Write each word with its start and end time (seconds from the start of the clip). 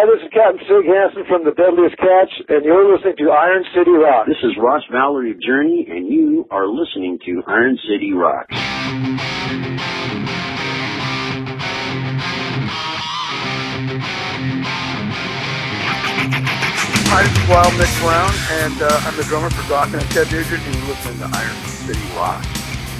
Hi, 0.00 0.06
this 0.08 0.24
is 0.24 0.32
Captain 0.32 0.64
Sig 0.64 0.88
Hansen 0.88 1.28
from 1.28 1.44
the 1.44 1.52
Deadliest 1.52 1.92
Catch, 2.00 2.32
and 2.48 2.64
you're 2.64 2.88
listening 2.90 3.16
to 3.18 3.32
Iron 3.36 3.62
City 3.76 3.90
Rock. 3.90 4.24
This 4.24 4.40
is 4.42 4.56
Ross 4.56 4.80
Valory 4.90 5.30
of 5.30 5.38
Journey, 5.42 5.86
and 5.90 6.08
you 6.08 6.48
are 6.50 6.66
listening 6.66 7.18
to 7.26 7.42
Iron 7.46 7.76
City 7.84 8.14
Rock. 8.14 8.46
Hi, 17.12 17.20
this 17.20 17.36
is 17.36 17.44
Wild 17.50 17.74
Mick 17.76 17.92
Brown, 18.00 18.32
and 18.64 18.80
uh, 18.80 19.04
I'm 19.04 19.14
the 19.18 19.24
drummer 19.24 19.50
for 19.50 19.60
Dokken 19.68 20.00
and 20.00 20.10
Ted 20.16 20.32
Nugent, 20.32 20.64
and 20.64 20.76
you're 20.76 20.86
listening 20.96 21.18
to 21.18 21.28
Iron 21.36 21.56
City 21.68 22.00
Rock. 22.16 22.42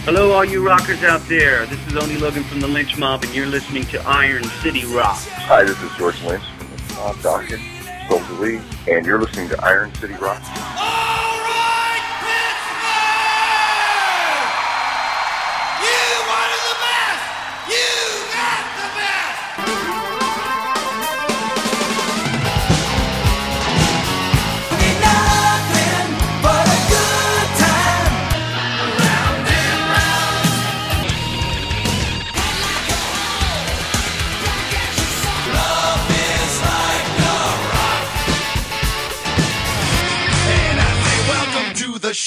Hello, 0.05 0.33
all 0.33 0.45
you 0.45 0.63
rockers 0.63 1.03
out 1.03 1.23
there. 1.29 1.65
This 1.65 1.81
is 1.87 1.97
Oni 1.97 2.19
Logan 2.19 2.45
from 2.45 2.61
the 2.61 2.69
Lynch 2.69 2.99
Mob, 2.99 3.25
and 3.25 3.35
you're 3.35 3.47
listening 3.47 3.85
to 3.85 3.99
Iron 4.07 4.45
City 4.61 4.85
Rock. 4.85 5.17
Hi, 5.49 5.65
this 5.65 5.81
is 5.83 5.91
George 5.97 6.21
Lynch 6.25 6.45
Mob 7.01 7.17
Dokken, 7.17 8.11
Soldier 8.11 8.33
Lee, 8.35 8.61
and 8.87 9.07
you're 9.07 9.19
listening 9.19 9.49
to 9.49 9.65
Iron 9.65 9.95
City 9.95 10.13
Rock. 10.15 10.43
Oh! 10.43 11.10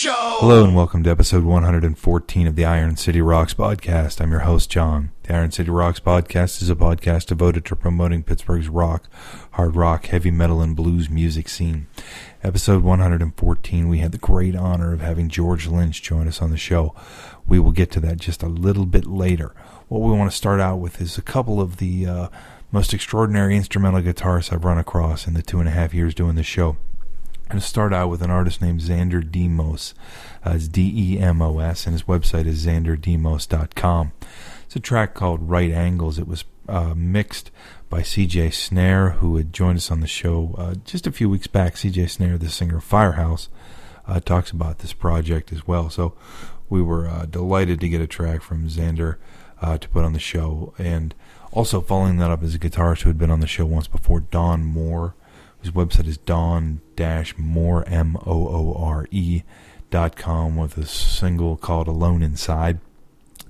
Hello 0.06 0.66
and 0.66 0.76
welcome 0.76 1.02
to 1.04 1.10
episode 1.10 1.46
114 1.46 2.48
of 2.48 2.58
the 2.58 2.66
Iron 2.66 2.98
City 2.98 3.22
Rocks 3.22 3.54
podcast. 3.54 4.20
I'm 4.20 4.32
your 4.32 4.42
host, 4.42 4.70
John. 4.70 5.14
The 5.24 5.34
Iron 5.34 5.52
City 5.52 5.70
Rocks 5.70 6.02
podcast 6.02 6.62
is 6.62 6.70
a 6.70 6.76
podcast 6.76 7.28
devoted 7.28 7.64
to 7.64 7.78
promoting 7.78 8.22
Pittsburgh's 8.22 8.68
rock, 8.68 9.08
hard 9.52 9.78
rock, 9.78 10.08
heavy 10.08 10.30
metal, 10.30 10.62
and 10.62 10.76
blues 10.76 11.10
music 11.10 11.48
scene. 11.48 11.88
Episode 12.44 12.84
114, 12.84 13.88
we 13.88 14.00
had 14.00 14.12
the 14.12 14.18
great 14.18 14.58
honor 14.58 14.92
of 14.92 15.00
having 15.00 15.30
George 15.30 15.68
Lynch 15.68 16.02
join 16.02 16.28
us 16.28 16.42
on 16.42 16.50
the 16.50 16.58
show. 16.58 16.94
We 17.48 17.58
will 17.58 17.72
get 17.72 17.90
to 17.92 18.02
that 18.02 18.18
just 18.18 18.44
a 18.44 18.48
little 18.48 18.86
bit 18.86 19.06
later. 19.06 19.56
What 19.88 20.02
we 20.02 20.12
want 20.12 20.30
to 20.30 20.36
start 20.36 20.60
out 20.60 20.80
with 20.82 21.00
is 21.00 21.18
a 21.18 21.22
couple 21.22 21.62
of 21.62 21.78
the 21.78 22.08
uh, 22.08 22.28
most 22.74 22.94
extraordinary 22.94 23.56
instrumental 23.56 24.02
guitarists 24.02 24.52
I've 24.52 24.66
run 24.66 24.78
across 24.78 25.28
in 25.28 25.34
the 25.34 25.42
two 25.42 25.62
and 25.62 25.70
a 25.70 25.72
half 25.72 25.94
years 25.94 26.14
doing 26.14 26.36
the 26.36 26.44
show. 26.44 26.76
Going 27.54 27.62
to 27.62 27.68
start 27.68 27.94
out 27.94 28.10
with 28.10 28.24
an 28.24 28.32
artist 28.32 28.64
named 28.64 28.80
Xander 28.80 29.22
Demos. 29.22 29.94
Uh, 30.44 30.54
it's 30.56 30.68
D 30.68 30.92
E 30.92 31.20
M 31.20 31.40
O 31.40 31.60
S, 31.60 31.86
and 31.86 31.94
his 31.94 32.02
website 32.02 32.48
is 32.48 32.66
xanderdemos.com. 32.66 34.12
It's 34.66 34.76
a 34.76 34.80
track 34.80 35.14
called 35.14 35.48
Right 35.48 35.70
Angles. 35.70 36.18
It 36.18 36.28
was 36.28 36.46
uh, 36.68 36.96
mixed 36.98 37.52
by 37.92 38.02
CJ 38.02 38.56
Snare, 38.56 39.12
who 39.12 39.38
had 39.38 39.54
joined 39.54 39.78
us 39.78 39.92
on 39.92 40.00
the 40.00 40.08
show 40.08 40.56
uh, 40.58 40.74
just 40.84 41.06
a 41.06 41.12
few 41.12 41.30
weeks 41.30 41.46
back. 41.46 41.76
CJ 41.76 42.10
Snare, 42.10 42.40
the 42.40 42.50
singer 42.50 42.78
of 42.78 42.84
Firehouse, 42.84 43.50
uh, 44.08 44.20
talks 44.20 44.50
about 44.50 44.80
this 44.80 44.94
project 44.94 45.54
as 45.54 45.68
well. 45.68 45.92
So 45.92 46.16
we 46.72 46.82
were 46.82 47.08
uh, 47.08 47.28
delighted 47.28 47.80
to 47.82 47.88
get 47.88 48.02
a 48.02 48.08
track 48.08 48.42
from 48.42 48.68
Xander 48.68 49.18
uh, 49.62 49.78
to 49.78 49.88
put 49.90 50.04
on 50.04 50.14
the 50.14 50.20
show. 50.20 50.74
And 50.80 51.14
also 51.52 51.82
following 51.82 52.18
that 52.18 52.32
up 52.32 52.42
is 52.42 52.56
a 52.56 52.60
guitarist 52.60 53.04
who 53.04 53.10
had 53.12 53.20
been 53.20 53.30
on 53.30 53.42
the 53.42 53.46
show 53.46 53.68
once 53.68 53.88
before, 53.88 54.22
Don 54.22 54.66
Moore. 54.66 55.14
His 55.64 55.72
website 55.72 56.08
is 56.08 56.18
dot 59.90 60.16
com 60.18 60.58
with 60.58 60.78
a 60.78 60.86
single 60.86 61.56
called 61.56 61.88
Alone 61.88 62.22
Inside. 62.22 62.80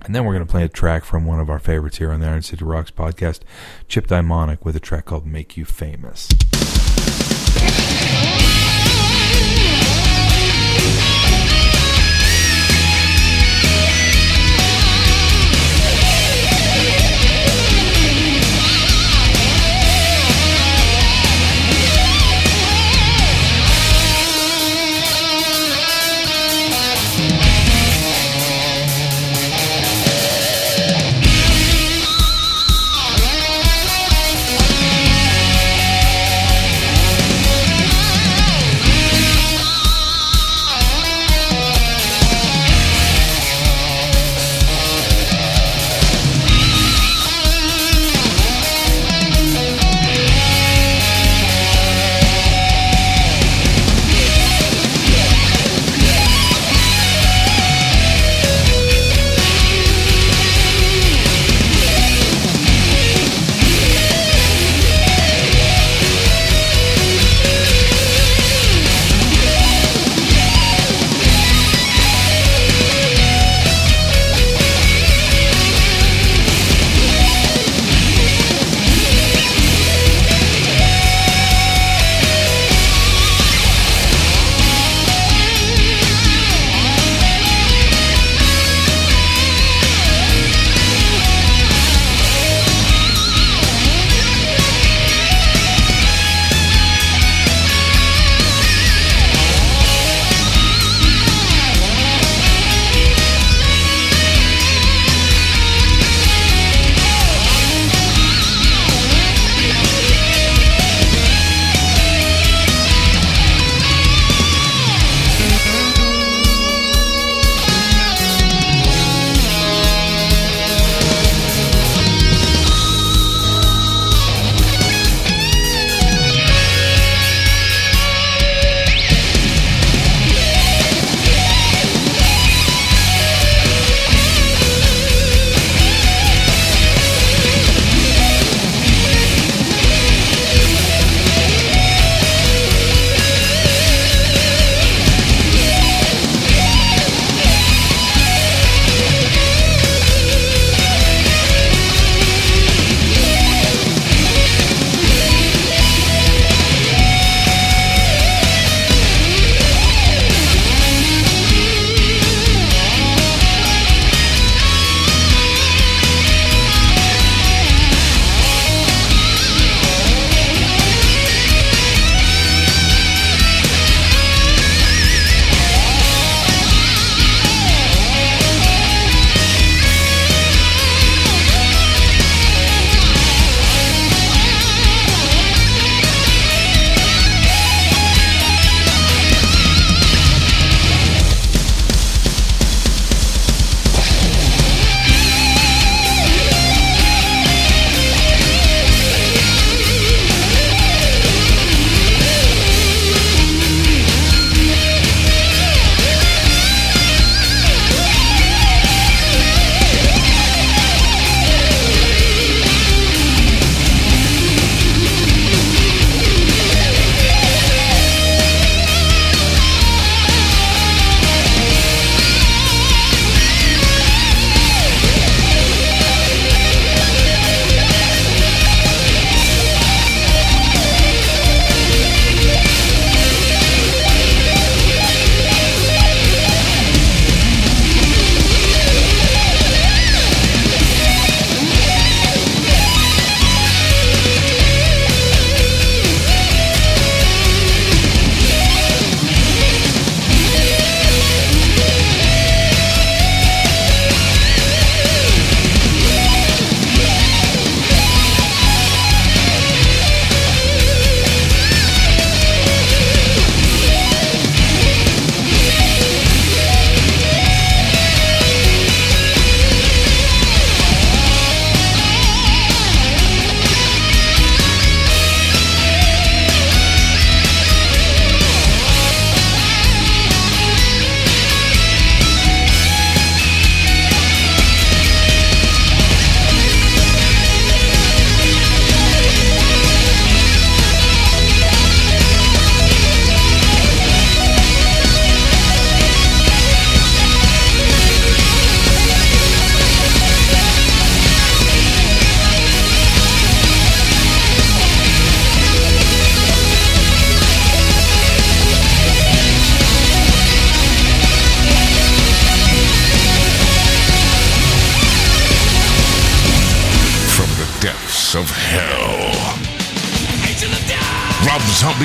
And 0.02 0.14
then 0.14 0.24
we're 0.24 0.34
going 0.34 0.46
to 0.46 0.50
play 0.50 0.62
a 0.62 0.68
track 0.68 1.04
from 1.04 1.24
one 1.24 1.40
of 1.40 1.50
our 1.50 1.58
favorites 1.58 1.96
here 1.96 2.12
on 2.12 2.20
the 2.20 2.26
Iron 2.26 2.42
City 2.42 2.64
Rocks 2.64 2.92
podcast, 2.92 3.40
Chip 3.88 4.06
Daimonic, 4.06 4.64
with 4.64 4.76
a 4.76 4.80
track 4.80 5.06
called 5.06 5.26
Make 5.26 5.56
You 5.56 5.64
Famous. 5.64 6.28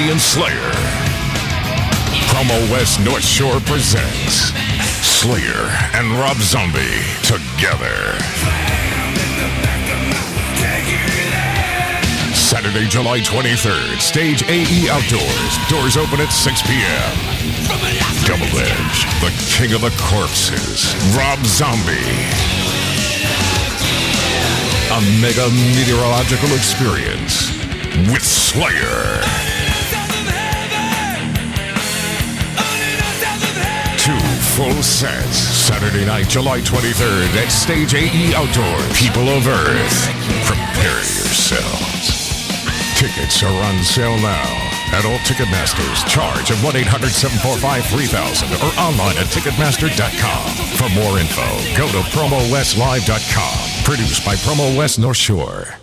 And 0.10 0.20
Slayer. 0.20 0.72
Promo 2.34 2.72
West 2.72 3.00
North 3.06 3.24
Shore 3.24 3.60
presents 3.60 4.50
Slayer 5.06 5.70
and 5.94 6.10
Rob 6.18 6.36
Zombie 6.38 6.82
together. 7.22 8.18
Saturday, 12.34 12.88
July 12.88 13.20
23rd, 13.20 14.02
Stage 14.02 14.42
AE 14.50 14.90
Outdoors. 14.90 15.52
Doors 15.70 15.96
open 15.96 16.20
at 16.22 16.34
6 16.34 16.62
p.m. 16.64 17.16
Double 18.26 18.50
Edge, 18.58 19.06
the 19.22 19.30
king 19.46 19.74
of 19.74 19.82
the 19.82 19.94
corpses, 20.02 20.90
Rob 21.16 21.38
Zombie. 21.46 21.94
A 24.90 25.22
mega 25.22 25.52
meteorological 25.78 26.50
experience 26.56 27.52
with 28.12 28.24
Slayer. 28.26 29.49
Full 34.60 34.84
sets. 34.84 35.38
Saturday 35.40 36.06
night, 36.06 36.28
July 36.28 36.60
23rd 36.60 37.32
at 37.40 37.48
Stage 37.48 37.96
AE 37.96 38.36
Outdoors. 38.36 38.92
People 39.00 39.30
of 39.32 39.48
Earth, 39.48 39.98
prepare 40.44 41.00
yourselves. 41.16 42.28
Tickets 43.00 43.42
are 43.42 43.64
on 43.64 43.82
sale 43.86 44.20
now 44.20 44.52
at 44.92 45.06
all 45.06 45.18
Ticketmasters. 45.24 46.06
Charge 46.10 46.52
of 46.52 46.62
1 46.62 46.76
800 46.76 47.08
745 47.08 47.86
3000 47.88 48.52
or 48.60 48.76
online 48.76 49.16
at 49.16 49.32
Ticketmaster.com. 49.32 50.44
For 50.76 50.92
more 50.92 51.20
info, 51.20 51.48
go 51.80 51.88
to 51.88 52.04
PromoWestLive.com. 52.12 53.84
Produced 53.86 54.26
by 54.26 54.36
Promo 54.36 54.76
West 54.76 55.00
North 55.00 55.16
Shore. 55.16 55.79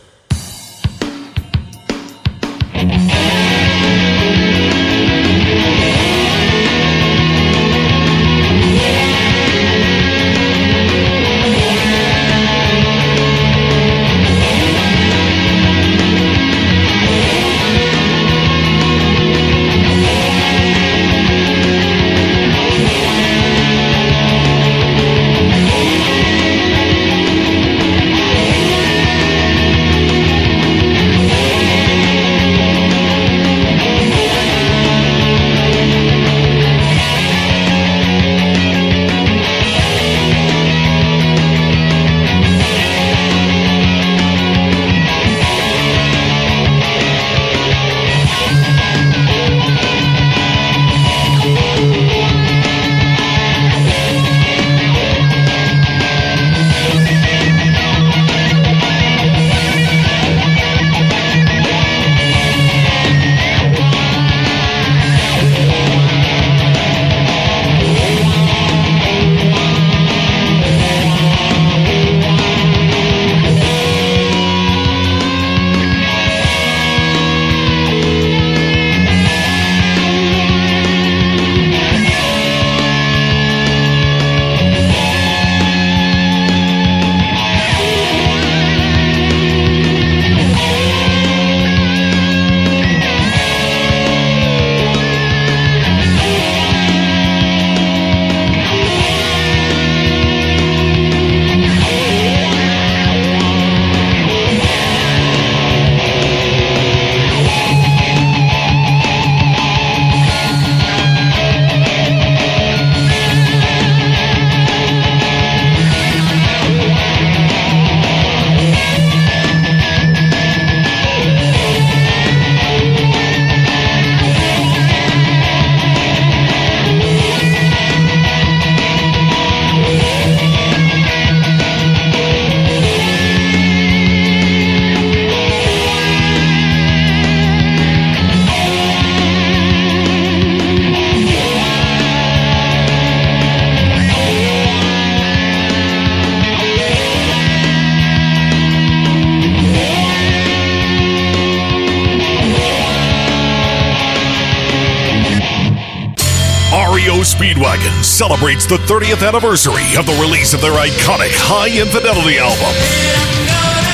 Celebrates 158.36 158.68
the 158.68 158.76
30th 158.84 159.24
anniversary 159.24 159.96
of 159.96 160.04
the 160.04 160.12
release 160.20 160.52
of 160.52 160.60
their 160.60 160.76
iconic 160.76 161.32
Hi 161.48 161.72
Infidelity 161.72 162.36
album. 162.36 162.68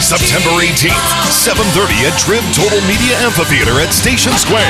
September 0.02 0.50
18th, 0.58 0.98
7:30 1.30 2.10
at 2.10 2.18
Trib 2.18 2.42
Total 2.50 2.82
Media 2.90 3.14
Amphitheater 3.22 3.78
at 3.78 3.94
Station 3.94 4.34
Square. 4.34 4.66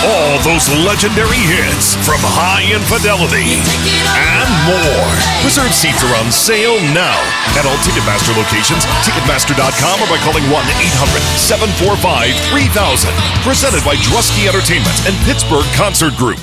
All 0.00 0.40
those 0.48 0.64
legendary 0.80 1.44
hits 1.44 1.92
from 2.08 2.24
Hi 2.24 2.64
Infidelity 2.72 3.60
and 4.16 4.48
more. 4.64 5.08
Reserve 5.44 5.76
seats 5.76 6.00
are 6.00 6.16
on 6.16 6.32
sale 6.32 6.80
now 6.96 7.20
at 7.60 7.68
all 7.68 7.76
Ticketmaster 7.84 8.32
locations, 8.32 8.88
Ticketmaster.com, 9.04 9.96
or 10.00 10.08
by 10.08 10.16
calling 10.24 10.48
1-800-745-3000. 10.48 13.12
Presented 13.44 13.84
by 13.84 14.00
Drusky 14.00 14.48
Entertainment 14.48 14.96
and 15.04 15.12
Pittsburgh 15.28 15.68
Concert 15.76 16.16
Group. 16.16 16.40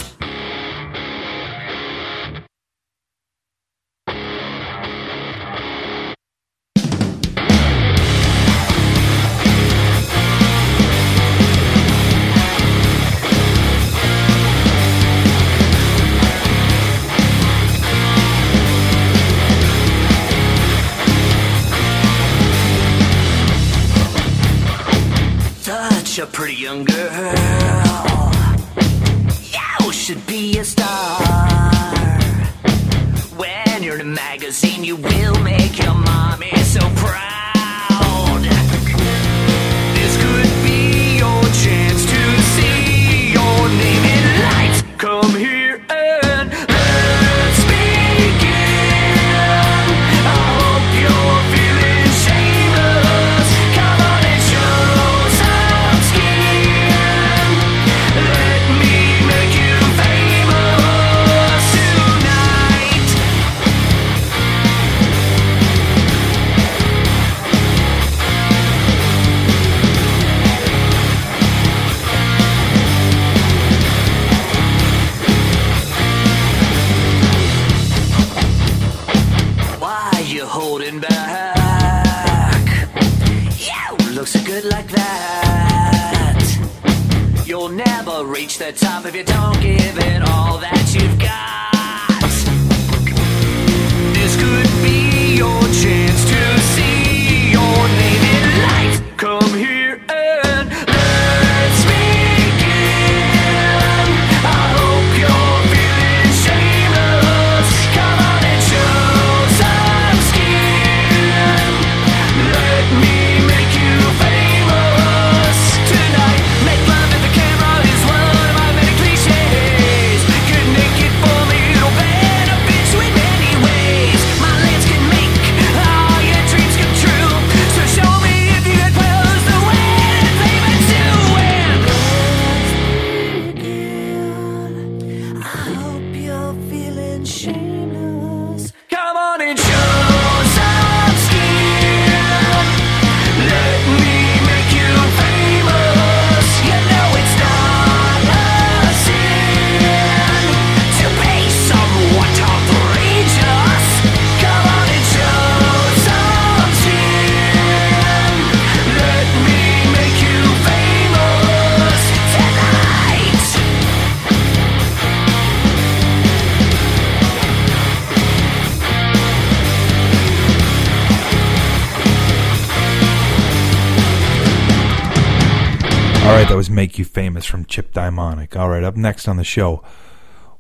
Make 176.78 177.00
You 177.00 177.06
Famous 177.06 177.48
from 177.48 177.66
Chip 177.66 177.92
Daimonic. 177.92 178.56
All 178.56 178.70
right, 178.70 178.84
up 178.84 178.96
next 178.96 179.28
on 179.28 179.38
the 179.38 179.44
show, 179.44 179.84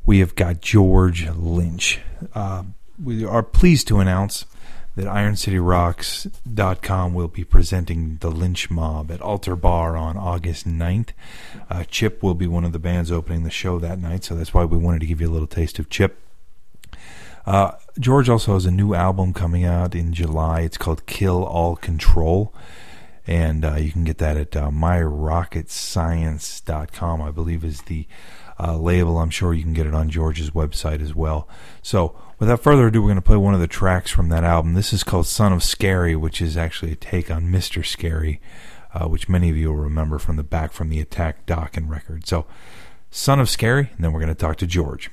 we 0.03 0.17
have 0.17 0.33
got 0.33 0.61
George 0.61 1.29
Lynch. 1.29 1.99
Uh, 2.33 2.63
we 3.01 3.23
are 3.23 3.43
pleased 3.43 3.87
to 3.89 3.99
announce 3.99 4.45
that 4.95 5.05
IronCityRocks.com 5.05 7.13
will 7.13 7.27
be 7.27 7.43
presenting 7.43 8.17
the 8.21 8.31
Lynch 8.31 8.71
Mob 8.71 9.11
at 9.11 9.21
Altar 9.21 9.55
Bar 9.55 9.95
on 9.95 10.17
August 10.17 10.67
9th. 10.67 11.09
Uh, 11.69 11.83
Chip 11.83 12.23
will 12.23 12.33
be 12.33 12.47
one 12.47 12.65
of 12.65 12.71
the 12.71 12.79
bands 12.79 13.11
opening 13.11 13.43
the 13.43 13.51
show 13.51 13.77
that 13.77 13.99
night, 13.99 14.23
so 14.23 14.33
that's 14.33 14.55
why 14.55 14.65
we 14.65 14.75
wanted 14.75 15.01
to 15.01 15.05
give 15.05 15.21
you 15.21 15.29
a 15.29 15.29
little 15.29 15.45
taste 15.45 15.77
of 15.77 15.87
Chip. 15.87 16.19
Uh, 17.45 17.73
George 17.99 18.27
also 18.27 18.55
has 18.55 18.65
a 18.65 18.71
new 18.71 18.95
album 18.95 19.33
coming 19.33 19.65
out 19.65 19.93
in 19.93 20.13
July. 20.13 20.61
It's 20.61 20.79
called 20.79 21.05
Kill 21.05 21.43
All 21.43 21.75
Control 21.75 22.51
and 23.27 23.63
uh, 23.63 23.75
you 23.75 23.91
can 23.91 24.03
get 24.03 24.17
that 24.17 24.37
at 24.37 24.55
uh, 24.55 24.69
myrocketscience.com 24.69 27.21
i 27.21 27.29
believe 27.29 27.63
is 27.63 27.83
the 27.83 28.07
uh, 28.59 28.77
label. 28.77 29.19
I'm 29.19 29.29
sure 29.29 29.53
you 29.53 29.63
can 29.63 29.73
get 29.73 29.87
it 29.87 29.93
on 29.93 30.09
george's 30.09 30.51
website 30.51 31.01
as 31.01 31.13
well. 31.13 31.47
So 31.81 32.19
without 32.39 32.61
further 32.61 32.87
ado 32.87 33.01
we're 33.01 33.09
going 33.09 33.17
to 33.17 33.21
play 33.21 33.37
one 33.37 33.53
of 33.53 33.59
the 33.59 33.67
tracks 33.67 34.11
from 34.11 34.29
that 34.29 34.43
album. 34.43 34.73
This 34.73 34.93
is 34.93 35.03
called 35.03 35.27
son 35.27 35.53
of 35.53 35.63
scary 35.63 36.15
which 36.15 36.41
is 36.41 36.57
actually 36.57 36.91
a 36.91 36.95
take 36.95 37.29
on 37.29 37.43
mr 37.43 37.85
scary 37.85 38.41
uh, 38.93 39.07
which 39.07 39.29
many 39.29 39.49
of 39.49 39.57
you 39.57 39.69
will 39.69 39.75
remember 39.75 40.17
from 40.17 40.37
the 40.37 40.43
Back 40.43 40.71
for 40.71 40.85
the 40.85 40.99
Attack 40.99 41.45
doc 41.45 41.77
and 41.77 41.89
record. 41.89 42.27
So 42.27 42.45
son 43.11 43.39
of 43.39 43.49
scary 43.49 43.89
and 43.95 44.03
then 44.03 44.11
we're 44.11 44.21
going 44.21 44.33
to 44.33 44.35
talk 44.35 44.57
to 44.57 44.67
george 44.67 45.11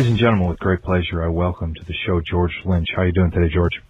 Ladies 0.00 0.12
and 0.12 0.18
gentlemen, 0.18 0.48
with 0.48 0.58
great 0.60 0.80
pleasure, 0.80 1.22
I 1.22 1.28
welcome 1.28 1.74
to 1.74 1.84
the 1.84 1.92
show 2.06 2.22
George 2.22 2.56
Lynch. 2.64 2.88
How 2.96 3.02
are 3.02 3.06
you 3.08 3.12
doing 3.12 3.32
today, 3.32 3.52
George? 3.52 3.82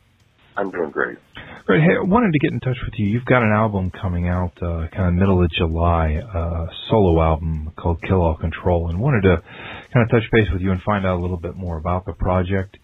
I'm 0.57 0.73
doing 0.73 0.90
great. 0.90 1.18
Great. 1.66 1.83
Hey, 1.83 1.94
I 1.96 2.03
wanted 2.03 2.33
to 2.33 2.38
get 2.40 2.51
in 2.51 2.59
touch 2.59 2.79
with 2.85 2.94
you. 2.99 3.07
You've 3.07 3.25
got 3.27 3.44
an 3.44 3.53
album 3.53 3.92
coming 3.92 4.27
out 4.27 4.51
uh, 4.61 4.88
kind 4.90 5.07
of 5.07 5.14
middle 5.14 5.40
of 5.40 5.49
July, 5.57 6.16
uh, 6.16 6.66
solo 6.90 7.23
album 7.23 7.70
called 7.79 8.03
Kill 8.03 8.20
All 8.23 8.37
Control, 8.37 8.88
and 8.90 8.99
wanted 8.99 9.23
to 9.23 9.40
kind 9.94 10.03
of 10.03 10.11
touch 10.11 10.29
base 10.33 10.49
with 10.53 10.61
you 10.61 10.73
and 10.73 10.83
find 10.83 11.07
out 11.07 11.16
a 11.16 11.23
little 11.23 11.37
bit 11.37 11.55
more 11.55 11.77
about 11.77 12.07
the 12.07 12.12
project. 12.14 12.77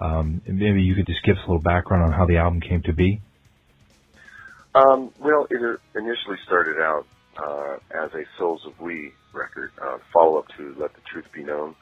Um, 0.00 0.42
maybe 0.44 0.82
you 0.82 0.96
could 0.96 1.06
just 1.06 1.22
give 1.24 1.36
us 1.36 1.42
a 1.46 1.48
little 1.48 1.62
background 1.62 2.02
on 2.02 2.18
how 2.18 2.26
the 2.26 2.38
album 2.38 2.60
came 2.60 2.82
to 2.86 2.92
be. 2.92 3.22
Um, 4.74 5.12
well, 5.20 5.46
it 5.48 5.78
initially 5.94 6.38
started 6.46 6.80
out 6.80 7.06
uh, 7.36 7.76
as 7.94 8.10
a 8.12 8.24
Souls 8.40 8.62
of 8.66 8.72
We 8.80 9.12
record, 9.32 9.70
uh, 9.80 9.98
follow 10.12 10.38
up 10.38 10.46
to 10.58 10.74
Let 10.80 10.94
the 10.94 11.00
Truth 11.12 11.26
Be 11.32 11.44
Known, 11.44 11.76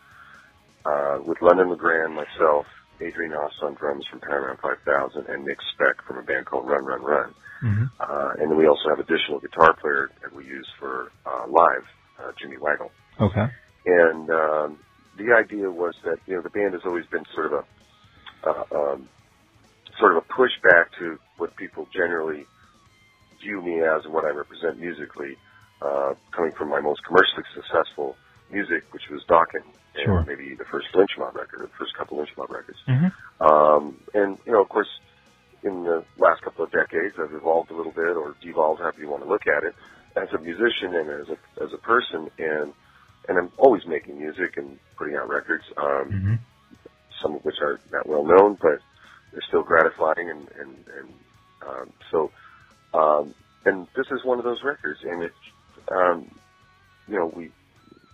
uh, 0.84 1.18
with 1.24 1.38
London 1.42 1.70
LeGrand, 1.70 2.14
myself, 2.14 2.66
Adrian 3.00 3.32
Haas 3.32 3.52
on 3.62 3.74
drums 3.74 4.04
from 4.10 4.20
Paramount 4.20 4.60
5000, 4.60 5.26
and 5.28 5.44
Nick 5.44 5.58
Speck 5.72 6.04
from 6.06 6.18
a 6.18 6.22
band 6.22 6.46
called 6.46 6.66
Run 6.66 6.84
Run 6.84 7.02
Run. 7.02 7.34
Mm-hmm. 7.62 7.84
Uh, 8.00 8.32
and 8.38 8.50
then 8.50 8.56
we 8.56 8.66
also 8.66 8.88
have 8.88 8.98
additional 8.98 9.38
guitar 9.40 9.74
player 9.80 10.10
that 10.22 10.34
we 10.34 10.44
use 10.44 10.66
for 10.78 11.12
uh, 11.26 11.46
live, 11.48 11.84
uh, 12.18 12.32
Jimmy 12.40 12.56
Waggle. 12.56 12.90
Okay. 13.20 13.46
And 13.86 14.30
um, 14.30 14.78
the 15.18 15.34
idea 15.36 15.70
was 15.70 15.94
that 16.04 16.18
you 16.26 16.36
know 16.36 16.42
the 16.42 16.50
band 16.50 16.72
has 16.74 16.82
always 16.84 17.06
been 17.06 17.24
sort 17.34 17.52
of 17.52 17.52
a 17.52 17.64
uh, 18.48 18.64
um, 18.74 19.08
sort 19.98 20.16
of 20.16 20.24
a 20.24 20.32
pushback 20.32 20.86
to 20.98 21.18
what 21.36 21.54
people 21.56 21.86
generally 21.92 22.46
view 23.42 23.60
me 23.60 23.80
as 23.82 24.04
and 24.04 24.14
what 24.14 24.24
I 24.24 24.30
represent 24.30 24.78
musically, 24.78 25.36
uh, 25.82 26.14
coming 26.32 26.52
from 26.52 26.68
my 26.68 26.80
most 26.80 27.04
commercially 27.04 27.44
successful 27.54 28.16
music, 28.52 28.84
which 28.92 29.08
was 29.10 29.22
and 29.94 30.04
Sure. 30.04 30.24
maybe 30.26 30.54
the 30.54 30.64
first 30.70 30.86
Lynch 30.94 31.10
Mob 31.18 31.34
record, 31.34 31.62
or 31.62 31.66
the 31.66 31.78
first 31.78 31.94
couple 31.96 32.18
Lynch 32.18 32.30
Mob 32.36 32.50
records. 32.50 32.78
Mm-hmm. 32.88 33.10
Um, 33.42 33.96
and 34.14 34.38
you 34.46 34.52
know, 34.52 34.62
of 34.62 34.68
course, 34.68 34.88
in 35.62 35.84
the 35.84 36.04
last 36.18 36.42
couple 36.42 36.64
of 36.64 36.70
decades, 36.70 37.16
I've 37.18 37.34
evolved 37.34 37.70
a 37.70 37.76
little 37.76 37.92
bit, 37.92 38.16
or 38.16 38.34
devolved, 38.40 38.80
however 38.80 39.00
you 39.00 39.10
want 39.10 39.22
to 39.22 39.28
look 39.28 39.46
at 39.46 39.64
it, 39.64 39.74
as 40.16 40.28
a 40.32 40.38
musician 40.38 40.94
and 40.94 41.10
as 41.10 41.28
a 41.28 41.62
as 41.64 41.72
a 41.72 41.78
person, 41.78 42.30
and 42.38 42.72
and 43.28 43.38
I'm 43.38 43.50
always 43.58 43.82
making 43.86 44.18
music 44.18 44.56
and 44.56 44.78
putting 44.96 45.16
out 45.16 45.28
records. 45.28 45.64
Um, 45.76 46.10
Mm-hmm. 46.10 46.34
some 47.22 47.34
of 47.34 47.44
which 47.44 47.56
are 47.60 47.78
not 47.92 48.08
well 48.08 48.24
known, 48.24 48.56
but 48.60 48.78
they're 49.32 49.42
still 49.48 49.62
gratifying, 49.62 50.30
and 50.30 50.48
and 50.58 50.76
and 50.98 51.08
um, 51.68 51.92
so, 52.10 52.30
um, 52.94 53.34
and 53.66 53.86
this 53.94 54.06
is 54.10 54.24
one 54.24 54.38
of 54.38 54.44
those 54.44 54.62
records, 54.64 55.00
and 55.04 55.22
it, 55.22 55.32
um, 55.92 56.30
you 57.06 57.16
know, 57.18 57.30
we 57.36 57.50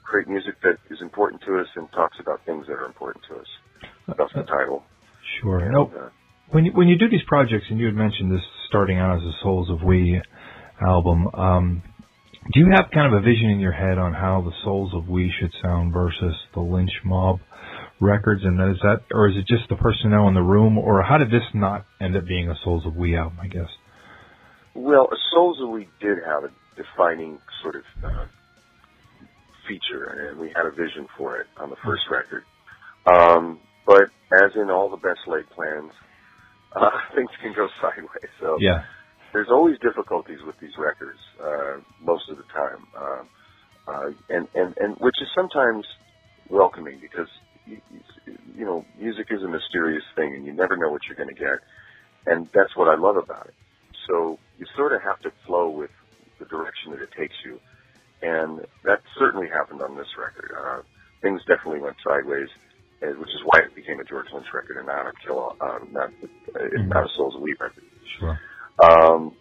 create 0.07 0.29
music 0.29 0.55
that 0.63 0.79
is 0.91 0.99
important 1.03 1.43
to 1.43 1.59
us 1.59 1.67
and 1.75 1.91
talks 1.93 2.17
about 2.21 2.41
things 2.47 2.67
that 2.67 2.75
are 2.75 2.87
important 2.87 3.25
to 3.29 3.35
us. 3.37 3.51
That's 4.07 4.33
the 4.35 4.45
title. 4.45 4.85
Sure. 5.43 5.59
And, 5.59 5.73
No, 5.73 5.91
uh, 5.91 6.09
when 6.51 6.65
you, 6.65 6.73
when 6.73 6.87
you 6.87 6.97
do 6.97 7.09
these 7.09 7.27
projects, 7.27 7.67
and 7.71 7.81
you 7.81 7.87
had 7.87 7.95
mentioned 7.95 8.31
this 8.31 8.45
starting 8.69 8.99
out 8.99 9.17
as 9.17 9.23
a 9.23 9.33
Souls 9.43 9.69
of 9.69 9.83
We 9.83 10.21
album, 10.81 11.27
um, 11.35 11.83
do 12.55 12.61
you 12.61 12.71
have 12.77 12.87
kind 12.95 13.13
of 13.13 13.21
a 13.21 13.23
vision 13.23 13.51
in 13.51 13.59
your 13.59 13.73
head 13.73 13.99
on 13.99 14.13
how 14.13 14.43
the 14.43 14.55
Souls 14.63 14.93
of 14.95 15.09
We 15.09 15.33
should 15.41 15.51
sound 15.61 15.93
versus 15.93 16.35
the 16.55 16.61
Lynch 16.61 16.93
Mob 17.05 17.41
records? 18.01 18.43
And 18.45 18.61
is 18.71 18.79
that, 18.83 19.01
or 19.13 19.29
is 19.29 19.37
it 19.37 19.47
just 19.49 19.69
the 19.69 19.75
personnel 19.77 20.29
in 20.29 20.35
the 20.35 20.43
room, 20.43 20.79
or 20.79 21.03
how 21.03 21.19
did 21.19 21.29
this 21.29 21.43
not 21.53 21.85
end 22.01 22.17
up 22.17 22.25
being 22.27 22.49
a 22.49 22.55
Souls 22.63 22.87
of 22.87 22.95
We 22.95 23.17
album? 23.17 23.39
I 23.43 23.49
guess. 23.49 23.69
Well, 24.75 25.09
Souls 25.33 25.59
of 25.61 25.71
We 25.71 25.89
did 26.01 26.19
have 26.25 26.45
a 26.45 26.51
defining 26.77 27.39
sort 27.63 27.77
of 27.77 27.83
uh, 28.05 28.27
feature, 29.69 30.31
and 30.31 30.41
we 30.41 30.49
had 30.55 30.67
a 30.67 30.71
vision 30.71 31.07
for 31.17 31.39
it 31.39 31.47
on 31.59 31.71
the 31.71 31.77
first 31.85 32.03
record. 32.11 32.45
Um, 33.07 33.61
but 33.87 34.11
as 34.33 34.51
in 34.57 34.71
all 34.71 34.91
the 34.91 34.97
best 34.97 35.21
laid 35.27 35.49
plans, 35.51 35.93
uh, 36.77 36.91
things 37.15 37.31
can 37.43 37.53
go 37.55 37.69
sideways. 37.83 38.33
So 38.41 38.59
Yeah. 38.61 38.83
there's 39.33 39.49
always 39.51 39.77
difficulties 39.81 40.39
with 40.47 40.57
these 40.61 40.75
records 40.79 41.21
uh, 41.43 41.81
most 42.01 42.25
of 42.31 42.39
the 42.39 42.49
time, 42.53 42.81
uh, 42.97 43.25
uh, 43.91 44.09
and 44.31 44.49
and 44.55 44.75
and 44.79 44.97
which 44.99 45.17
is 45.21 45.29
sometimes 45.35 45.85
welcoming 46.49 46.99
because 47.01 47.29
you, 47.67 47.79
you 48.57 48.65
know 48.65 48.87
music 48.99 49.27
is 49.31 49.43
a 49.43 49.49
mysterious 49.49 50.05
thing, 50.17 50.35
and 50.37 50.47
you 50.47 50.53
never 50.53 50.77
know 50.77 50.91
what 50.91 51.03
you're 51.07 51.17
going 51.17 51.35
to 51.35 51.39
get, 51.39 51.61
and 52.27 52.49
that's 52.55 52.75
what 52.77 52.89
I 52.89 52.97
love 52.99 53.17
about 53.17 53.47
it. 53.49 53.55
So 54.09 54.39
you 54.59 54.67
sort 54.77 54.93
of 54.93 55.03
have 55.03 55.21
to 55.21 55.31
flow 55.47 55.71
with 55.71 55.91
the 56.39 56.47
direction 56.47 56.93
that 56.93 57.03
it 57.03 57.11
takes 57.19 57.35
you, 57.45 57.61
and 58.23 58.61
that 58.85 59.01
certainly 59.19 59.49
happened 59.49 59.83
on 59.83 59.97
this 59.97 60.09
record. 60.19 60.51
Uh, 60.57 60.83
things 61.23 61.41
definitely 61.47 61.81
went 61.81 61.97
sideways, 62.07 62.49
which 63.01 63.29
is 63.29 63.43
why 63.45 63.61
it 63.61 63.75
became 63.75 64.01
a 64.01 64.05
George 64.05 64.27
Lynch 64.33 64.47
record 64.55 64.77
and 64.79 64.87
not 64.87 65.07
a 65.07 65.13
Kill, 65.25 65.57
uh, 65.61 65.79
not 65.91 66.11
uh, 66.55 66.83
not 66.87 67.05
a 67.05 67.09
Souls 67.17 67.35
of 67.35 67.41
We 67.43 67.53
record. 67.53 67.85
Sure. 68.19 68.39
Um, 68.83 69.35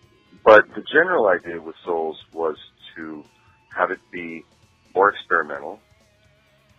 but 0.44 0.68
the 0.76 0.84
general 0.92 1.28
idea 1.28 1.62
with 1.62 1.76
Souls 1.86 2.18
was 2.34 2.58
to 2.96 3.24
have 3.76 3.92
it 3.92 4.00
be 4.12 4.44
more 4.94 5.10
experimental 5.10 5.80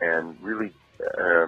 and 0.01 0.37
really 0.43 0.73
uh, 1.01 1.47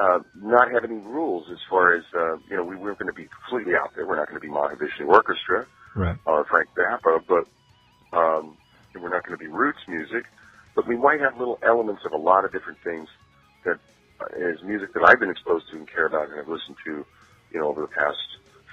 uh, 0.00 0.18
not 0.36 0.70
have 0.72 0.84
any 0.84 0.96
rules 0.96 1.46
as 1.52 1.58
far 1.68 1.94
as, 1.94 2.02
uh, 2.16 2.36
you 2.48 2.56
know, 2.56 2.64
we 2.64 2.76
weren't 2.76 2.98
going 2.98 3.12
to 3.12 3.16
be 3.16 3.28
completely 3.42 3.74
out 3.74 3.90
there. 3.94 4.06
We're 4.06 4.16
not 4.16 4.28
going 4.28 4.40
to 4.40 4.46
be 4.46 4.52
Mahavishnu 4.52 5.06
Orchestra 5.08 5.66
Right. 5.96 6.16
or 6.26 6.44
Frank 6.44 6.68
Zappa, 6.76 7.20
but 7.28 8.16
um, 8.16 8.56
and 8.98 9.02
we're 9.04 9.14
not 9.14 9.24
going 9.24 9.38
to 9.38 9.42
be 9.42 9.46
roots 9.50 9.78
music. 9.86 10.24
But 10.74 10.86
we 10.86 10.96
might 10.96 11.20
have 11.20 11.38
little 11.38 11.58
elements 11.62 12.02
of 12.04 12.12
a 12.12 12.16
lot 12.16 12.44
of 12.44 12.52
different 12.52 12.78
things 12.82 13.08
that 13.64 13.78
uh, 14.20 14.66
music 14.66 14.92
that 14.94 15.02
I've 15.06 15.18
been 15.20 15.30
exposed 15.30 15.66
to 15.70 15.76
and 15.76 15.88
care 15.90 16.06
about 16.06 16.28
and 16.28 16.36
have 16.36 16.48
listened 16.48 16.76
to, 16.86 17.06
you 17.52 17.60
know, 17.60 17.68
over 17.68 17.82
the 17.82 17.88
past 17.94 18.18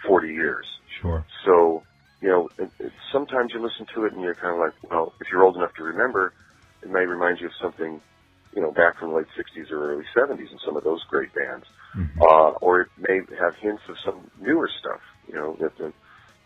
40 0.08 0.34
years. 0.34 0.66
Sure. 1.02 1.26
So, 1.46 1.84
you 2.22 2.30
know, 2.30 2.50
it, 2.58 2.70
it, 2.80 2.92
sometimes 3.12 3.52
you 3.54 3.62
listen 3.62 3.86
to 3.96 4.06
it 4.06 4.14
and 4.14 4.22
you're 4.22 4.36
kind 4.36 4.54
of 4.54 4.60
like, 4.60 4.74
well, 4.90 5.14
if 5.22 5.28
you're 5.32 5.44
old 5.44 5.56
enough 5.58 5.74
to 5.78 5.84
remember, 5.84 6.34
it 6.84 6.90
may 6.90 7.06
remind 7.06 7.40
you 7.40 7.48
of 7.48 7.54
something, 7.62 8.02
you 8.56 8.62
know, 8.62 8.72
back 8.72 9.00
from 9.00 9.10
the 9.10 9.16
late 9.18 9.28
60s 9.38 9.72
or 9.72 9.94
early 9.94 10.06
70s 10.16 10.50
and 10.52 10.60
some 10.66 10.78
of 10.78 10.84
those 10.84 11.04
great 11.10 11.34
bands. 11.34 11.66
Mhm. 11.96 12.22
Uh, 12.22 12.52
or 12.62 12.82
it 12.82 12.90
may 12.98 13.18
have 13.40 13.56
hints 13.62 13.82
of 13.90 13.96
some 14.06 14.30
newer 14.40 14.70
stuff, 14.80 15.00
you 15.28 15.34
know, 15.34 15.56
that 15.60 15.76
the, 15.78 15.92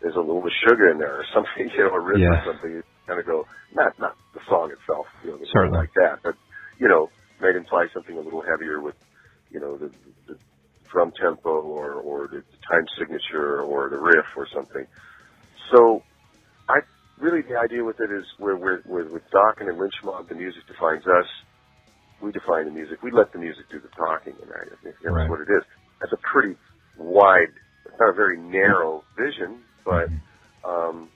there's 0.00 0.14
a 0.16 0.20
little 0.20 0.40
bit 0.40 0.52
of 0.52 0.68
sugar 0.68 0.88
in 0.90 0.98
there 0.98 1.16
or 1.16 1.24
something, 1.34 1.68
you 1.76 1.84
know, 1.84 1.92
a 1.94 2.00
riff 2.00 2.18
Yeah. 2.18 2.28
or 2.28 2.44
something. 2.46 2.82
Kind 3.10 3.18
of 3.18 3.26
go, 3.26 3.44
not, 3.74 3.98
not 3.98 4.14
the 4.34 4.40
song 4.48 4.70
itself, 4.70 5.06
you 5.24 5.30
know, 5.32 5.38
Certainly. 5.52 5.78
like 5.78 5.92
that, 5.94 6.20
but, 6.22 6.36
you 6.78 6.86
know, 6.86 7.10
might 7.40 7.56
imply 7.56 7.86
something 7.92 8.16
a 8.16 8.20
little 8.20 8.40
heavier 8.40 8.80
with, 8.80 8.94
you 9.50 9.58
know, 9.58 9.76
the, 9.76 9.90
the 10.28 10.38
drum 10.92 11.10
tempo 11.20 11.50
or, 11.60 11.94
or 11.94 12.28
the 12.28 12.44
time 12.70 12.86
signature 12.96 13.62
or 13.62 13.90
the 13.90 13.98
riff 13.98 14.26
or 14.36 14.46
something. 14.54 14.86
So, 15.74 16.04
I 16.68 16.78
really 17.18 17.42
the 17.42 17.58
idea 17.58 17.82
with 17.82 17.98
it 17.98 18.12
is 18.12 18.22
where 18.38 18.54
we're, 18.54 18.80
we're 18.86 19.10
with 19.10 19.24
Dokken 19.34 19.68
and 19.68 19.76
Lynch 19.76 19.98
Mob, 20.04 20.28
the 20.28 20.36
music 20.36 20.62
defines 20.68 21.02
us. 21.02 21.26
We 22.22 22.30
define 22.30 22.66
the 22.66 22.70
music. 22.70 23.02
We 23.02 23.10
let 23.10 23.32
the 23.32 23.40
music 23.40 23.64
do 23.72 23.80
the 23.80 23.88
talking, 23.88 24.34
and 24.40 24.52
I 24.54 24.70
think 24.84 24.94
that's 25.02 25.12
Right. 25.12 25.28
what 25.28 25.40
it 25.40 25.48
is. 25.50 25.64
That's 26.00 26.12
a 26.12 26.20
pretty 26.32 26.54
wide. 26.96 27.50
It's 27.86 27.98
not 27.98 28.10
a 28.10 28.14
very 28.14 28.38
narrow 28.38 29.02
vision, 29.18 29.64
but 29.84 30.06
Mhm. 30.10 30.20
um, 30.62 31.08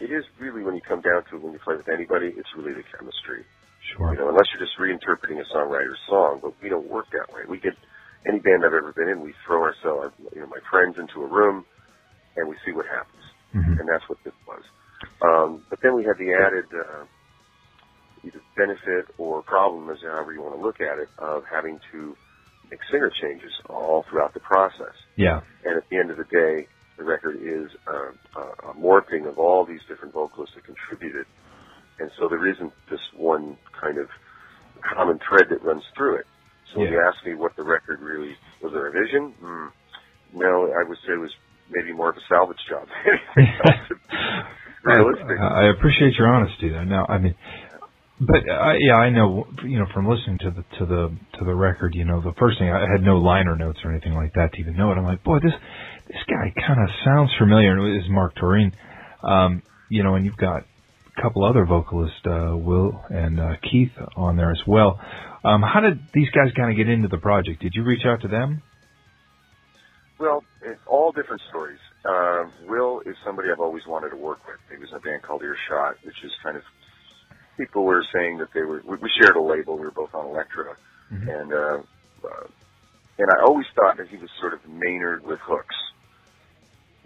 it 0.00 0.10
is 0.10 0.24
really 0.38 0.62
when 0.62 0.74
you 0.74 0.82
come 0.86 1.00
down 1.00 1.24
to 1.30 1.36
it, 1.36 1.42
when 1.42 1.52
you 1.52 1.60
play 1.62 1.76
with 1.76 1.88
anybody, 1.88 2.30
it's 2.36 2.48
really 2.56 2.74
the 2.74 2.86
chemistry. 2.86 3.44
Sure. 3.94 4.12
You 4.12 4.18
know, 4.18 4.28
unless 4.28 4.46
you're 4.52 4.62
just 4.62 4.78
reinterpreting 4.78 5.40
a 5.40 5.46
songwriter's 5.54 5.98
song, 6.08 6.40
but 6.42 6.54
we 6.62 6.68
don't 6.68 6.88
work 6.88 7.06
that 7.12 7.32
way. 7.32 7.42
We 7.48 7.58
get 7.58 7.74
any 8.26 8.38
band 8.38 8.64
I've 8.66 8.74
ever 8.74 8.92
been 8.92 9.08
in, 9.08 9.22
we 9.22 9.34
throw 9.46 9.62
ourselves, 9.62 10.14
you 10.34 10.40
know, 10.40 10.46
my 10.46 10.60
friends 10.70 10.96
into 10.98 11.22
a 11.22 11.26
room, 11.26 11.64
and 12.36 12.48
we 12.48 12.56
see 12.64 12.72
what 12.72 12.86
happens, 12.86 13.22
Mhm. 13.54 13.78
and 13.80 13.88
that's 13.88 14.08
what 14.08 14.22
this 14.24 14.34
was. 14.46 14.62
Um, 15.22 15.64
but 15.70 15.80
then 15.80 15.94
we 15.94 16.04
had 16.04 16.18
the 16.18 16.34
added 16.34 16.66
uh, 16.74 17.04
either 18.24 18.42
benefit 18.56 19.06
or 19.18 19.42
problem, 19.42 19.90
as 19.90 20.02
however 20.02 20.32
you 20.32 20.42
want 20.42 20.54
to 20.56 20.60
look 20.62 20.80
at 20.80 20.98
it, 20.98 21.08
of 21.18 21.44
having 21.46 21.80
to 21.92 22.16
make 22.70 22.80
singer 22.90 23.10
changes 23.10 23.52
all 23.70 24.04
throughout 24.10 24.34
the 24.34 24.40
process. 24.40 24.94
Yeah. 25.16 25.40
And 25.64 25.76
at 25.76 25.88
the 25.88 25.96
end 25.98 26.10
of 26.10 26.16
the 26.16 26.24
day, 26.24 26.68
the 26.98 27.04
record 27.04 27.36
is 27.36 27.70
uh, 27.86 28.40
a, 28.40 28.70
a 28.70 28.74
morphing 28.74 29.28
of 29.28 29.38
all 29.38 29.64
these 29.64 29.80
different 29.88 30.12
vocalists 30.12 30.54
that 30.56 30.64
contributed. 30.64 31.26
And 31.98 32.10
so 32.18 32.28
there 32.28 32.46
isn't 32.46 32.72
this 32.90 33.00
one 33.16 33.56
kind 33.80 33.98
of 33.98 34.08
common 34.94 35.18
thread 35.28 35.46
that 35.50 35.62
runs 35.64 35.82
through 35.96 36.16
it. 36.16 36.26
So 36.72 36.80
when 36.80 36.92
you 36.92 37.00
ask 37.00 37.24
me 37.24 37.34
what 37.34 37.56
the 37.56 37.62
record 37.62 38.00
really 38.00 38.34
was 38.62 38.72
there 38.72 38.88
a 38.88 38.92
vision? 38.92 39.32
Hmm. 39.40 39.66
No, 40.34 40.70
I 40.76 40.86
would 40.86 40.98
say 41.06 41.14
it 41.14 41.20
was 41.20 41.32
maybe 41.70 41.92
more 41.92 42.10
of 42.10 42.16
a 42.16 42.24
salvage 42.28 42.60
job. 42.68 42.86
than 42.86 43.16
anything 43.38 43.54
else. 43.64 43.98
Realistic. 44.84 45.38
I, 45.40 45.64
I 45.64 45.70
appreciate 45.70 46.14
your 46.18 46.28
honesty 46.28 46.68
there. 46.68 46.84
Now, 46.84 47.06
I 47.08 47.18
mean, 47.18 47.34
but 48.20 48.42
uh, 48.50 48.74
yeah, 48.78 48.96
I 48.96 49.10
know, 49.10 49.46
you 49.64 49.78
know, 49.78 49.86
from 49.94 50.08
listening 50.08 50.38
to 50.38 50.50
the 50.50 50.64
to 50.78 50.86
the 50.86 51.16
to 51.38 51.44
the 51.44 51.54
record, 51.54 51.94
you 51.94 52.04
know, 52.04 52.20
the 52.20 52.34
first 52.38 52.58
thing 52.58 52.68
I 52.68 52.80
had 52.80 53.02
no 53.02 53.18
liner 53.18 53.56
notes 53.56 53.78
or 53.84 53.92
anything 53.92 54.14
like 54.14 54.34
that 54.34 54.52
to 54.52 54.60
even 54.60 54.76
know 54.76 54.90
it. 54.90 54.96
I'm 54.96 55.04
like, 55.04 55.22
boy, 55.22 55.38
this 55.42 55.54
this 56.08 56.22
guy 56.26 56.52
kind 56.66 56.80
of 56.82 56.88
sounds 57.04 57.30
familiar. 57.38 57.76
Was 57.76 58.08
Mark 58.08 58.34
Torien, 58.36 58.72
um, 59.22 59.62
you 59.90 60.02
know, 60.02 60.14
and 60.14 60.24
you've 60.24 60.36
got 60.36 60.62
a 61.16 61.22
couple 61.22 61.44
other 61.44 61.64
vocalists, 61.64 62.18
uh, 62.26 62.56
Will 62.56 63.00
and 63.10 63.38
uh, 63.38 63.52
Keith, 63.62 63.92
on 64.16 64.36
there 64.36 64.50
as 64.50 64.60
well. 64.66 65.00
Um, 65.44 65.62
how 65.62 65.80
did 65.80 66.00
these 66.12 66.30
guys 66.30 66.52
kind 66.56 66.70
of 66.70 66.76
get 66.76 66.88
into 66.88 67.08
the 67.08 67.18
project? 67.18 67.60
Did 67.62 67.74
you 67.74 67.84
reach 67.84 68.04
out 68.04 68.22
to 68.22 68.28
them? 68.28 68.62
Well, 70.18 70.42
it's 70.62 70.80
all 70.86 71.12
different 71.12 71.42
stories. 71.48 71.78
Uh, 72.04 72.44
Will 72.66 73.00
is 73.06 73.14
somebody 73.24 73.48
I've 73.52 73.60
always 73.60 73.86
wanted 73.86 74.10
to 74.10 74.16
work 74.16 74.40
with. 74.46 74.56
He 74.70 74.76
was 74.78 74.88
in 74.90 74.96
a 74.96 75.00
band 75.00 75.22
called 75.22 75.42
Earshot, 75.42 75.96
which 76.04 76.16
is 76.24 76.32
kind 76.42 76.56
of 76.56 76.62
people 77.56 77.84
were 77.84 78.04
saying 78.12 78.38
that 78.38 78.48
they 78.54 78.62
were. 78.62 78.82
We, 78.84 78.96
shared 79.20 79.36
a 79.36 79.42
label. 79.42 79.76
We 79.76 79.84
were 79.84 79.90
both 79.92 80.14
on 80.14 80.26
Elektra, 80.26 80.74
Mhm. 81.12 81.40
and 81.40 81.52
uh, 81.52 81.78
uh, 82.26 82.46
and 83.18 83.28
I 83.30 83.42
always 83.46 83.66
thought 83.74 83.96
that 83.98 84.08
he 84.08 84.16
was 84.16 84.30
sort 84.40 84.54
of 84.54 84.60
Maynard 84.68 85.24
with 85.24 85.38
hooks, 85.40 85.74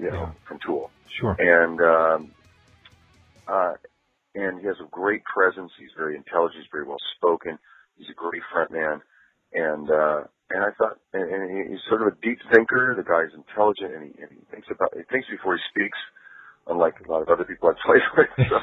you 0.02 0.10
know, 0.10 0.26
Yeah. 0.26 0.32
from 0.48 0.58
Tool. 0.66 0.90
Sure. 1.20 1.36
And 1.38 1.78
um, 1.80 2.20
uh, 3.46 3.74
and 4.34 4.60
he 4.60 4.66
has 4.66 4.76
a 4.80 4.88
great 4.90 5.22
presence. 5.24 5.70
He's 5.78 5.92
very 5.96 6.16
intelligent. 6.16 6.62
He's 6.62 6.72
very 6.72 6.84
well 6.86 7.00
spoken. 7.16 7.58
He's 7.96 8.08
a 8.10 8.14
great 8.18 8.42
front 8.52 8.70
man. 8.72 9.00
And 9.52 9.90
uh, 9.90 10.20
and 10.50 10.64
I 10.64 10.70
thought, 10.78 10.98
and, 11.12 11.22
and 11.30 11.70
he's 11.70 11.80
sort 11.88 12.02
of 12.02 12.08
a 12.08 12.16
deep 12.22 12.38
thinker. 12.52 12.94
The 12.96 13.04
guy's 13.04 13.32
intelligent, 13.36 13.92
and 13.94 14.02
he, 14.08 14.22
and 14.22 14.30
he 14.32 14.42
thinks 14.50 14.68
about 14.70 14.90
he 14.96 15.04
thinks 15.12 15.28
before 15.30 15.56
he 15.56 15.62
speaks, 15.70 15.98
unlike 16.66 16.94
a 17.04 17.10
lot 17.10 17.22
of 17.22 17.28
other 17.28 17.44
people 17.44 17.68
I've 17.68 17.80
played 17.84 18.02
with. 18.16 18.32
So 18.48 18.56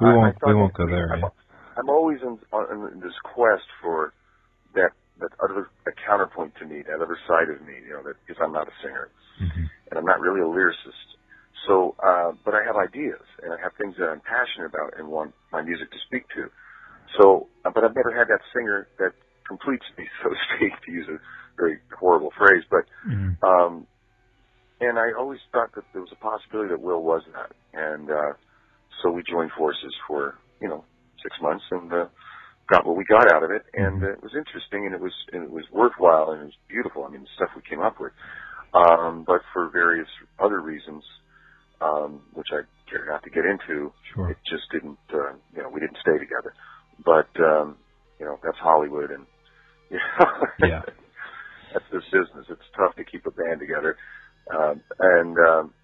We 0.00 0.06
I- 0.06 0.12
I 0.12 0.14
won't. 0.16 0.34
thought 0.40 0.48
We 0.48 0.54
won't 0.54 0.74
go 0.74 0.86
there. 0.86 1.08
I'm, 1.12 1.20
yeah. 1.20 1.28
I'm 1.78 1.88
always 1.88 2.20
in, 2.22 2.38
on, 2.52 2.92
in 2.92 3.00
this 3.00 3.16
quest 3.34 3.64
for 3.82 4.12
that 4.74 4.92
that 5.20 5.30
other 5.42 5.70
a 5.86 5.92
counterpoint 6.06 6.54
to 6.60 6.66
me, 6.66 6.82
that 6.86 7.02
other 7.02 7.18
side 7.28 7.48
of 7.50 7.62
me. 7.66 7.74
You 7.86 7.94
know, 7.98 8.02
that 8.04 8.16
because 8.26 8.40
I'm 8.42 8.52
not 8.52 8.68
a 8.68 8.76
singer 8.82 9.10
Mhm. 9.40 9.70
and 9.90 9.98
I'm 9.98 10.04
not 10.06 10.20
really 10.20 10.40
a 10.40 10.44
lyricist. 10.44 11.08
So, 11.66 11.96
uh, 12.02 12.32
but 12.44 12.54
I 12.54 12.64
have 12.64 12.76
ideas 12.76 13.22
and 13.42 13.52
I 13.52 13.58
have 13.62 13.72
things 13.78 13.96
that 13.98 14.08
I'm 14.08 14.20
passionate 14.22 14.66
about 14.66 14.98
and 14.98 15.08
want 15.08 15.34
my 15.52 15.62
music 15.62 15.90
to 15.90 15.98
speak 16.06 16.28
to. 16.36 16.50
So, 17.18 17.50
uh, 17.64 17.70
but 17.74 17.84
I've 17.84 17.96
never 17.96 18.14
had 18.16 18.28
that 18.28 18.40
singer 18.54 18.88
that 18.98 19.12
completes 19.48 19.84
me, 19.98 20.06
so 20.22 20.30
to 20.30 20.36
speak, 20.56 20.72
to 20.86 20.92
use 20.92 21.08
a 21.08 21.18
very 21.56 21.78
horrible 21.98 22.32
phrase. 22.38 22.64
But, 22.70 22.84
Mhm. 23.06 23.36
um, 23.42 23.86
and 24.80 24.98
I 24.98 25.12
always 25.18 25.40
thought 25.52 25.72
that 25.74 25.84
there 25.92 26.02
was 26.02 26.12
a 26.12 26.16
possibility 26.16 26.70
that 26.70 26.80
Will 26.80 27.02
was 27.02 27.22
that. 27.34 27.52
And, 27.72 28.10
uh, 28.10 28.34
so 29.02 29.10
we 29.10 29.22
joined 29.24 29.52
forces 29.58 29.94
for, 30.06 30.38
you 30.60 30.68
know, 30.68 30.84
six 31.22 31.36
months 31.42 31.64
and, 31.70 31.92
uh, 31.92 32.08
got 32.68 32.86
what 32.86 32.96
we 32.96 33.04
got 33.04 33.30
out 33.32 33.42
of 33.42 33.50
it. 33.50 33.62
And 33.74 34.02
uh, 34.02 34.12
it 34.12 34.22
was 34.22 34.34
interesting 34.36 34.86
and 34.86 34.94
it 34.94 35.00
was, 35.00 35.12
and 35.32 35.44
it 35.44 35.50
was 35.50 35.64
worthwhile 35.72 36.32
and 36.32 36.42
it 36.42 36.44
was 36.46 36.58
beautiful. 36.68 37.04
I 37.04 37.10
mean, 37.10 37.22
the 37.22 37.34
stuff 37.36 37.50
we 37.54 37.62
came 37.68 37.80
up 37.80 37.96
with. 38.00 38.12
Um, 38.74 39.24
but 39.26 39.40
for 39.52 39.70
various 39.70 40.08
other 40.38 40.60
reasons, 40.60 41.02
um, 41.80 42.20
which 42.34 42.48
I 42.52 42.62
care 42.90 43.06
not 43.06 43.22
to 43.24 43.30
get 43.30 43.44
into, 43.44 43.92
Sure. 44.14 44.30
it 44.30 44.36
just 44.48 44.64
didn't, 44.72 44.98
uh, 45.12 45.34
you 45.54 45.62
know, 45.62 45.70
we 45.72 45.80
didn't 45.80 45.98
stay 46.00 46.18
together. 46.18 46.52
But, 47.04 47.28
um, 47.40 47.76
you 48.18 48.26
know, 48.26 48.38
that's 48.42 48.58
Hollywood 48.58 49.10
and, 49.10 49.26
you 49.90 49.98
know, 49.98 50.68
Yeah. 50.68 50.82
that's 51.72 51.84
this 51.92 52.04
business. 52.12 52.46
It's 52.50 52.70
tough 52.76 52.96
to 52.96 53.04
keep 53.04 53.26
a 53.26 53.30
band 53.30 53.60
together. 53.60 53.96
Um, 54.52 54.80
and, 54.98 55.36
um, 55.38 55.74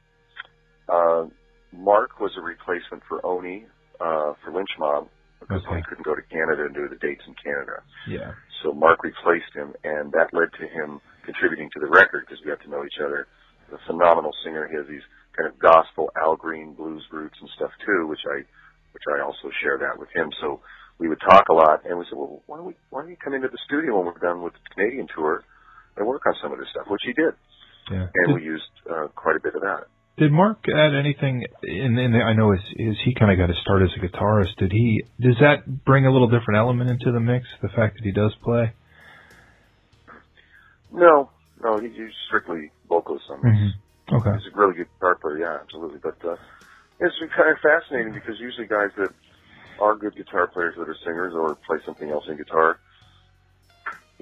uh, 0.88 1.24
Mark 1.72 2.20
was 2.20 2.32
a 2.36 2.40
replacement 2.42 3.02
for 3.08 3.24
Oni, 3.24 3.66
uh, 4.00 4.34
for 4.44 4.52
Lynch 4.52 4.68
Mob 4.78 5.08
because 5.42 5.62
Okay. 5.66 5.76
he 5.76 5.82
couldn't 5.84 6.04
go 6.06 6.14
to 6.14 6.22
Canada 6.30 6.64
and 6.66 6.74
do 6.74 6.88
the 6.88 6.96
dates 6.96 7.22
in 7.26 7.34
Canada. 7.42 7.82
Yeah. 8.06 8.32
So 8.62 8.72
Mark 8.72 9.02
replaced 9.02 9.52
him, 9.54 9.74
and 9.84 10.12
that 10.12 10.32
led 10.32 10.52
to 10.58 10.66
him 10.68 11.00
contributing 11.26 11.68
to 11.74 11.80
the 11.80 11.86
record 11.90 12.24
because 12.26 12.38
we 12.44 12.50
got 12.50 12.62
to 12.62 12.70
know 12.70 12.84
each 12.84 12.98
other. 13.02 13.26
A 13.72 13.78
phenomenal 13.86 14.32
singer. 14.44 14.68
He 14.68 14.76
has 14.76 14.86
these 14.86 15.02
kind 15.36 15.48
of 15.48 15.58
gospel 15.58 16.12
Al 16.14 16.36
Green 16.36 16.74
blues 16.74 17.02
roots 17.10 17.36
and 17.40 17.48
stuff 17.56 17.70
too, 17.86 18.06
which 18.06 18.20
I, 18.28 18.44
which 18.92 19.06
I 19.08 19.24
also 19.24 19.48
share 19.64 19.78
that 19.78 19.96
with 19.98 20.10
him. 20.14 20.28
So 20.44 20.60
we 20.98 21.08
would 21.08 21.20
talk 21.24 21.48
a 21.48 21.54
lot, 21.54 21.80
and 21.88 21.98
we 21.98 22.04
said, 22.04 22.18
well, 22.18 22.42
why 22.46 22.58
don't 22.58 22.66
we, 22.66 22.76
why 22.90 23.00
don't 23.00 23.10
you 23.10 23.16
come 23.16 23.32
into 23.32 23.48
the 23.48 23.56
studio 23.64 23.96
when 23.96 24.06
we're 24.12 24.18
done 24.20 24.42
with 24.42 24.52
the 24.52 24.74
Canadian 24.76 25.08
tour 25.14 25.42
and 25.96 26.06
work 26.06 26.22
on 26.26 26.34
some 26.42 26.52
of 26.52 26.58
this 26.58 26.68
stuff, 26.70 26.84
which 26.88 27.00
he 27.04 27.14
did, 27.14 27.32
Yeah. 27.90 28.08
and 28.12 28.34
we 28.34 28.42
used 28.44 28.68
uh, 28.84 29.08
quite 29.16 29.36
a 29.36 29.40
bit 29.40 29.54
of 29.54 29.62
that. 29.62 29.88
Did 30.18 30.30
Mark 30.30 30.64
add 30.68 30.94
anything 30.94 31.44
in? 31.62 31.98
in 31.98 32.12
the, 32.12 32.18
I 32.18 32.34
know 32.34 32.52
is 32.52 32.60
is 32.76 32.96
he 33.04 33.14
kind 33.14 33.32
of 33.32 33.38
got 33.38 33.52
to 33.52 33.60
start 33.60 33.82
as 33.82 33.90
a 33.96 34.00
guitarist. 34.00 34.56
Did 34.58 34.72
he? 34.72 35.04
Does 35.20 35.36
that 35.40 35.84
bring 35.84 36.06
a 36.06 36.12
little 36.12 36.28
different 36.28 36.58
element 36.58 36.90
into 36.90 37.12
the 37.12 37.20
mix? 37.20 37.46
The 37.62 37.68
fact 37.68 37.96
that 37.96 38.04
he 38.04 38.12
does 38.12 38.34
play. 38.42 38.72
No, 40.92 41.30
no, 41.62 41.78
he, 41.78 41.88
he's 41.88 42.12
strictly 42.26 42.70
vocalist 42.88 43.24
on 43.30 43.40
this. 43.40 43.52
Mm-hmm. 43.52 44.16
Okay. 44.16 44.42
He's 44.44 44.52
a 44.52 44.56
really 44.56 44.74
good 44.74 44.88
guitar 44.98 45.14
player, 45.14 45.38
yeah, 45.38 45.58
absolutely. 45.62 45.98
But 46.02 46.22
uh, 46.24 46.36
it's 47.00 47.18
been 47.18 47.30
kind 47.30 47.50
of 47.50 47.56
fascinating 47.62 48.12
because 48.12 48.38
usually 48.38 48.66
guys 48.66 48.90
that 48.98 49.08
are 49.80 49.96
good 49.96 50.14
guitar 50.14 50.46
players 50.46 50.74
that 50.76 50.88
are 50.88 50.96
singers 51.04 51.32
or 51.34 51.54
play 51.66 51.78
something 51.86 52.10
else 52.10 52.24
in 52.28 52.36
guitar 52.36 52.78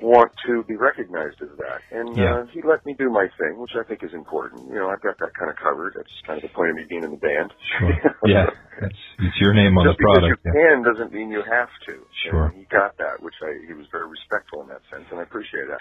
want 0.02 0.32
to 0.46 0.64
be 0.64 0.76
recognized 0.76 1.40
as 1.42 1.52
that. 1.56 1.80
And 1.92 2.16
Yeah. 2.18 2.42
uh, 2.42 2.46
he 2.52 2.62
let 2.62 2.84
me 2.84 2.94
do 2.98 3.08
my 3.10 3.28
thing, 3.38 3.58
which 3.60 3.76
I 3.76 3.84
think 3.84 4.02
is 4.02 4.12
important. 4.12 4.68
You 4.68 4.76
know, 4.80 4.88
I've 4.90 5.00
got 5.00 5.18
that 5.18 5.32
kind 5.38 5.50
of 5.50 5.56
covered. 5.56 5.94
That's 5.96 6.10
kind 6.26 6.36
of 6.36 6.42
the 6.42 6.54
point 6.54 6.70
of 6.70 6.76
me 6.76 6.84
being 6.88 7.04
in 7.04 7.12
the 7.12 7.22
band. 7.22 7.52
Sure. 7.78 7.92
Yeah. 8.26 8.46
That's 8.80 9.00
it's 9.18 9.38
your 9.40 9.52
name 9.52 9.76
on 9.76 9.84
Just 9.86 9.98
the 9.98 10.04
because 10.04 10.24
product. 10.24 10.40
you 10.44 10.52
Yeah. 10.52 10.56
can 10.56 10.76
doesn't 10.84 11.12
mean 11.12 11.30
you 11.30 11.42
have 11.44 11.68
to. 11.88 11.94
Sure. 12.24 12.46
And 12.48 12.56
he 12.56 12.64
got 12.72 12.96
that, 12.98 13.20
which 13.20 13.36
I 13.42 13.52
he 13.66 13.74
was 13.74 13.86
very 13.92 14.08
respectful 14.08 14.62
in 14.62 14.68
that 14.68 14.80
sense, 14.92 15.04
and 15.10 15.20
I 15.20 15.24
appreciate 15.24 15.68
that. 15.68 15.80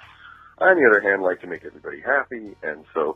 I, 0.60 0.72
on 0.72 0.78
the 0.80 0.88
other 0.88 1.00
hand, 1.00 1.24
like 1.24 1.40
to 1.42 1.48
make 1.48 1.64
everybody 1.64 2.02
happy, 2.04 2.56
and 2.64 2.84
so 2.94 3.16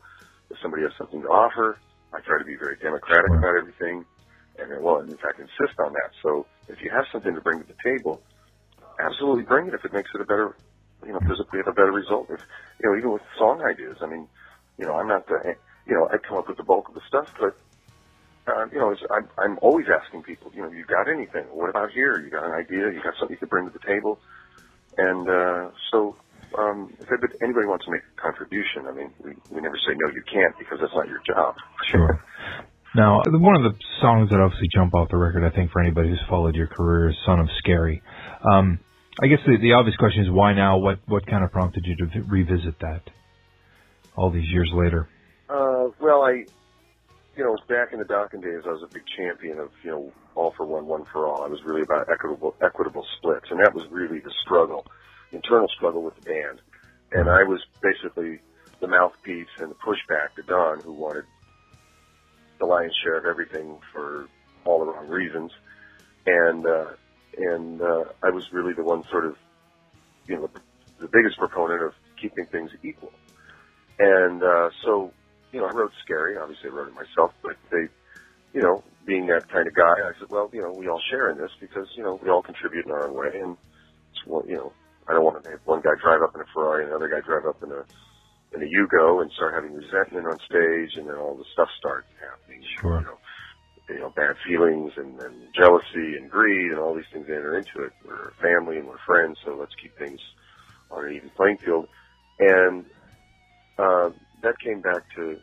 if 0.50 0.58
somebody 0.62 0.84
has 0.84 0.92
something 0.98 1.22
to 1.22 1.28
offer, 1.28 1.80
I 2.14 2.22
try 2.24 2.40
to 2.40 2.46
be 2.48 2.56
very 2.56 2.78
democratic 2.80 3.28
Sure. 3.28 3.40
about 3.40 3.56
everything, 3.60 4.06
and 4.60 4.72
uh, 4.72 4.80
well, 4.80 5.02
in 5.04 5.18
fact, 5.20 5.40
insist 5.40 5.76
on 5.84 5.92
that. 5.92 6.12
So 6.24 6.48
if 6.70 6.80
you 6.80 6.92
have 6.94 7.04
something 7.12 7.34
to 7.36 7.42
bring 7.42 7.60
to 7.60 7.68
the 7.68 7.80
table, 7.84 8.22
absolutely 9.00 9.44
bring 9.44 9.68
it 9.68 9.74
if 9.74 9.84
it 9.84 9.92
makes 9.92 10.10
it 10.16 10.22
a 10.22 10.26
better, 10.28 10.56
you 11.06 11.14
know, 11.14 11.22
we 11.24 11.60
have 11.60 11.68
a 11.68 11.76
better 11.76 11.92
result, 11.92 12.28
if 12.30 12.40
you 12.80 12.90
know, 12.90 12.98
even 12.98 13.12
with 13.12 13.22
song 13.38 13.62
ideas, 13.62 13.98
I 14.02 14.08
mean, 14.08 14.28
you 14.78 14.86
know, 14.86 14.96
I'm 14.96 15.08
not 15.08 15.28
the, 15.28 15.56
you 15.86 15.94
know, 15.94 16.08
I 16.10 16.18
come 16.18 16.38
up 16.38 16.48
with 16.48 16.58
the 16.58 16.64
bulk 16.64 16.90
of 16.90 16.96
the 16.96 17.06
stuff, 17.08 17.28
but 17.40 17.54
uh, 18.48 18.66
you 18.72 18.80
know, 18.80 18.92
it's, 18.92 19.02
I'm, 19.08 19.28
I'm 19.40 19.56
always 19.62 19.88
asking 19.88 20.24
people, 20.24 20.52
you 20.54 20.62
know, 20.62 20.72
you 20.72 20.84
got 20.84 21.08
anything? 21.08 21.48
What 21.56 21.70
about 21.70 21.92
here? 21.96 22.20
You 22.20 22.30
got 22.30 22.44
an 22.44 22.52
idea? 22.52 22.92
You 22.92 23.00
got 23.00 23.16
something 23.16 23.36
you 23.36 23.40
could 23.40 23.50
bring 23.50 23.68
to 23.68 23.72
the 23.72 23.86
table? 23.88 24.20
And 24.98 25.24
uh, 25.30 25.72
so, 25.92 26.16
um, 26.60 26.92
if 27.00 27.08
anybody- 27.08 27.40
anybody 27.42 27.68
wants 27.68 27.86
to 27.86 27.92
make 27.92 28.04
a 28.04 28.22
contribution, 28.22 28.86
I 28.86 28.92
mean, 28.92 29.10
we, 29.24 29.32
we 29.50 29.62
never 29.62 29.80
say 29.88 29.96
no, 29.96 30.12
you 30.12 30.24
can't 30.28 30.54
because 30.60 30.80
that's 30.82 30.94
not 30.94 31.08
your 31.08 31.24
job. 31.26 31.56
Sure. 31.92 32.20
Now, 32.96 33.22
one 33.26 33.56
of 33.58 33.64
the 33.64 33.74
songs 34.02 34.30
that 34.30 34.38
obviously 34.38 34.70
jump 34.70 34.94
off 34.94 35.10
the 35.10 35.18
record, 35.18 35.42
I 35.42 35.50
think, 35.56 35.72
for 35.72 35.82
anybody 35.82 36.10
who's 36.10 36.22
followed 36.30 36.54
your 36.54 36.68
career 36.68 37.10
is 37.10 37.16
"Son 37.26 37.40
of 37.40 37.50
Scary." 37.58 38.04
Um, 38.46 38.80
I 39.22 39.28
guess 39.28 39.40
the, 39.46 39.58
the 39.62 39.74
obvious 39.74 39.96
question 39.96 40.24
is 40.24 40.32
why 40.32 40.54
now? 40.54 40.78
What 40.78 41.00
what 41.08 41.28
kind 41.28 41.44
of 41.44 41.52
prompted 41.52 41.86
you 41.86 41.96
to 41.98 42.06
vi- 42.08 42.26
revisit 42.28 42.80
that 42.80 43.02
all 44.16 44.32
these 44.32 44.50
years 44.50 44.72
later? 44.74 45.08
Uh, 45.50 45.90
well, 46.02 46.24
I, 46.24 46.46
you 47.36 47.44
know, 47.44 47.56
back 47.68 47.94
in 47.94 48.00
the 48.00 48.06
Dokken 48.06 48.42
days, 48.42 48.64
I 48.66 48.70
was 48.70 48.84
a 48.84 48.92
big 48.92 49.04
champion 49.18 49.60
of, 49.60 49.70
you 49.84 49.92
know, 49.92 50.12
all 50.34 50.54
for 50.58 50.66
one, 50.66 50.88
one 50.88 51.06
for 51.12 51.28
all. 51.28 51.44
I 51.44 51.48
was 51.48 51.60
really 51.64 51.82
about 51.82 52.10
equitable, 52.10 52.56
equitable 52.62 53.06
splits, 53.18 53.46
and 53.52 53.60
that 53.60 53.76
was 53.76 53.86
really 53.92 54.20
the 54.20 54.34
struggle, 54.44 54.86
internal 55.32 55.68
struggle 55.76 56.02
with 56.02 56.16
the 56.16 56.22
band. 56.22 56.62
And 57.12 57.30
I 57.30 57.44
was 57.44 57.62
basically 57.82 58.40
the 58.82 58.88
mouthpiece 58.88 59.48
and 59.60 59.70
the 59.70 59.76
pushback 59.76 60.34
to 60.38 60.42
Don, 60.48 60.80
who 60.82 60.94
wanted 60.94 61.26
the 62.60 62.66
lion's 62.66 62.96
share 63.04 63.18
of 63.18 63.26
everything 63.26 63.78
for 63.92 64.28
all 64.66 64.80
the 64.80 64.92
wrong 64.92 65.08
reasons. 65.08 65.52
And, 66.26 66.66
uh, 66.66 66.86
and, 67.38 67.82
uh, 67.82 68.06
I 68.24 68.30
was 68.30 68.44
really 68.52 68.74
the 68.74 68.84
one 68.84 69.04
sort 69.12 69.26
of, 69.26 69.36
you 70.28 70.36
know, 70.36 70.48
the, 70.54 70.62
the 71.02 71.10
biggest 71.12 71.38
proponent 71.38 71.84
of 71.84 71.92
keeping 72.22 72.46
things 72.52 72.72
equal. 72.84 73.12
And, 74.00 74.42
uh, 74.44 74.70
so, 74.86 75.12
you 75.52 75.60
know, 75.62 75.68
I 75.68 75.72
wrote 75.72 75.92
Scary. 76.04 76.38
Obviously, 76.38 76.70
I 76.70 76.74
wrote 76.74 76.88
it 76.90 76.96
myself, 76.96 77.32
but 77.44 77.58
they, 77.72 77.86
you 78.54 78.62
know, 78.62 78.84
being 79.06 79.28
that 79.28 79.50
kind 79.52 79.68
of 79.68 79.74
guy, 79.76 79.94
I 80.02 80.14
said, 80.20 80.30
well, 80.30 80.50
you 80.54 80.62
know, 80.62 80.74
we 80.74 80.88
all 80.88 81.02
share 81.12 81.30
in 81.30 81.38
this 81.38 81.52
because, 81.60 81.88
you 81.98 82.04
know, 82.04 82.20
we 82.24 82.30
all 82.30 82.42
contribute 82.42 82.86
in 82.86 82.92
our 82.92 83.08
own 83.08 83.16
way. 83.16 83.34
And, 83.42 83.58
it's, 84.14 84.24
one- 84.26 84.48
you 84.48 84.56
know, 84.56 84.74
I 85.08 85.14
don't 85.14 85.26
want 85.26 85.44
to 85.44 85.50
have 85.50 85.60
one 85.66 85.82
guy 85.82 85.94
drive 86.02 86.22
up 86.24 86.34
in 86.36 86.42
a 86.42 86.50
Ferrari 86.54 86.84
and 86.86 86.92
another 86.92 87.10
guy 87.10 87.20
drive 87.26 87.46
up 87.46 87.62
in 87.62 87.72
a, 87.72 87.84
in 88.56 88.62
a 88.64 88.70
Yugo 88.70 89.22
and 89.22 89.32
start 89.36 89.54
having 89.54 89.74
resentment 89.76 90.26
on 90.28 90.38
stage 90.48 90.96
and 90.96 91.10
then 91.10 91.18
all 91.18 91.36
the 91.36 91.46
stuff 91.54 91.68
starts 91.78 92.08
happening. 92.22 92.64
Sure. 92.80 93.00
You 93.02 93.06
know, 93.12 93.20
you 93.90 94.00
know, 94.00 94.10
bad 94.16 94.36
feelings 94.48 94.92
and, 94.98 95.20
and 95.20 95.36
jealousy 95.54 96.18
and 96.18 96.30
greed 96.30 96.72
and 96.72 96.80
all 96.80 96.96
these 96.96 97.10
things 97.12 97.26
enter 97.28 97.58
into 97.58 97.84
it. 97.86 97.94
We're 98.06 98.34
family 98.42 98.78
and 98.78 98.88
we're 98.88 99.04
friends, 99.06 99.38
so 99.46 99.56
let's 99.60 99.76
keep 99.82 99.98
things 99.98 100.20
on 100.90 101.06
an 101.06 101.14
even 101.14 101.30
playing 101.36 101.58
field. 101.66 101.88
And, 102.40 102.86
uh, 103.78 104.10
that 104.42 104.60
came 104.64 104.82
back 104.82 105.04
to 105.16 105.38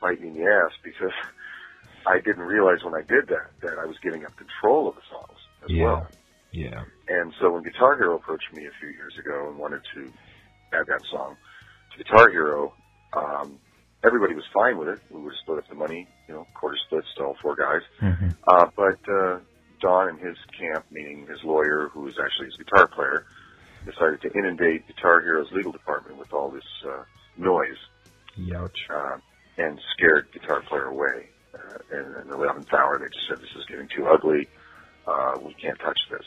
bite 0.00 0.20
me 0.20 0.28
in 0.28 0.34
the 0.34 0.44
ass 0.44 0.72
because 0.82 1.12
I 2.06 2.18
didn't 2.24 2.42
realize 2.42 2.78
when 2.84 2.94
I 2.94 3.02
did 3.02 3.28
that 3.28 3.52
that 3.62 3.78
I 3.78 3.86
was 3.86 3.96
giving 4.02 4.24
up 4.24 4.32
control 4.36 4.88
of 4.88 4.94
the 4.94 5.02
songs 5.10 5.38
as 5.64 5.70
Yeah. 5.70 5.84
well. 5.84 6.06
Yeah. 6.52 6.84
And 7.08 7.32
so 7.40 7.50
when 7.52 7.62
Guitar 7.62 7.96
Hero 7.96 8.16
approached 8.16 8.52
me 8.54 8.66
a 8.66 8.78
few 8.80 8.88
years 8.90 9.14
ago 9.18 9.48
and 9.48 9.58
wanted 9.58 9.82
to 9.94 10.12
add 10.72 10.86
that 10.86 11.02
song 11.10 11.36
to 11.92 12.02
Guitar 12.02 12.30
Hero, 12.30 12.74
um, 13.12 13.58
everybody 14.04 14.34
was 14.34 14.44
fine 14.52 14.78
with 14.78 14.88
it. 14.88 15.00
We 15.10 15.20
would 15.22 15.34
split 15.42 15.58
up 15.58 15.68
the 15.68 15.74
money, 15.74 16.08
you 16.28 16.34
know, 16.34 16.46
quarter 16.54 16.76
splits 16.86 17.06
to 17.16 17.24
all 17.24 17.36
four 17.42 17.56
guys. 17.56 17.82
Mhm. 18.00 18.34
Uh, 18.48 18.66
but 18.76 18.98
uh, 19.12 19.38
Don 19.80 20.08
and 20.08 20.18
his 20.18 20.36
camp, 20.58 20.86
meaning 20.90 21.26
his 21.26 21.42
lawyer, 21.44 21.88
who 21.92 22.00
was 22.02 22.18
actually 22.18 22.46
his 22.46 22.56
guitar 22.56 22.86
player, 22.88 23.24
decided 23.84 24.20
to 24.22 24.30
inundate 24.38 24.86
Guitar 24.86 25.20
Hero's 25.22 25.50
legal 25.52 25.72
department 25.72 26.18
with 26.18 26.32
all 26.32 26.50
this 26.50 26.64
uh, 26.86 27.02
noise 27.38 27.78
Youch. 28.38 28.76
uh, 28.90 29.16
and 29.56 29.80
scared 29.96 30.28
Guitar 30.32 30.60
Player 30.68 30.84
away. 30.86 31.28
Uh, 31.54 31.78
and 31.96 32.16
in 32.22 32.28
the 32.28 32.36
11th 32.36 32.72
hour, 32.74 32.98
they 32.98 33.06
just 33.06 33.26
said, 33.28 33.38
this 33.38 33.50
is 33.56 33.64
getting 33.66 33.88
too 33.88 34.06
ugly. 34.06 34.46
Uh, 35.06 35.32
we 35.42 35.54
can't 35.54 35.78
touch 35.80 35.98
this. 36.10 36.24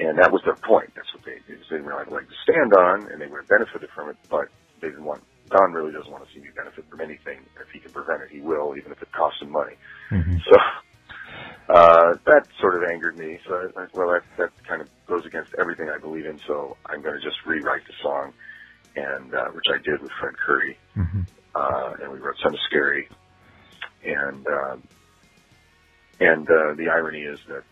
And 0.00 0.18
that 0.18 0.30
was 0.30 0.42
their 0.44 0.54
point. 0.56 0.90
That's 0.94 1.12
what 1.14 1.24
they, 1.24 1.38
they 1.48 1.54
didn't 1.58 1.86
really 1.86 1.98
have 2.04 2.08
a 2.12 2.14
leg 2.14 2.26
to 2.28 2.34
stand 2.42 2.72
on, 2.74 3.10
and 3.10 3.20
they 3.20 3.26
would 3.26 3.38
have 3.42 3.48
benefited 3.48 3.88
from 3.94 4.10
it, 4.10 4.16
but 4.28 4.48
they 4.80 4.88
didn't 4.88 5.04
want, 5.04 5.22
Don 5.50 5.72
really 5.72 5.92
doesn't 5.92 6.10
want 6.10 6.24
to 6.26 6.30
see 6.34 6.40
me 6.40 6.48
benefit 6.56 6.84
from 6.90 7.00
anything. 7.00 7.44
If 7.60 7.68
he 7.72 7.80
can 7.80 7.92
prevent 7.92 8.22
it, 8.22 8.30
he 8.30 8.40
will, 8.40 8.74
even 8.76 8.92
if 8.92 9.00
it 9.02 9.10
costs 9.12 9.40
him 9.42 9.50
money. 9.50 9.76
Mhm. 10.12 10.38
So 10.44 10.54
uh, 11.74 12.10
that 12.26 12.44
sort 12.60 12.76
of 12.76 12.82
angered 12.88 13.16
me. 13.16 13.38
So 13.46 13.54
I, 13.54 13.82
I, 13.82 13.86
well, 13.94 14.08
that, 14.12 14.24
that 14.38 14.50
kind 14.68 14.82
of 14.82 14.88
goes 15.08 15.24
against 15.26 15.50
everything 15.58 15.88
I 15.88 15.98
believe 15.98 16.26
in. 16.26 16.38
So 16.46 16.76
I'm 16.86 17.02
going 17.02 17.14
to 17.18 17.24
just 17.24 17.36
rewrite 17.46 17.82
the 17.86 17.94
song, 18.02 18.32
and 18.96 19.34
uh, 19.34 19.48
which 19.54 19.66
I 19.72 19.78
did 19.84 20.00
with 20.02 20.12
Fred 20.20 20.34
Coury, 20.44 20.78
Mhm. 20.96 21.26
uh, 21.54 21.92
and 22.02 22.12
we 22.12 22.18
wrote 22.18 22.36
"Son 22.42 22.52
of 22.54 22.60
Scary." 22.68 23.08
And 24.04 24.46
um, 24.46 24.82
and 26.20 26.46
uh, 26.48 26.74
the 26.76 26.88
irony 26.92 27.22
is 27.22 27.38
that 27.48 27.64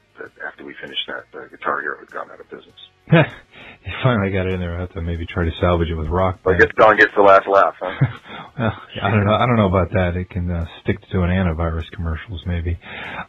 after 0.47 0.65
we 0.65 0.75
finished 0.81 1.01
that, 1.09 1.25
the 1.33 1.49
Guitar 1.57 1.81
Hero 1.81 1.99
had 1.99 2.11
gone 2.11 2.31
out 2.31 2.41
of 2.41 2.49
business. 2.51 2.77
you 3.13 3.93
finally 4.03 4.31
got 4.33 4.47
it 4.47 4.55
in 4.55 4.61
there. 4.61 4.77
I 4.77 4.81
have 4.81 4.93
to 4.95 5.01
maybe 5.03 5.27
try 5.27 5.45
to 5.45 5.51
salvage 5.61 5.89
it 5.89 5.95
with 5.95 6.09
rock. 6.09 6.41
But 6.43 6.55
I 6.55 6.59
Band. 6.59 6.71
guess 6.71 6.77
Don 6.79 6.97
gets 6.97 7.13
the 7.17 7.23
last 7.23 7.47
laugh, 7.49 7.75
huh? 7.81 7.95
well, 8.59 8.73
I 9.03 9.11
don't 9.11 9.25
know. 9.25 9.35
I 9.35 9.47
don't 9.47 9.57
know 9.57 9.69
about 9.69 9.91
that. 9.93 10.17
It 10.17 10.31
can 10.31 10.51
uh, 10.51 10.67
stick 10.83 10.97
to 11.13 11.23
an 11.23 11.31
antivirus 11.31 11.91
commercials, 11.95 12.43
maybe. 12.47 12.79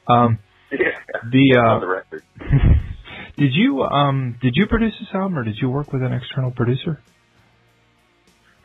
Um, 0.08 0.40
yeah. 0.72 0.78
the 1.32 1.58
on 1.60 1.82
the 1.82 1.88
uh, 1.88 1.90
record. 1.90 2.24
did 3.38 3.52
you 3.54 3.82
um 3.84 4.38
did 4.42 4.54
you 4.56 4.66
produce 4.68 4.94
this 5.00 5.10
album 5.14 5.38
or 5.38 5.44
did 5.44 5.58
you 5.62 5.70
work 5.70 5.94
with 5.94 6.02
an 6.02 6.14
external 6.14 6.52
producer? 6.52 7.02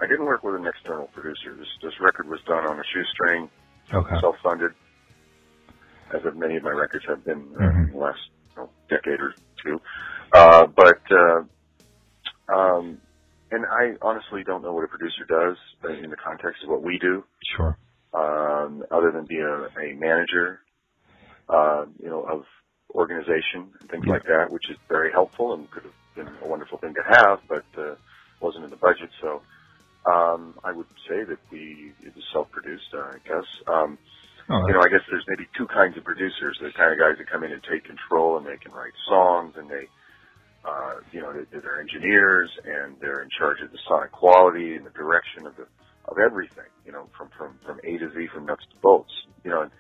I 0.01 0.07
didn't 0.07 0.25
work 0.27 0.43
with 0.43 0.57
an 0.57 0.67
external 0.67 1.07
producer. 1.15 1.55
This 1.57 1.69
this 1.83 1.93
record 2.01 2.29
was 2.29 2.41
done 2.47 2.65
on 2.65 2.79
a 2.79 2.83
shoestring, 2.93 3.49
Okay. 3.95 4.17
self-funded, 4.21 4.73
as 6.15 6.25
of 6.27 6.37
many 6.37 6.57
of 6.57 6.63
my 6.63 6.71
records 6.71 7.05
have 7.09 7.25
been 7.25 7.55
uh, 7.59 7.73
Mhm. 7.73 7.85
in 7.87 7.93
the 7.93 7.99
last 7.99 8.21
you 8.57 8.63
know, 8.63 8.71
decade 8.91 9.21
or 9.21 9.35
two. 9.65 9.81
Uh, 10.33 10.67
but 10.67 11.03
uh, 11.11 11.43
um, 12.55 12.99
and 13.51 13.65
I 13.67 13.95
honestly 14.03 14.43
don't 14.45 14.63
know 14.63 14.73
what 14.73 14.85
a 14.85 14.89
producer 14.89 15.25
does 15.29 15.57
in 16.03 16.11
the 16.11 16.17
context 16.17 16.63
of 16.65 16.71
what 16.71 16.83
we 16.83 16.99
do, 16.99 17.25
Sure. 17.57 17.79
um, 18.15 18.83
other 18.91 19.13
than 19.13 19.27
be 19.27 19.39
a, 19.39 19.69
a 19.81 19.95
manager, 19.97 20.61
uh, 21.49 21.85
you 22.03 22.09
know, 22.11 22.23
of 22.25 22.45
organization 22.95 23.73
and 23.81 23.91
things 23.91 24.07
Yeah. 24.07 24.15
like 24.15 24.25
that, 24.25 24.47
which 24.51 24.71
is 24.71 24.77
very 24.89 25.11
helpful 25.13 25.55
and 25.55 25.71
could 25.71 25.85
have 25.85 25.95
been 26.17 26.37
a 26.43 26.47
wonderful 26.49 26.79
thing 26.79 26.95
to 26.95 27.03
have, 27.17 27.41
but 27.49 27.67
uh, 27.79 27.95
wasn't 28.41 28.65
in 28.65 28.71
the 28.71 28.77
budget. 28.77 29.11
So 29.21 29.45
um, 30.11 30.55
I 30.65 30.73
would 30.73 30.87
say 31.09 31.25
that 31.29 31.39
we 31.51 31.95
it 32.01 32.15
was 32.15 32.25
self-produced, 32.33 32.95
uh, 32.95 33.17
I 33.17 33.19
guess. 33.27 33.47
Um, 33.69 33.99
Oh, 34.49 34.67
you 34.67 34.75
know, 34.75 34.81
I 34.81 34.89
guess 34.89 35.01
there's 35.11 35.25
maybe 35.29 35.47
two 35.57 35.67
kinds 35.67 35.97
of 35.97 36.05
producers. 36.05 36.59
The 36.61 36.73
kind 36.73 36.93
of 36.93 36.99
guys 36.99 37.17
that 37.19 37.31
come 37.31 37.45
in 37.45 37.53
and 37.53 37.63
take 37.63 37.85
control 37.85 38.37
and 38.39 38.47
they 38.47 38.57
can 38.57 38.73
write 38.73 38.93
songs 39.09 39.55
and 39.57 39.69
they, 39.71 39.89
uh, 40.65 41.01
you 41.13 41.21
know, 41.21 41.33
they- 41.33 41.59
they're 41.59 41.81
engineers 41.81 42.51
and 42.65 42.99
they're 43.01 43.23
in 43.23 43.31
charge 43.31 43.61
of 43.63 43.71
the 43.73 43.79
sonic 43.89 44.13
quality 44.13 44.77
and 44.77 44.85
the 44.87 44.91
direction 44.91 45.47
of 45.47 45.57
the 45.57 45.67
of 46.07 46.19
everything. 46.19 46.67
You 46.85 46.93
know, 46.93 47.09
from 47.17 47.29
from 47.39 47.59
from 47.65 47.81
A 47.85 47.99
to 47.99 48.11
Z, 48.11 48.27
from 48.35 48.47
nuts 48.47 48.65
to 48.71 48.77
bolts. 48.83 49.13
You 49.45 49.51
know, 49.51 49.63
and, 49.63 49.71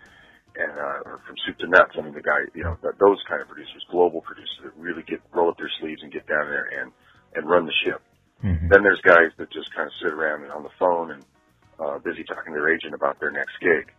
and 0.56 0.72
uh, 0.72 1.02
or 1.06 1.18
from 1.26 1.36
soup 1.44 1.58
to 1.58 1.66
nuts. 1.66 1.92
I 1.98 2.02
mean, 2.02 2.14
the 2.14 2.22
guy, 2.22 2.40
you 2.54 2.62
know, 2.62 2.76
th- 2.82 2.94
those 2.98 3.22
kind 3.28 3.40
of 3.42 3.48
producers, 3.48 3.84
global 3.90 4.20
producers 4.20 4.60
that 4.64 4.72
really 4.76 5.02
get 5.02 5.20
roll 5.32 5.50
up 5.50 5.56
their 5.58 5.70
sleeves 5.80 6.02
and 6.02 6.12
get 6.12 6.26
down 6.26 6.46
there 6.48 6.68
and 6.80 6.92
and 7.34 7.48
run 7.48 7.66
the 7.66 7.72
ship. 7.84 8.00
Mhm. 8.44 8.68
Then 8.68 8.82
there's 8.82 9.00
guys 9.02 9.32
that 9.38 9.50
just 9.50 9.74
kind 9.74 9.86
of 9.88 9.92
sit 10.02 10.12
around 10.12 10.42
and 10.44 10.52
on 10.52 10.62
the 10.62 10.70
phone 10.78 11.10
and 11.12 11.24
uh, 11.80 11.98
busy 11.98 12.22
talking 12.24 12.52
to 12.54 12.60
their 12.60 12.68
agent 12.68 12.94
about 12.94 13.18
their 13.18 13.30
next 13.30 13.58
gig. 13.60 13.92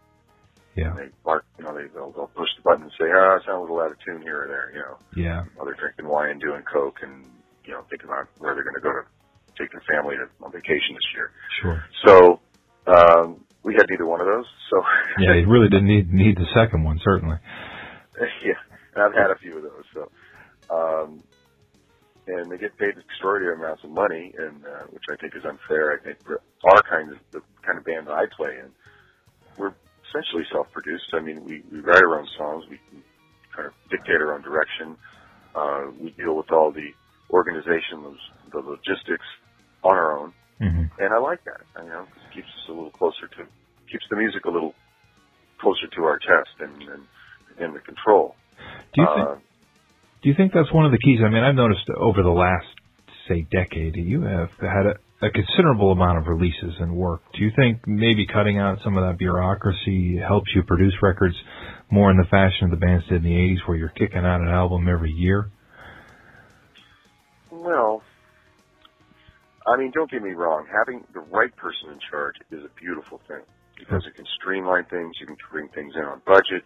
Yeah. 0.76 0.94
They 0.96 1.10
bark, 1.24 1.46
you 1.58 1.66
know, 1.66 1.76
they, 1.76 1.88
they'll, 1.94 2.12
they'll 2.12 2.34
push 2.34 2.50
the 2.58 2.64
button 2.64 2.84
and 2.84 2.92
say, 2.98 3.06
ah, 3.14 3.38
I 3.38 3.46
sound 3.46 3.60
a 3.60 3.62
little 3.62 3.80
out 3.80 3.92
of 3.92 3.98
tune 4.02 4.22
here 4.22 4.44
or 4.44 4.48
there, 4.48 4.72
you 4.74 4.82
know. 4.82 4.98
Yeah. 5.16 5.46
While 5.56 5.66
they're 5.66 5.78
drinking 5.78 6.08
wine, 6.08 6.32
and 6.32 6.42
doing 6.42 6.64
coke, 6.66 6.98
and, 7.02 7.26
you 7.66 7.74
know, 7.74 7.86
thinking 7.90 8.10
about 8.10 8.28
where 8.40 8.56
they're 8.56 8.64
going 8.66 8.76
to 8.76 8.82
go 8.82 8.92
to 8.92 9.06
take 9.58 9.72
their 9.72 9.84
family 9.86 10.16
to, 10.18 10.26
on 10.44 10.52
vacation 10.52 10.98
this 10.98 11.10
year. 11.14 11.30
Sure. 11.62 11.84
So, 12.06 12.40
um, 12.90 13.46
we 13.64 13.74
had 13.76 13.86
neither 13.90 14.06
one 14.06 14.20
of 14.20 14.28
those. 14.28 14.46
So, 14.70 14.82
Yeah, 15.20 15.36
you 15.36 15.48
really 15.48 15.70
didn't 15.70 15.88
need 15.88 16.12
need 16.12 16.38
the 16.38 16.48
second 16.54 16.84
one, 16.84 17.00
certainly. 17.04 17.38
yeah, 18.46 18.60
and 18.96 19.04
I've 19.04 19.14
had 19.14 19.32
a 19.32 19.40
few 19.40 19.58
of 19.58 19.64
those. 19.64 19.86
So, 19.94 20.12
um, 20.74 21.24
and 22.28 22.52
they 22.52 22.58
get 22.58 22.78
paid 22.78 22.96
extraordinary 22.98 23.56
amounts 23.56 23.84
of 23.84 23.92
money, 23.92 24.34
and 24.38 24.64
uh, 24.66 24.86
which 24.90 25.04
I 25.12 25.16
think 25.18 25.36
is 25.36 25.44
unfair. 25.46 25.94
I 25.94 26.04
think 26.04 26.24
for 26.24 26.42
our 26.66 26.82
kind 26.84 27.12
of 27.12 27.18
the 27.32 27.42
kind 27.66 27.78
of 27.78 27.86
band 27.86 28.08
that 28.08 28.14
I 28.14 28.26
play 28.36 28.60
in, 28.60 28.72
we're 29.58 29.74
essentially 30.14 30.44
self-produced. 30.54 31.10
I 31.14 31.22
mean, 31.22 31.44
we, 31.44 31.64
we 31.72 31.80
write 31.82 32.04
our 32.04 32.20
own 32.20 32.28
songs, 32.38 32.64
we, 32.70 32.78
kind 33.56 33.68
of 33.68 33.74
dictate 33.90 34.22
our 34.22 34.34
own 34.34 34.42
direction. 34.42 34.96
Uh, 35.56 35.92
we 36.02 36.12
deal 36.12 36.36
with 36.38 36.52
all 36.52 36.72
the 36.72 36.90
organization, 37.30 38.02
the, 38.52 38.60
logistics 38.60 39.26
on 39.84 39.94
our 39.94 40.18
own, 40.20 40.34
hmm 40.60 40.84
and 41.00 41.14
I 41.14 41.18
like 41.18 41.44
that. 41.46 41.62
You 41.82 41.90
know, 41.90 42.06
'cause 42.06 42.24
it 42.30 42.36
keeps 42.36 42.48
us 42.48 42.70
a 42.70 42.72
little 42.72 42.92
closer 42.92 43.28
to, 43.28 43.46
keeps 43.92 44.06
the 44.10 44.16
music 44.16 44.46
a 44.46 44.50
little 44.52 44.74
closer 45.60 45.88
to 45.96 46.04
our 46.04 46.18
chest 46.20 46.54
and 46.60 46.82
and, 46.84 47.04
and 47.60 47.76
the 47.76 47.80
control. 47.80 48.36
Do 48.94 49.02
you 49.02 49.08
think 49.16 49.28
Uh, 49.28 49.36
Do 50.22 50.30
you 50.30 50.36
think 50.36 50.54
that's 50.54 50.72
one 50.72 50.86
of 50.86 50.92
the 50.92 51.00
keys? 51.00 51.20
I 51.26 51.30
mean, 51.30 51.44
I've 51.44 51.56
noticed 51.56 51.90
over 51.98 52.22
the 52.24 52.30
last, 52.30 52.68
say, 53.28 53.46
decade, 53.52 53.96
you 53.96 54.22
have 54.22 54.52
had 54.62 54.86
a, 54.86 54.96
a 55.24 55.32
considerable 55.32 55.92
amount 55.94 56.18
of 56.18 56.28
releases 56.28 56.74
and 56.80 56.94
work. 56.94 57.22
Do 57.34 57.44
you 57.44 57.52
think 57.56 57.88
maybe 57.88 58.28
cutting 58.28 58.60
out 58.60 58.80
some 58.84 58.98
of 58.98 59.06
that 59.06 59.18
bureaucracy 59.18 60.18
helps 60.18 60.52
you 60.54 60.64
produce 60.64 60.94
records 61.02 61.36
more 61.90 62.12
in 62.12 62.18
the 62.18 62.28
fashion 62.30 62.66
of 62.66 62.72
the 62.72 62.78
bands 62.78 63.06
did 63.08 63.24
in 63.24 63.24
the 63.24 63.56
80s 63.56 63.68
where 63.68 63.78
you're 63.78 63.90
kicking 63.90 64.26
out 64.26 64.42
an 64.42 64.50
album 64.50 64.90
every 64.90 65.12
year? 65.12 65.50
Well, 67.52 68.02
I 69.66 69.78
mean, 69.78 69.92
don't 69.94 70.12
get 70.12 70.22
me 70.22 70.32
wrong. 70.32 70.66
Having 70.70 71.06
the 71.14 71.22
right 71.22 71.56
person 71.56 71.90
in 71.94 72.00
charge 72.12 72.36
is 72.52 72.60
a 72.66 72.80
beautiful 72.80 73.22
thing 73.28 73.44
because 73.80 74.04
it 74.06 74.16
can 74.16 74.26
streamline 74.42 74.86
things. 74.86 75.16
You 75.22 75.28
can 75.28 75.38
bring 75.50 75.70
things 75.70 75.94
in 75.96 76.04
on 76.04 76.22
budget. 76.26 76.64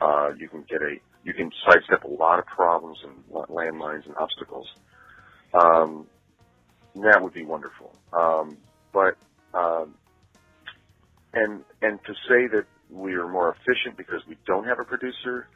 Uh, 0.00 0.30
you 0.38 0.48
can 0.48 0.64
get 0.70 0.80
a, 0.80 0.96
you 1.24 1.34
can 1.34 1.50
sidestep 1.66 2.04
a 2.04 2.08
lot 2.08 2.38
of 2.38 2.46
problems 2.46 2.96
and 3.04 3.48
landmines 3.48 4.06
and 4.06 4.16
obstacles. 4.16 4.66
Um, 5.52 6.06
that 6.94 7.22
would 7.22 7.34
be 7.34 7.44
wonderful. 7.44 7.94
Um, 8.12 8.56
but, 8.92 9.16
um, 9.54 9.94
and, 11.32 11.62
and 11.82 11.98
to 12.06 12.12
say 12.28 12.48
that 12.50 12.66
we 12.90 13.14
are 13.14 13.28
more 13.28 13.54
efficient 13.54 13.96
because 13.96 14.20
we 14.28 14.36
don't 14.46 14.66
have 14.66 14.80
a 14.80 14.84
producer, 14.84 15.46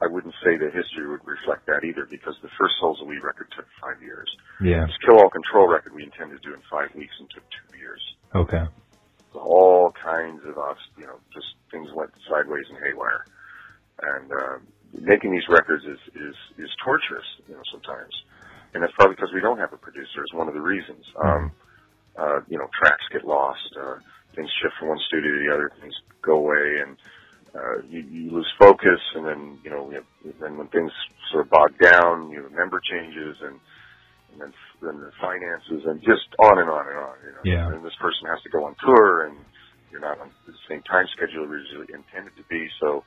I 0.00 0.06
wouldn't 0.06 0.34
say 0.44 0.56
that 0.60 0.70
history 0.76 1.08
would 1.08 1.24
reflect 1.24 1.66
that 1.66 1.82
either 1.82 2.06
because 2.08 2.36
the 2.42 2.52
first 2.60 2.74
Souls 2.80 3.00
of 3.00 3.08
We 3.08 3.16
record 3.16 3.48
took 3.56 3.66
five 3.80 4.02
years. 4.02 4.28
Yeah. 4.60 4.86
This 4.86 4.96
Kill 5.04 5.16
All 5.16 5.30
Control 5.30 5.68
record 5.68 5.94
we 5.94 6.04
intended 6.04 6.42
to 6.42 6.48
do 6.48 6.54
in 6.54 6.60
five 6.70 6.94
weeks 6.94 7.14
and 7.18 7.28
took 7.32 7.44
two 7.48 7.78
years. 7.78 8.02
Okay. 8.34 8.64
All 9.34 9.92
kinds 9.96 10.44
of, 10.44 10.54
obst- 10.54 10.94
you 10.96 11.06
know, 11.06 11.18
just 11.32 11.48
things 11.72 11.88
went 11.96 12.10
sideways 12.28 12.68
and 12.68 12.78
haywire. 12.84 13.24
And, 14.02 14.28
uh, 14.30 14.56
making 15.00 15.32
these 15.32 15.48
records 15.48 15.84
is, 15.84 15.98
is, 16.14 16.36
is 16.58 16.70
torturous, 16.84 17.26
you 17.48 17.54
know, 17.54 17.64
sometimes. 17.72 18.12
And 18.74 18.82
that's 18.82 18.92
probably 18.94 19.16
because 19.16 19.32
we 19.32 19.40
don't 19.40 19.58
have 19.58 19.72
a 19.72 19.76
producer 19.76 20.24
is 20.24 20.32
one 20.34 20.48
of 20.48 20.54
the 20.54 20.60
reasons. 20.60 21.04
Um, 21.16 21.52
uh, 22.18 22.40
you 22.48 22.58
know, 22.58 22.68
tracks 22.72 23.04
get 23.12 23.24
lost, 23.24 23.76
uh, 23.80 23.96
things 24.34 24.50
shift 24.60 24.74
from 24.78 24.88
one 24.88 24.98
studio 25.06 25.32
to 25.32 25.40
the 25.44 25.52
other, 25.52 25.70
things 25.80 25.94
go 26.22 26.36
away 26.36 26.80
and, 26.80 26.96
uh, 27.54 27.80
you, 27.88 28.00
you 28.00 28.30
lose 28.30 28.48
focus 28.58 29.00
and 29.14 29.24
then, 29.26 29.58
you 29.64 29.70
know, 29.70 29.84
we 29.84 29.94
have, 29.94 30.04
then 30.40 30.56
when 30.58 30.68
things 30.68 30.92
sort 31.30 31.44
of 31.44 31.50
bog 31.50 31.72
down, 31.80 32.30
you 32.30 32.40
know, 32.42 32.48
member 32.50 32.80
changes 32.80 33.36
and, 33.40 33.60
and 34.32 34.40
then, 34.40 34.52
then 34.82 35.00
the 35.00 35.12
finances 35.20 35.84
and 35.86 36.00
just 36.00 36.28
on 36.40 36.58
and 36.58 36.68
on 36.68 36.84
and 36.88 36.98
on, 36.98 37.16
you 37.24 37.32
know. 37.32 37.44
Yeah. 37.44 37.72
And 37.72 37.84
this 37.84 37.96
person 38.00 38.28
has 38.28 38.42
to 38.42 38.50
go 38.50 38.64
on 38.64 38.76
tour 38.84 39.26
and 39.26 39.36
you're 39.90 40.00
not 40.00 40.20
on 40.20 40.30
the 40.46 40.52
same 40.68 40.82
time 40.82 41.06
schedule 41.16 41.44
originally 41.44 41.88
intended 41.92 42.36
to 42.36 42.44
be, 42.48 42.68
so 42.80 43.04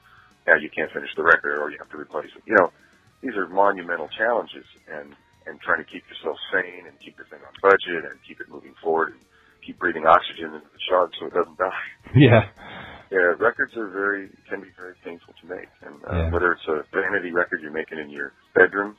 now 0.47 0.55
you 0.55 0.69
can't 0.73 0.91
finish 0.91 1.09
the 1.15 1.23
record 1.23 1.61
or 1.61 1.69
you 1.69 1.77
have 1.77 1.89
to 1.91 1.97
replace 1.97 2.29
it. 2.35 2.41
You 2.45 2.55
know, 2.57 2.71
these 3.21 3.35
are 3.35 3.47
monumental 3.47 4.09
challenges 4.17 4.65
and, 4.89 5.13
and 5.49 5.59
trying 5.59 5.81
to 5.83 5.89
keep 5.89 6.05
yourself 6.07 6.37
sane 6.53 6.85
and 6.85 6.93
keep 7.01 7.17
your 7.17 7.25
thing 7.33 7.41
on 7.41 7.53
budget 7.65 8.05
and 8.05 8.15
keep 8.23 8.37
it 8.39 8.47
moving 8.47 8.73
forward 8.79 9.17
and 9.17 9.21
keep 9.65 9.77
breathing 9.81 10.05
oxygen 10.05 10.53
into 10.53 10.69
the 10.69 10.81
shark 10.87 11.11
so 11.19 11.25
it 11.27 11.33
doesn't 11.33 11.57
die. 11.57 11.85
Yeah. 12.15 12.45
Yeah, 13.09 13.33
records 13.41 13.73
are 13.75 13.89
very 13.89 14.29
can 14.47 14.61
be 14.61 14.69
very 14.77 14.93
painful 15.03 15.33
to 15.41 15.45
make, 15.49 15.69
and 15.81 15.97
uh, 16.05 16.13
Yeah. 16.13 16.29
whether 16.29 16.53
it's 16.53 16.67
a 16.69 16.85
vanity 16.93 17.33
record 17.33 17.57
you're 17.65 17.73
making 17.73 17.97
in 17.97 18.09
your 18.13 18.33
bedroom, 18.53 18.93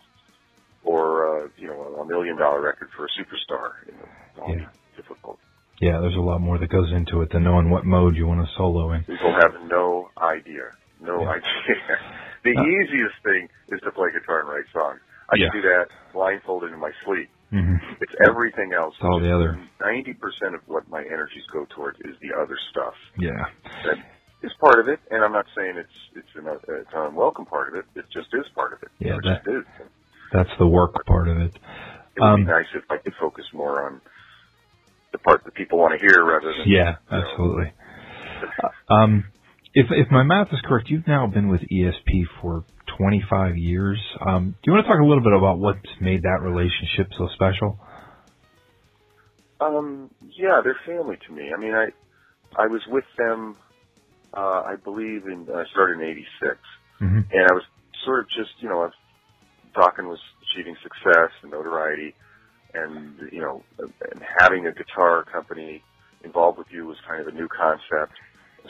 or 0.82 1.44
uh, 1.44 1.48
you 1.57 1.68
know 1.68 1.94
a 2.03 2.05
million 2.07 2.36
dollar 2.36 2.61
record 2.61 2.88
for 2.96 3.07
a 3.07 3.12
superstar, 3.14 3.70
you 3.86 3.92
know, 3.94 4.09
it's 4.11 4.38
all 4.42 4.51
Yeah. 4.51 4.66
difficult. 4.96 5.38
Yeah, 5.80 6.01
there's 6.01 6.16
a 6.16 6.20
lot 6.20 6.40
more 6.40 6.59
that 6.59 6.68
goes 6.70 6.90
into 6.92 7.22
it 7.22 7.30
than 7.30 7.44
knowing 7.44 7.70
what 7.70 7.84
mode 7.86 8.16
you 8.16 8.26
want 8.26 8.44
to 8.44 8.53
solo 8.57 8.92
in. 8.92 9.05
People 9.05 9.32
have 9.32 9.55
no 9.70 10.11
idea. 10.18 10.74
No 11.01 11.22
Yeah. 11.22 11.30
idea. 11.38 11.98
the 12.44 12.51
Uh, 12.59 12.62
easiest 12.66 13.16
thing 13.22 13.48
is 13.68 13.80
to 13.82 13.92
play 13.92 14.11
guitar 14.12 14.40
and 14.40 14.48
write 14.48 14.66
songs. 14.72 15.01
I 15.31 15.37
Yeah. 15.37 15.51
can 15.51 15.62
do 15.62 15.68
that 15.68 15.87
blindfolded 16.12 16.72
in 16.72 16.78
my 16.81 16.91
sleep. 17.05 17.31
hmm 17.51 17.76
It's 18.01 18.14
everything 18.28 18.72
else. 18.72 18.95
It's 18.97 19.05
all 19.05 19.20
the 19.20 19.35
other. 19.35 19.59
Ninety 19.81 20.14
percent 20.14 20.55
of 20.55 20.62
what 20.66 20.89
my 20.89 21.03
energies 21.03 21.47
go 21.53 21.66
towards 21.74 21.99
is 22.01 22.16
the 22.20 22.35
other 22.37 22.57
stuff. 22.70 22.95
Yeah. 23.18 23.47
That 23.85 23.99
is 24.43 24.53
part 24.61 24.78
of 24.81 24.89
it, 24.89 25.01
and 25.11 25.24
I'm 25.24 25.33
not 25.33 25.47
saying 25.57 25.76
it's 25.76 25.99
it's 26.16 26.35
an, 26.37 26.47
uh, 26.49 26.57
it's 26.81 26.93
an 26.93 27.07
unwelcome 27.14 27.47
part 27.47 27.68
of 27.70 27.74
it. 27.81 27.85
It 27.95 28.07
just 28.12 28.28
is 28.35 28.47
part 28.55 28.72
of 28.72 28.83
it. 28.83 28.91
Yeah, 28.99 29.16
it 29.16 29.24
just 29.24 29.47
is. 29.47 29.64
That's 30.33 30.51
the 30.59 30.66
work 30.66 30.95
part 31.07 31.28
of 31.28 31.39
it. 31.39 31.53
It 32.16 32.20
would 32.20 32.26
Um, 32.26 32.45
be 32.45 32.51
nice 32.51 32.66
if 32.74 32.85
I 32.91 32.99
could 32.99 33.14
focus 33.20 33.45
more 33.53 33.87
on 33.87 34.01
the 35.12 35.18
part 35.18 35.45
that 35.45 35.55
people 35.55 35.78
want 35.78 35.93
to 35.99 35.99
hear 35.99 36.24
rather 36.24 36.53
than 36.53 36.68
Yeah, 36.68 36.97
absolutely. 37.11 37.72
Um, 38.89 39.24
if 39.74 39.87
if 39.91 40.11
my 40.11 40.22
math 40.22 40.49
is 40.53 40.61
correct, 40.64 40.89
you've 40.91 41.07
now 41.07 41.26
been 41.26 41.49
with 41.49 41.61
ESP 41.62 42.24
for 42.41 42.64
25 42.99 43.57
years. 43.57 43.99
Um, 44.26 44.55
do 44.62 44.70
you 44.70 44.72
want 44.72 44.86
to 44.86 44.88
talk 44.88 45.01
a 45.01 45.05
little 45.05 45.22
bit 45.22 45.32
about 45.32 45.59
what's 45.59 45.88
made 46.01 46.22
that 46.22 46.41
relationship 46.43 47.12
so 47.16 47.28
special? 47.34 47.78
Um, 49.61 50.11
yeah, 50.22 50.61
they're 50.64 50.78
family 50.86 51.16
to 51.26 51.32
me. 51.32 51.51
I 51.55 51.61
mean, 51.61 51.74
I 51.74 51.88
I 52.57 52.66
was 52.66 52.80
with 52.88 53.05
them, 53.16 53.57
uh, 54.34 54.62
I 54.66 54.76
believe, 54.82 55.26
in 55.26 55.47
I 55.55 55.64
started 55.70 56.01
in 56.01 56.09
'86, 56.09 56.59
Mhm. 57.01 57.24
and 57.30 57.47
I 57.49 57.53
was 57.53 57.64
sort 58.05 58.20
of 58.20 58.28
just, 58.30 58.51
you 58.62 58.68
know, 58.68 58.82
I 58.82 58.86
was, 58.86 58.95
Dokken 59.74 60.09
was 60.09 60.20
achieving 60.43 60.76
success 60.82 61.30
and 61.43 61.53
notoriety, 61.53 62.14
and 62.74 63.30
you 63.30 63.41
know, 63.41 63.62
and 63.78 64.22
having 64.41 64.66
a 64.66 64.72
guitar 64.72 65.24
company 65.24 65.82
involved 66.24 66.59
with 66.59 66.72
you 66.72 66.86
was 66.86 66.99
kind 67.07 67.20
of 67.20 67.28
a 67.28 67.32
new 67.32 67.49
concept, 67.49 68.12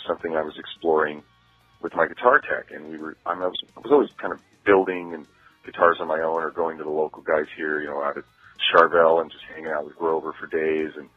something 0.06 0.36
I 0.36 0.42
was 0.42 0.58
exploring 0.58 1.22
with 1.82 1.94
my 1.94 2.06
guitar 2.06 2.40
tech, 2.40 2.70
and 2.70 2.90
we 2.90 2.98
were, 2.98 3.16
I, 3.24 3.34
mean, 3.34 3.42
I 3.42 3.46
was, 3.46 3.60
I 3.76 3.80
was 3.80 3.92
always 3.92 4.10
kind 4.20 4.32
of 4.32 4.40
building 4.64 5.14
and 5.14 5.26
guitars 5.64 5.98
on 6.00 6.08
my 6.08 6.20
own 6.20 6.42
or 6.42 6.50
going 6.50 6.78
to 6.78 6.84
the 6.84 6.90
local 6.90 7.22
guys 7.22 7.46
here, 7.56 7.80
you 7.80 7.88
know, 7.88 8.02
out 8.02 8.18
at 8.18 8.24
Charvel 8.72 9.20
and 9.20 9.30
just 9.30 9.44
hanging 9.54 9.70
out 9.70 9.84
with 9.84 9.96
Grover 9.96 10.34
for 10.38 10.46
days 10.46 10.92
and, 10.96 11.08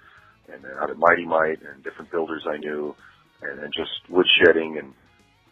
and 0.53 0.63
then 0.63 0.71
out 0.79 0.89
at 0.89 0.97
Mighty 0.97 1.25
Mite 1.25 1.59
and 1.61 1.83
different 1.83 2.11
builders 2.11 2.43
I 2.47 2.57
knew 2.57 2.95
and, 3.41 3.59
and 3.59 3.73
just 3.73 3.91
woodshedding 4.09 4.79
and 4.79 4.93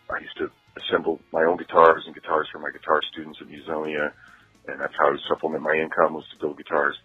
I 0.10 0.20
used 0.20 0.38
to 0.38 0.52
assemble 0.78 1.20
my 1.32 1.44
own 1.44 1.58
guitars 1.58 2.04
and 2.06 2.16
guitars 2.16 2.48
for 2.52 2.60
my 2.60 2.72
guitar 2.72 3.00
students 3.12 3.40
at 3.42 3.48
Musonia 3.48 4.12
and 4.68 4.80
that's 4.80 4.94
how 4.98 5.08
I 5.08 5.12
would 5.12 5.20
supplement 5.28 5.64
my 5.64 5.74
income 5.74 6.14
was 6.14 6.26
to 6.34 6.40
build 6.40 6.58
guitars. 6.58 6.96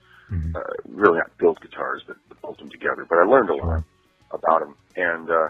Uh, 0.57 0.61
really 0.88 1.18
not 1.18 1.30
build 1.38 1.61
guitars, 1.61 2.02
but 2.07 2.16
build 2.42 2.59
them 2.59 2.70
together. 2.70 3.07
But 3.09 3.18
I 3.18 3.24
learned 3.24 3.50
a 3.50 3.54
lot 3.54 3.84
about 4.32 4.61
them. 4.61 4.74
And, 4.96 5.30
uh, 5.30 5.48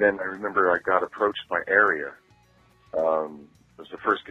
then 0.00 0.18
I 0.20 0.24
remember 0.24 0.70
I 0.70 0.78
got 0.84 1.02
approached 1.02 1.44
by 1.48 1.60
Aria. 1.68 2.12
Um, 2.96 3.48
it 3.78 3.82
was 3.82 3.90
the 3.90 3.98
first 3.98 4.22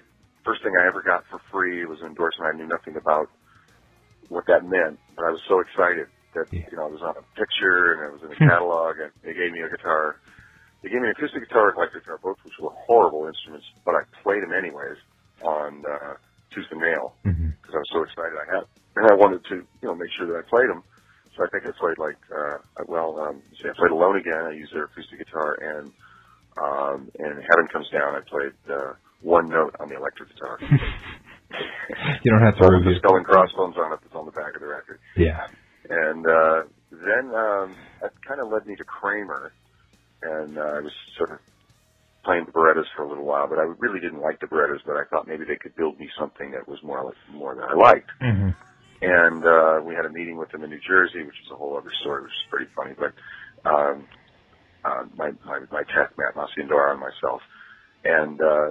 first 0.44 0.64
thing 0.64 0.74
I 0.76 0.88
ever 0.88 1.02
got 1.02 1.26
for 1.30 1.40
free. 1.52 1.82
It 1.82 1.90
was 1.90 2.02
an 2.02 2.08
endorsement 2.08 2.54
I 2.54 2.58
knew 2.58 2.68
nothing 2.68 2.96
about 2.96 3.30
what 4.30 4.46
that 4.48 4.66
meant, 4.66 5.00
but 5.16 5.26
I 5.26 5.32
was 5.32 5.42
so 5.48 5.60
excited 5.60 6.08
that 6.34 6.52
you 6.52 6.76
know 6.78 6.86
I 6.86 6.90
was 6.90 7.02
on 7.02 7.16
a 7.18 7.26
picture 7.40 7.94
and 7.94 8.02
I 8.04 8.10
was 8.10 8.22
in 8.24 8.32
a 8.32 8.36
catalog, 8.36 9.00
and 9.00 9.12
they 9.24 9.34
gave 9.34 9.52
me 9.52 9.62
a 9.62 9.70
guitar. 9.70 10.18
They 10.82 10.90
gave 10.90 11.02
me 11.02 11.10
an 11.10 11.16
acoustic 11.18 11.48
guitar 11.48 11.70
and 11.70 11.78
electric 11.78 12.04
guitar, 12.04 12.20
both 12.22 12.38
which 12.44 12.54
were 12.60 12.72
horrible 12.72 13.28
instruments, 13.28 13.66
but 13.86 13.96
I 13.96 14.02
played 14.24 14.44
them 14.44 14.54
anyways 14.54 14.98
on 15.42 15.84
uh, 15.86 16.14
tooth 16.52 16.68
and 16.72 16.80
nail 16.82 17.14
because 17.62 17.76
I 17.76 17.80
was 17.80 17.90
so 17.92 18.04
excited 18.04 18.38
I 18.38 18.56
had, 18.56 18.64
and 18.96 19.12
I 19.12 19.16
wanted 19.16 19.44
to 19.46 19.56
you 19.56 19.88
know 19.88 19.96
make 19.96 20.10
sure 20.18 20.28
that 20.28 20.38
I 20.38 20.44
played 20.50 20.70
them. 20.70 20.84
So 21.40 21.46
I 21.46 21.50
think 21.56 21.64
I 21.64 21.72
played 21.80 21.98
like 21.98 22.20
uh, 22.36 22.58
well, 22.88 23.18
um, 23.20 23.42
see, 23.56 23.70
I 23.70 23.74
played 23.80 23.92
Alone 23.92 24.18
Again. 24.18 24.44
I 24.44 24.52
used 24.52 24.76
their 24.76 24.92
acoustic 24.92 25.20
guitar, 25.20 25.56
and 25.56 25.88
um, 26.60 27.10
and 27.18 27.40
Heaven 27.48 27.72
Comes 27.72 27.88
Down. 27.96 28.16
I 28.16 28.20
played 28.28 28.52
uh, 28.70 28.94
one 29.22 29.48
note 29.48 29.74
on 29.80 29.88
the 29.88 29.96
electric 29.96 30.36
guitar. 30.36 30.60
You 32.24 32.32
don't 32.32 32.44
have 32.44 32.58
to 32.58 32.70
review. 32.70 32.94
the 32.94 33.00
skull 33.00 33.18
and 33.18 33.26
crossbones 33.26 33.76
on 33.76 33.92
it 33.92 34.00
that's 34.04 34.14
on 34.14 34.28
the 34.28 34.32
back 34.32 34.54
of 34.54 34.62
the 34.62 34.68
record. 34.68 35.00
Yeah. 35.18 35.48
And 35.90 36.24
uh, 36.28 36.62
then 36.92 37.34
um, 37.34 37.76
that 38.02 38.14
kind 38.22 38.40
of 38.40 38.52
led 38.52 38.68
me 38.68 38.76
to 38.76 38.84
Kramer, 38.84 39.52
and 40.22 40.56
uh, 40.60 40.62
I 40.62 40.80
was 40.82 40.92
sort 41.18 41.32
of 41.32 41.40
playing 42.24 42.46
the 42.46 42.52
Barettas 42.52 42.86
for 42.96 43.02
a 43.04 43.10
little 43.10 43.26
while, 43.26 43.48
but 43.50 43.58
I 43.58 43.66
really 43.80 44.00
didn't 44.00 44.22
like 44.22 44.40
the 44.40 44.46
Barettas, 44.46 44.82
but 44.86 44.94
I 44.96 45.06
thought 45.10 45.28
maybe 45.28 45.44
they 45.44 45.56
could 45.56 45.76
build 45.76 46.00
me 46.00 46.08
something 46.20 46.52
that 46.52 46.68
was 46.70 46.78
more 46.84 47.04
like 47.04 47.18
more 47.34 47.56
that 47.56 47.66
I 47.66 47.74
liked. 47.74 48.12
hmm 48.22 48.50
And 49.02 49.44
uh, 49.46 49.80
we 49.86 49.96
had 49.96 50.06
a 50.06 50.12
meeting 50.12 50.38
with 50.38 50.52
them 50.52 50.64
in 50.64 50.70
New 50.70 50.82
Jersey, 50.84 51.24
which 51.24 51.40
is 51.46 51.52
a 51.52 51.56
whole 51.56 51.78
other 51.78 51.92
story, 52.02 52.24
which 52.24 52.36
is 52.36 52.50
pretty 52.52 52.70
funny. 52.76 52.94
But 53.00 53.16
um, 53.70 54.08
uh, 54.84 55.04
my, 55.16 55.32
my 55.46 55.60
my 55.72 55.84
tech, 55.88 56.12
Matt 56.18 56.36
Masciandaro, 56.36 56.92
and 56.92 57.00
myself, 57.00 57.42
and 58.04 58.40
uh, 58.42 58.70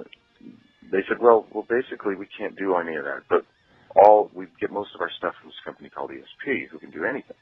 they 0.91 1.01
said, 1.07 1.17
well, 1.21 1.45
well, 1.53 1.65
basically 1.69 2.15
we 2.15 2.27
can't 2.37 2.57
do 2.57 2.75
any 2.77 2.95
of 2.95 3.05
that, 3.05 3.25
but 3.29 3.45
all 4.05 4.29
we 4.33 4.45
get 4.61 4.71
most 4.71 4.93
of 4.93 5.01
our 5.01 5.09
stuff 5.17 5.33
from 5.41 5.49
this 5.49 5.61
company 5.65 5.89
called 5.89 6.11
ESP, 6.11 6.69
who 6.69 6.77
can 6.77 6.91
do 6.91 7.05
anything. 7.05 7.37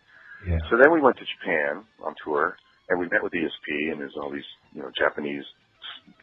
Yeah. 0.47 0.59
So 0.69 0.77
then 0.79 0.91
we 0.91 1.01
went 1.01 1.17
to 1.17 1.25
Japan 1.39 1.83
on 2.03 2.15
tour, 2.23 2.55
and 2.89 2.99
we 2.99 3.07
met 3.11 3.23
with 3.23 3.33
ESP, 3.33 3.91
and 3.91 3.99
there's 3.99 4.15
all 4.15 4.31
these 4.31 4.47
you 4.71 4.81
know 4.81 4.91
Japanese 4.95 5.43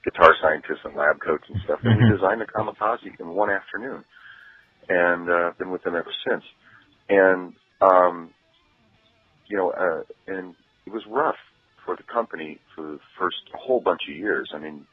guitar 0.05 0.33
scientists 0.41 0.85
and 0.85 0.97
lab 0.97 1.21
coats 1.21 1.45
and 1.49 1.61
stuff, 1.65 1.81
and 1.85 1.97
we 1.97 2.09
designed 2.09 2.41
the 2.41 2.49
Kamikaze 2.49 3.09
in 3.21 3.29
one 3.29 3.51
afternoon, 3.51 4.05
and 4.89 5.29
uh, 5.29 5.51
been 5.59 5.71
with 5.71 5.83
them 5.83 5.95
ever 5.95 6.13
since. 6.29 6.45
And 7.09 7.55
um, 7.81 8.31
you 9.49 9.57
know, 9.57 9.71
uh, 9.71 10.03
and 10.27 10.55
it 10.87 10.93
was 10.93 11.03
rough 11.09 11.37
for 11.85 11.97
the 11.97 12.03
company 12.03 12.59
for 12.75 12.83
the 12.83 12.99
first 13.19 13.37
whole 13.55 13.81
bunch 13.81 14.03
of 14.09 14.17
years. 14.17 14.51
I 14.55 14.59
mean, 14.59 14.87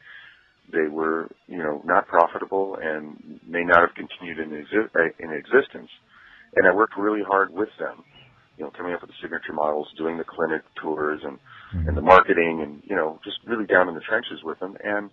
they 0.72 0.88
were, 0.90 1.30
you 1.48 1.58
know, 1.58 1.82
not 1.86 2.08
profitable 2.08 2.78
and 2.82 3.40
may 3.48 3.64
not 3.64 3.80
have 3.80 3.96
continued 3.96 4.40
in, 4.40 4.50
exi- 4.50 4.96
uh, 4.96 5.12
in 5.20 5.32
existence. 5.32 5.90
And 6.56 6.68
I 6.68 6.76
worked 6.76 6.98
really 6.98 7.24
hard 7.26 7.52
with 7.52 7.70
them, 7.80 8.04
you 8.58 8.66
know, 8.66 8.72
coming 8.72 8.94
up 8.94 9.02
with 9.02 9.10
the 9.10 9.16
signature 9.22 9.54
models, 9.54 9.88
doing 9.98 10.18
the 10.18 10.24
clinic 10.24 10.62
tours 10.82 11.22
and, 11.24 11.40
and 11.88 11.96
the 11.96 12.02
marketing 12.02 12.62
and, 12.62 12.82
you 12.86 12.96
know, 12.96 13.20
just 13.24 13.38
really 13.46 13.66
down 13.66 13.88
in 13.88 13.96
the 13.96 14.02
trenches 14.02 14.44
with 14.44 14.60
them. 14.60 14.76
And 14.84 15.10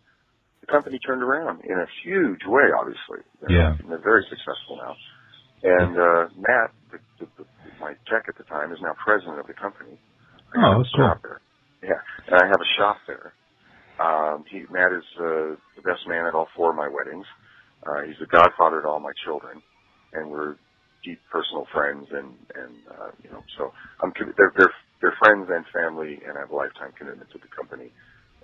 company 0.71 0.99
turned 1.01 1.23
around 1.23 1.64
in 1.64 1.79
a 1.79 1.87
huge 2.05 2.45
way, 2.47 2.69
obviously. 2.77 3.25
They're, 3.41 3.57
Yeah. 3.57 3.77
They're 3.89 3.99
very 4.05 4.25
successful 4.29 4.77
now. 4.77 4.95
And, 5.62 5.99
uh, 5.99 6.29
Matt, 6.37 6.71
the, 6.93 6.99
the, 7.19 7.27
the, 7.39 7.45
my 7.81 7.95
tech 8.07 8.29
at 8.29 8.37
the 8.39 8.45
time, 8.45 8.73
is 8.73 8.79
now 8.81 8.95
president 9.03 9.41
of 9.41 9.47
the 9.47 9.55
company. 9.55 9.99
I 10.55 10.71
Oh, 10.71 10.79
that's 10.79 10.95
cool. 10.95 11.14
there. 11.23 11.41
Yeah. 11.83 12.01
And 12.29 12.37
I 12.41 12.47
have 12.47 12.61
a 12.61 12.71
shop 12.79 12.97
there. 13.07 13.33
Um, 13.99 14.45
he, 14.51 14.62
Matt 14.71 14.93
is 14.93 15.05
uh, 15.19 15.59
the 15.75 15.83
best 15.83 16.07
man 16.07 16.27
at 16.27 16.35
all 16.35 16.49
four 16.55 16.71
of 16.71 16.77
my 16.77 16.89
weddings. 16.89 17.27
Uh, 17.83 18.03
he's 18.07 18.19
the 18.21 18.27
godfather 18.27 18.83
to 18.83 18.89
all 18.89 19.01
my 19.01 19.12
children, 19.25 19.62
and 20.12 20.31
we're 20.31 20.55
deep 21.05 21.19
personal 21.31 21.66
friends. 21.75 22.07
And 22.11 22.35
and 22.55 22.75
uh, 22.91 23.11
you 23.23 23.31
know, 23.31 23.43
so 23.59 23.73
I'm 24.03 24.12
they're 24.14 24.53
they're 24.57 24.75
they're 25.01 25.19
friends 25.19 25.47
and 25.51 25.64
family, 25.75 26.19
and 26.27 26.39
I 26.39 26.47
have 26.47 26.51
a 26.51 26.57
lifetime 26.57 26.93
commitment 26.99 27.31
to 27.31 27.39
the 27.39 27.51
company. 27.55 27.91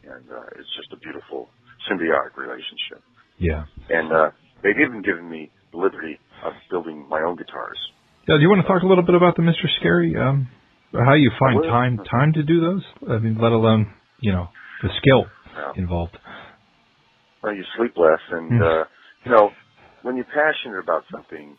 And 0.02 0.26
uh, 0.30 0.58
it's 0.58 0.70
just 0.76 0.92
a 0.92 0.98
beautiful 0.98 1.48
symbiotic 1.90 2.36
relationship. 2.36 3.02
Yeah. 3.38 3.64
And 3.90 4.12
uh, 4.12 4.30
they've 4.62 4.78
even 4.80 5.02
given 5.02 5.28
me 5.28 5.50
the 5.72 5.78
liberty 5.78 6.18
of 6.44 6.52
building 6.70 7.06
my 7.08 7.20
own 7.20 7.36
guitars. 7.36 7.78
Yeah, 8.28 8.36
do 8.36 8.42
you 8.42 8.48
want 8.48 8.62
to 8.62 8.68
talk 8.68 8.82
a 8.82 8.86
little 8.86 9.04
bit 9.04 9.14
about 9.14 9.36
the 9.36 9.42
Mr. 9.42 9.68
Scary? 9.80 10.16
Um, 10.16 10.48
how 10.92 11.14
you 11.14 11.30
find 11.38 11.62
time 11.62 11.98
time 12.10 12.32
to 12.34 12.42
do 12.42 12.60
those? 12.60 12.82
I 13.08 13.18
mean, 13.18 13.36
let 13.40 13.52
alone 13.52 13.92
you 14.20 14.32
know 14.32 14.48
the 14.82 14.88
skill 14.98 15.26
Yeah. 15.56 15.72
involved. 15.76 16.16
well, 17.42 17.54
you 17.54 17.64
sleep 17.76 17.92
less, 17.96 18.20
and 18.30 18.50
Mm. 18.52 18.62
uh, 18.62 18.84
you 19.24 19.30
know, 19.30 19.52
when 20.02 20.16
you're 20.16 20.24
passionate 20.24 20.78
about 20.78 21.04
something, 21.12 21.58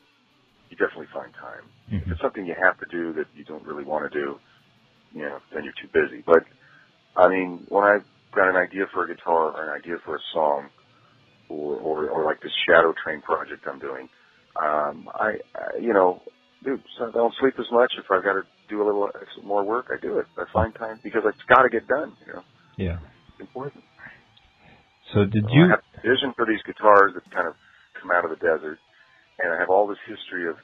you 0.70 0.78
definitely 0.78 1.08
find 1.14 1.32
time. 1.36 1.70
If 1.92 2.08
Mhm. 2.08 2.12
it's 2.14 2.22
something 2.22 2.46
you 2.46 2.56
have 2.56 2.80
to 2.80 2.86
do 2.90 3.14
that 3.14 3.28
you 3.36 3.44
don't 3.44 3.64
really 3.66 3.84
want 3.84 4.12
to 4.12 4.20
do, 4.20 4.40
you 5.14 5.22
know, 5.22 5.40
then 5.52 5.64
you're 5.64 5.74
too 5.74 5.90
busy. 5.94 6.24
But 6.26 6.44
I 7.16 7.30
mean, 7.30 7.66
when 7.70 7.84
I've 7.84 8.06
got 8.36 8.50
an 8.50 8.58
idea 8.58 8.86
for 8.94 9.06
a 9.06 9.08
guitar 9.08 9.52
or 9.56 9.72
an 9.72 9.82
idea 9.82 9.96
for 10.06 10.16
a 10.16 10.24
song, 10.34 10.70
or 11.50 11.78
or, 11.78 12.10
or 12.10 12.26
like 12.26 12.42
this 12.42 12.54
Shadow 12.68 12.94
Train 13.04 13.22
project 13.22 13.66
I'm 13.68 13.80
doing, 13.80 14.10
um, 14.62 15.10
I, 15.14 15.40
I 15.56 15.80
you 15.82 15.94
know, 15.94 16.24
dude, 16.64 16.84
so 16.98 17.08
I 17.08 17.12
don't 17.12 17.34
sleep 17.40 17.56
as 17.60 17.70
much. 17.72 17.94
If 17.98 18.06
I've 18.12 18.24
got 18.24 18.34
to 18.34 18.44
do 18.70 18.82
a 18.82 18.86
little 18.86 19.10
more 19.44 19.64
work, 19.66 19.88
I 19.92 20.00
do 20.02 20.20
it. 20.20 20.28
I 20.38 20.46
find 20.54 20.74
time 20.76 21.00
because 21.04 21.24
it's 21.26 21.46
got 21.50 21.64
to 21.64 21.70
get 21.70 21.88
done. 21.88 22.18
You 22.26 22.34
know, 22.34 22.46
Yeah. 22.78 23.00
it's 23.34 23.42
important. 23.42 23.84
So 25.14 25.26
did 25.26 25.46
So 25.46 25.54
you? 25.54 25.66
I 25.66 25.70
have 25.78 25.84
a 25.96 26.02
vision 26.02 26.34
for 26.36 26.46
these 26.46 26.62
guitars 26.66 27.14
that 27.16 27.24
kind 27.32 27.48
of 27.48 27.56
come 28.02 28.12
out 28.12 28.26
of 28.26 28.32
the 28.32 28.42
desert, 28.42 28.80
and 29.40 29.54
I 29.54 29.60
have 29.60 29.70
all 29.70 29.88
this 29.88 30.02
history 30.08 30.50
of 30.50 30.58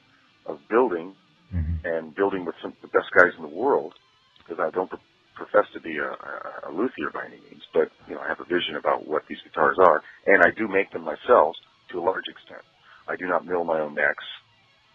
of 0.46 0.68
building 0.68 1.14
Mhm. 1.54 1.78
and 1.84 2.14
building 2.14 2.44
with 2.44 2.56
some 2.62 2.72
of 2.72 2.80
the 2.82 2.88
best 2.88 3.10
guys 3.16 3.32
in 3.36 3.42
the 3.42 3.48
world 3.54 3.94
because 4.38 4.58
I 4.60 4.70
don't 4.70 4.90
profess 5.42 5.66
to 5.74 5.80
be 5.80 5.98
a, 5.98 6.10
a, 6.10 6.34
a 6.68 6.70
luthier 6.70 7.10
by 7.12 7.26
any 7.26 7.40
means, 7.42 7.62
but 7.74 7.90
you 8.06 8.14
know 8.14 8.22
I 8.22 8.28
have 8.28 8.40
a 8.40 8.48
vision 8.48 8.78
about 8.78 9.06
what 9.06 9.22
these 9.28 9.42
guitars 9.44 9.76
are, 9.82 10.02
and 10.26 10.42
I 10.42 10.50
do 10.56 10.68
make 10.68 10.90
them 10.92 11.02
myself 11.02 11.54
to 11.90 11.98
a 11.98 12.06
large 12.06 12.28
extent. 12.30 12.62
I 13.08 13.16
do 13.16 13.26
not 13.26 13.46
mill 13.46 13.64
my 13.64 13.80
own 13.80 13.94
necks. 13.94 14.24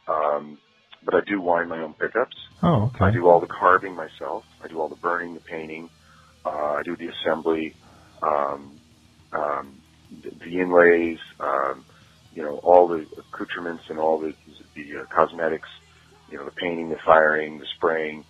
Um, 0.07 0.57
but 1.03 1.15
I 1.15 1.19
do 1.27 1.41
wind 1.41 1.69
my 1.69 1.79
own 1.79 1.93
pickups. 1.93 2.35
Oh, 2.63 2.89
okay. 2.95 3.05
I 3.05 3.11
do 3.11 3.27
all 3.27 3.39
the 3.39 3.47
carving 3.47 3.95
myself. 3.95 4.43
I 4.63 4.67
do 4.67 4.79
all 4.79 4.89
the 4.89 4.95
burning, 4.95 5.33
the 5.33 5.41
painting. 5.41 5.89
Uh, 6.45 6.79
I 6.79 6.81
do 6.83 6.95
the 6.95 7.09
assembly, 7.11 7.73
um, 8.23 8.79
um, 9.33 9.77
the, 10.23 10.29
the 10.39 10.59
inlays, 10.59 11.19
um, 11.39 11.85
you 12.33 12.41
know, 12.41 12.59
all 12.63 12.87
the 12.87 13.05
accoutrements 13.19 13.83
and 13.89 13.99
all 13.99 14.19
the, 14.19 14.31
the 14.75 15.01
uh, 15.01 15.05
cosmetics, 15.13 15.69
you 16.31 16.37
know, 16.37 16.45
the 16.45 16.51
painting, 16.51 16.89
the 16.89 16.97
firing, 17.05 17.59
the 17.59 17.65
spraying, 17.77 18.23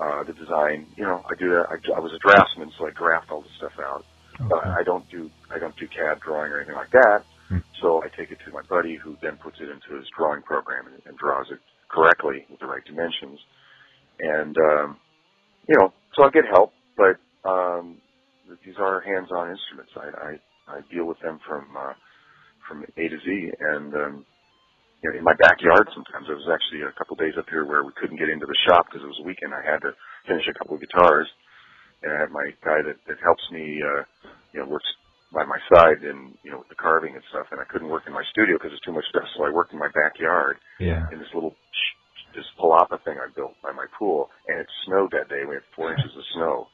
uh, 0.00 0.22
the 0.24 0.32
design. 0.32 0.86
You 0.96 1.04
know, 1.04 1.22
I 1.26 1.34
do 1.38 1.50
that. 1.50 1.66
I, 1.70 1.76
I 1.96 2.00
was 2.00 2.12
a 2.12 2.18
draftsman, 2.18 2.72
so 2.78 2.86
I 2.86 2.90
draft 2.90 3.30
all 3.30 3.42
the 3.42 3.54
stuff 3.58 3.76
out. 3.82 4.04
But 4.48 4.64
I 4.66 4.84
don't 4.84 5.08
do 5.10 5.30
I 5.50 5.58
don't 5.58 5.76
do 5.76 5.88
CAD 5.88 6.20
drawing 6.20 6.52
or 6.52 6.58
anything 6.58 6.76
like 6.76 6.92
that. 6.92 7.24
Hmm. 7.48 7.58
So 7.82 8.02
I 8.04 8.08
take 8.16 8.30
it 8.30 8.38
to 8.46 8.52
my 8.52 8.62
buddy, 8.68 8.94
who 8.96 9.16
then 9.20 9.36
puts 9.36 9.58
it 9.60 9.68
into 9.68 9.98
his 9.98 10.06
drawing 10.16 10.42
program 10.42 10.86
and, 10.86 11.02
and 11.06 11.18
draws 11.18 11.46
it 11.50 11.58
correctly 11.90 12.46
with 12.50 12.60
the 12.60 12.66
right 12.66 12.84
dimensions. 12.84 13.40
And 14.20 14.56
um, 14.58 14.96
you 15.68 15.76
know, 15.78 15.92
so 16.14 16.24
I 16.24 16.30
get 16.30 16.44
help, 16.50 16.72
but 16.96 17.18
um, 17.48 17.98
these 18.64 18.76
are 18.78 19.00
hands-on 19.00 19.50
instruments. 19.50 19.92
I, 19.96 20.08
I 20.08 20.76
I 20.76 20.80
deal 20.92 21.04
with 21.04 21.18
them 21.20 21.40
from 21.46 21.66
uh, 21.76 21.94
from 22.68 22.84
A 22.84 23.08
to 23.08 23.18
Z, 23.18 23.50
and 23.60 23.94
um, 23.94 24.26
you 25.02 25.10
know, 25.10 25.18
in 25.18 25.24
my 25.24 25.34
backyard 25.38 25.86
sometimes. 25.94 26.26
There 26.26 26.38
was 26.38 26.50
actually 26.50 26.82
a 26.82 26.94
couple 26.98 27.14
days 27.14 27.38
up 27.38 27.46
here 27.48 27.64
where 27.64 27.86
we 27.86 27.94
couldn't 27.94 28.18
get 28.18 28.30
into 28.30 28.46
the 28.46 28.58
shop 28.66 28.86
because 28.90 29.02
it 29.04 29.10
was 29.10 29.20
a 29.22 29.26
weekend. 29.26 29.54
I 29.54 29.62
had 29.62 29.82
to 29.86 29.94
finish 30.26 30.46
a 30.50 30.56
couple 30.58 30.74
of 30.74 30.82
guitars, 30.82 31.28
and 32.02 32.10
I 32.10 32.18
have 32.18 32.34
my 32.34 32.50
guy 32.64 32.82
that 32.82 32.98
that 33.06 33.18
helps 33.22 33.44
me, 33.54 33.78
uh, 33.78 34.02
you 34.52 34.60
know, 34.60 34.66
works 34.66 34.88
by 35.30 35.44
my 35.44 35.60
side 35.68 36.00
and 36.02 36.34
you 36.42 36.50
know 36.50 36.58
with 36.64 36.72
the 36.72 36.80
carving 36.80 37.14
and 37.14 37.24
stuff. 37.30 37.46
And 37.54 37.60
I 37.60 37.66
couldn't 37.70 37.92
work 37.92 38.04
in 38.06 38.12
my 38.16 38.24
studio 38.32 38.56
because 38.58 38.72
it's 38.74 38.84
too 38.84 38.96
much 38.96 39.06
dust, 39.14 39.30
so 39.36 39.44
I 39.46 39.54
worked 39.54 39.72
in 39.72 39.78
my 39.78 39.92
backyard 39.94 40.58
Yeah. 40.80 41.06
in 41.12 41.18
this 41.18 41.30
little 41.34 41.54
this 42.34 42.44
palapa 42.60 43.02
thing 43.04 43.16
I 43.16 43.30
built 43.34 43.56
by 43.62 43.72
my 43.72 43.86
pool, 43.98 44.30
and 44.46 44.60
it 44.60 44.68
snowed 44.84 45.10
that 45.12 45.28
day. 45.28 45.42
We 45.48 45.56
had 45.56 45.64
four 45.74 45.90
inches 45.90 46.12
of 46.14 46.22
snow, 46.34 46.68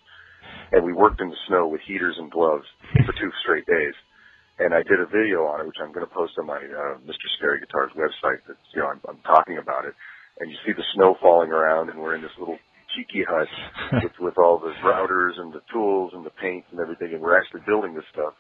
and 0.72 0.84
we 0.84 0.92
worked 0.92 1.20
in 1.20 1.28
the 1.30 1.40
snow 1.46 1.68
with 1.68 1.80
heaters 1.86 2.16
and 2.18 2.30
gloves 2.30 2.66
for 3.06 3.12
two 3.12 3.30
straight 3.42 3.64
days. 3.66 3.94
And 4.58 4.70
I 4.70 4.86
did 4.86 5.02
a 5.02 5.10
video 5.10 5.50
on 5.50 5.60
it, 5.60 5.66
which 5.66 5.82
I'm 5.82 5.90
going 5.90 6.06
to 6.06 6.14
post 6.14 6.38
on 6.38 6.46
my 6.46 6.62
uh, 6.62 6.94
Mr. 7.02 7.26
Scary 7.38 7.58
Guitars 7.58 7.90
website. 7.98 8.38
That's 8.46 8.62
you 8.74 8.82
know 8.82 8.94
I'm, 8.94 9.00
I'm 9.08 9.22
talking 9.26 9.58
about 9.58 9.84
it, 9.84 9.94
and 10.38 10.50
you 10.50 10.56
see 10.62 10.72
the 10.72 10.86
snow 10.94 11.16
falling 11.20 11.50
around, 11.50 11.90
and 11.90 11.98
we're 11.98 12.14
in 12.14 12.22
this 12.22 12.34
little 12.38 12.58
cheeky 12.94 13.26
hut 13.26 13.50
with 14.02 14.14
with 14.20 14.38
all 14.38 14.62
the 14.62 14.70
routers 14.86 15.40
and 15.42 15.52
the 15.52 15.62
tools 15.72 16.12
and 16.14 16.24
the 16.24 16.34
paint 16.38 16.64
and 16.70 16.78
everything, 16.78 17.12
and 17.12 17.20
we're 17.20 17.38
actually 17.38 17.66
building 17.66 17.94
this 17.94 18.06
stuff 18.14 18.34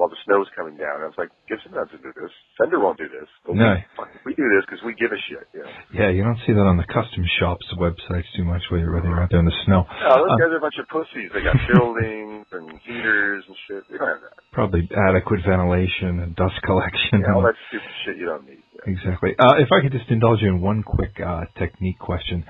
while 0.00 0.08
the 0.08 0.16
snow's 0.24 0.48
coming 0.56 0.80
down. 0.80 1.04
I 1.04 1.12
was 1.12 1.18
like, 1.20 1.28
Gibson 1.44 1.76
doesn't 1.76 2.00
do 2.00 2.08
this. 2.16 2.32
Fender 2.56 2.80
won't 2.80 2.96
do 2.96 3.04
this. 3.12 3.28
But 3.44 3.60
No. 3.60 3.76
we, 4.24 4.32
we 4.32 4.34
do 4.34 4.48
this 4.48 4.64
because 4.64 4.80
we 4.80 4.96
give 4.96 5.12
a 5.12 5.20
shit. 5.28 5.44
You 5.52 5.60
know? 5.68 5.72
Yeah, 5.92 6.08
you 6.08 6.24
don't 6.24 6.40
see 6.48 6.56
that 6.56 6.64
on 6.64 6.80
the 6.80 6.88
custom 6.88 7.20
shops 7.36 7.68
websites 7.76 8.24
too 8.32 8.48
much 8.48 8.64
where 8.72 8.80
you're, 8.80 8.96
you're 9.04 9.20
out 9.20 9.28
there 9.28 9.44
in 9.44 9.44
the 9.44 9.60
snow. 9.68 9.84
No, 9.84 10.24
those 10.24 10.32
Uh, 10.32 10.40
guys 10.40 10.56
are 10.56 10.60
a 10.60 10.64
bunch 10.64 10.80
of 10.80 10.88
pussies. 10.88 11.28
They 11.36 11.44
got 11.44 11.52
buildings 11.68 12.48
and 12.56 12.64
heaters 12.80 13.44
and 13.44 13.56
shit. 13.68 13.84
They 13.92 14.00
don't 14.00 14.08
have 14.08 14.24
that. 14.24 14.40
probably 14.56 14.88
adequate 14.88 15.44
ventilation 15.44 16.24
and 16.24 16.32
dust 16.32 16.56
collection. 16.64 17.20
Yeah, 17.20 17.36
all 17.36 17.44
that 17.44 17.60
stupid 17.68 17.92
shit 18.08 18.16
you 18.16 18.24
don't 18.24 18.48
need. 18.48 18.64
Yeah. 18.80 18.88
Exactly. 18.96 19.36
Uh, 19.36 19.60
if 19.60 19.68
I 19.68 19.84
could 19.84 19.92
just 19.92 20.08
indulge 20.08 20.40
you 20.40 20.48
in 20.48 20.64
one 20.64 20.80
quick 20.80 21.20
uh, 21.20 21.44
technique 21.60 22.00
question, 22.00 22.48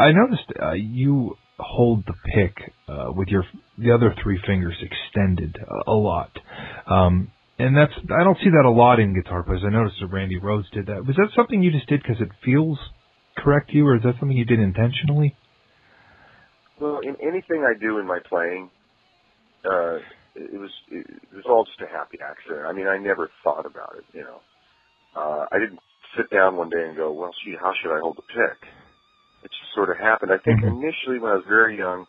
I 0.00 0.16
noticed 0.16 0.48
uh, 0.56 0.72
you 0.72 1.36
hold 1.58 2.04
the 2.06 2.14
pick 2.34 2.72
uh, 2.88 3.12
with 3.12 3.28
your 3.28 3.44
the 3.78 3.92
other 3.92 4.14
three 4.22 4.40
fingers 4.46 4.74
extended 4.80 5.56
a, 5.56 5.90
a 5.90 5.94
lot, 5.94 6.30
um, 6.86 7.30
and 7.58 7.76
that's 7.76 7.92
I 8.18 8.24
don't 8.24 8.38
see 8.38 8.50
that 8.50 8.64
a 8.64 8.70
lot 8.70 9.00
in 9.00 9.14
guitar 9.14 9.42
players. 9.42 9.62
I 9.64 9.70
noticed 9.70 9.96
that 10.00 10.08
Randy 10.08 10.38
Rhoads 10.38 10.70
did 10.72 10.86
that. 10.86 11.06
Was 11.06 11.16
that 11.16 11.28
something 11.34 11.62
you 11.62 11.70
just 11.70 11.88
did 11.88 12.02
because 12.02 12.20
it 12.20 12.28
feels 12.44 12.78
correct 13.36 13.70
to 13.70 13.76
you, 13.76 13.86
or 13.86 13.96
is 13.96 14.02
that 14.02 14.14
something 14.20 14.36
you 14.36 14.44
did 14.44 14.60
intentionally? 14.60 15.36
Well, 16.80 17.00
in 17.02 17.16
anything 17.22 17.64
I 17.64 17.78
do 17.78 17.98
in 17.98 18.06
my 18.06 18.18
playing, 18.28 18.70
uh, 19.64 19.96
it 20.34 20.60
was 20.60 20.70
it, 20.90 21.06
was 21.32 21.44
all 21.48 21.64
just 21.64 21.80
a 21.80 21.90
happy 21.90 22.18
accident. 22.20 22.66
I 22.66 22.72
mean, 22.72 22.86
I 22.86 22.98
never 22.98 23.30
thought 23.42 23.64
about 23.64 23.96
it. 23.96 24.04
You 24.12 24.24
know, 24.24 24.40
uh, 25.16 25.46
I 25.50 25.58
didn't 25.58 25.80
sit 26.16 26.30
down 26.30 26.56
one 26.56 26.68
day 26.68 26.84
and 26.86 26.96
go, 26.96 27.12
"Well, 27.12 27.32
gee, 27.44 27.56
how 27.58 27.72
should 27.80 27.94
I 27.94 28.00
hold 28.00 28.16
the 28.16 28.28
pick?" 28.28 28.68
It 29.46 29.52
just 29.54 29.74
sort 29.78 29.90
of 29.94 29.98
happened. 30.02 30.32
I 30.34 30.42
think 30.42 30.60
Mhm. 30.60 30.74
initially 30.74 31.22
when 31.22 31.32
I 31.32 31.38
was 31.38 31.46
very 31.48 31.78
young, 31.78 32.06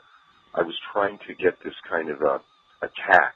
I 0.58 0.64
was 0.64 0.76
trying 0.94 1.20
to 1.30 1.36
get 1.38 1.62
this 1.64 1.78
kind 1.90 2.10
of 2.10 2.18
uh, 2.22 2.40
attack 2.82 3.36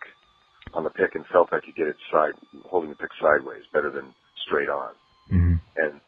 on 0.73 0.83
the 0.83 0.91
pick 0.91 1.15
and 1.15 1.25
felt 1.31 1.53
I 1.53 1.61
could 1.61 1.75
get 1.77 1.87
it 1.87 1.97
side 2.11 2.33
holding 2.65 2.89
the 2.91 2.97
pick 2.97 3.11
sideways 3.21 3.63
better 3.73 3.91
than 3.91 4.13
straight 4.47 4.69
on. 4.69 4.95
Mm-hmm. 5.31 5.55
and 5.77 6.01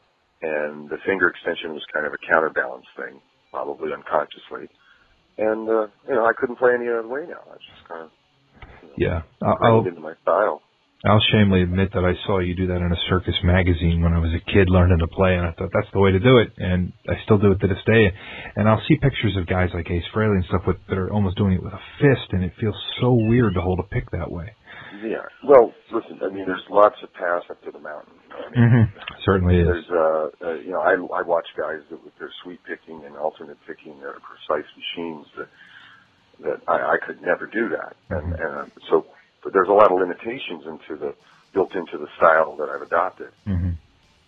and 0.43 0.89
the 0.91 0.97
finger 1.07 1.29
extension 1.29 1.71
was 1.73 1.85
kind 1.93 2.05
of 2.05 2.13
a 2.13 2.19
counterbalance 2.27 2.85
thing, 2.97 3.21
probably 3.51 3.93
unconsciously. 3.95 4.67
And 5.37 5.69
uh, 5.69 5.87
you 6.07 6.15
know, 6.15 6.25
I 6.25 6.33
couldn't 6.37 6.59
play 6.59 6.71
any 6.75 6.89
other 6.89 7.07
way 7.07 7.23
now. 7.27 7.41
I 7.47 7.55
just 7.55 7.83
kind 7.87 8.03
of 8.05 8.11
Yeah, 8.97 9.21
I'll, 9.41 9.57
ingrained 9.57 9.87
I'll 9.87 9.87
into 9.87 10.01
my 10.01 10.15
style. 10.21 10.61
I'll 11.03 11.23
shamelessly 11.31 11.63
admit 11.63 11.91
that 11.93 12.05
I 12.07 12.15
saw 12.25 12.39
you 12.39 12.55
do 12.55 12.67
that 12.67 12.79
in 12.79 12.91
a 12.91 13.01
circus 13.09 13.35
magazine 13.43 14.01
when 14.01 14.13
I 14.13 14.19
was 14.19 14.31
a 14.31 14.39
kid 14.39 14.71
learning 14.71 14.99
to 14.99 15.07
play, 15.07 15.35
and 15.35 15.45
I 15.45 15.51
thought 15.51 15.69
that's 15.75 15.91
the 15.91 15.99
way 15.99 16.11
to 16.11 16.19
do 16.19 16.37
it, 16.39 16.55
and 16.57 16.93
I 17.09 17.19
still 17.25 17.37
do 17.37 17.51
it 17.51 17.59
to 17.59 17.67
this 17.67 17.83
day. 17.85 18.07
And 18.55 18.69
I'll 18.69 18.81
see 18.87 18.95
pictures 18.95 19.35
of 19.35 19.45
guys 19.45 19.67
like 19.73 19.91
Ace 19.91 20.07
Frehley 20.15 20.39
and 20.39 20.45
stuff 20.47 20.63
with, 20.65 20.77
that 20.87 20.97
are 20.97 21.11
almost 21.11 21.35
doing 21.35 21.59
it 21.59 21.63
with 21.63 21.73
a 21.73 21.83
fist, 21.99 22.31
and 22.31 22.43
it 22.43 22.53
feels 22.59 22.75
so 23.01 23.11
weird 23.11 23.55
to 23.55 23.61
hold 23.61 23.79
a 23.79 23.87
pick 23.91 24.11
that 24.11 24.31
way. 24.31 24.55
Yeah. 25.03 25.27
Well, 25.43 25.73
listen. 25.91 26.19
I 26.23 26.31
mean, 26.31 26.45
there's 26.47 26.63
lots 26.69 26.95
of 27.03 27.11
paths 27.13 27.51
up 27.51 27.59
to 27.67 27.71
the 27.71 27.83
mountain. 27.83 28.15
I 28.31 28.55
mean? 28.55 28.63
Mm-hmm. 28.63 28.85
Certainly 29.25 29.59
is. 29.59 29.67
There's, 29.67 29.91
uh, 29.91 30.27
uh, 30.39 30.53
you 30.63 30.71
know, 30.71 30.79
I 30.79 30.95
I 31.19 31.21
watch 31.27 31.47
guys 31.59 31.83
that 31.91 31.99
with 31.99 32.15
their 32.19 32.31
sweep 32.43 32.61
picking 32.63 33.03
and 33.03 33.17
alternate 33.17 33.57
picking, 33.67 33.99
their 33.99 34.15
precise 34.23 34.69
machines 34.71 35.27
that 35.35 35.49
that 36.47 36.59
I, 36.67 36.95
I 36.95 36.97
could 37.05 37.21
never 37.21 37.45
do 37.45 37.69
that. 37.75 37.95
And 38.09 38.33
and 38.33 38.55
uh, 38.55 38.65
so, 38.89 39.05
but 39.43 39.53
there's 39.53 39.69
a 39.69 39.75
lot 39.75 39.91
of 39.91 39.99
limitations 39.99 40.63
into 40.65 40.95
the 40.99 41.11
built 41.53 41.75
into 41.75 41.97
the 41.99 42.07
style 42.17 42.55
that 42.57 42.69
I've 42.69 42.81
adopted. 42.81 43.29
Mm-hmm. 43.45 43.77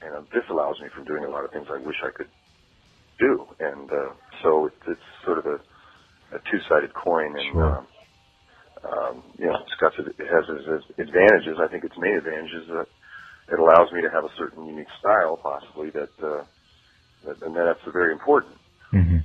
and 0.05 0.11
uh, 0.15 0.21
this 0.33 0.45
allows 0.51 0.77
me 0.81 0.87
from 0.93 1.05
doing 1.05 1.23
a 1.25 1.29
lot 1.29 1.43
of 1.43 1.51
things 1.51 1.65
I 1.71 1.79
wish 1.81 1.97
I 2.05 2.11
could 2.13 2.29
do. 3.17 3.47
And 3.59 3.89
uh, 3.89 4.13
so 4.43 4.67
it's, 4.67 4.83
it's 4.87 5.09
sort 5.25 5.39
of 5.39 5.45
a, 5.45 5.57
a 6.35 6.39
two-sided 6.51 6.93
coin, 6.93 7.33
and 7.33 7.51
Sure. 7.51 7.77
um, 7.79 7.87
um, 8.85 9.23
you 9.39 9.47
know, 9.47 9.57
it's 9.65 9.73
got 9.81 9.97
it 9.97 10.13
has 10.29 10.45
its 10.51 10.85
advantages. 10.99 11.57
I 11.57 11.67
think 11.71 11.83
its 11.83 11.97
main 11.97 12.17
advantage 12.21 12.53
is 12.61 12.67
that 12.69 12.85
it 13.49 13.57
allows 13.59 13.89
me 13.91 14.01
to 14.01 14.09
have 14.13 14.25
a 14.25 14.33
certain 14.37 14.65
unique 14.67 14.91
style, 14.99 15.37
possibly 15.41 15.89
that, 15.91 16.13
uh, 16.21 16.43
that 17.25 17.41
and 17.41 17.55
that's 17.55 17.81
very 17.91 18.11
important, 18.13 18.53
Mm-hmm. 18.93 19.17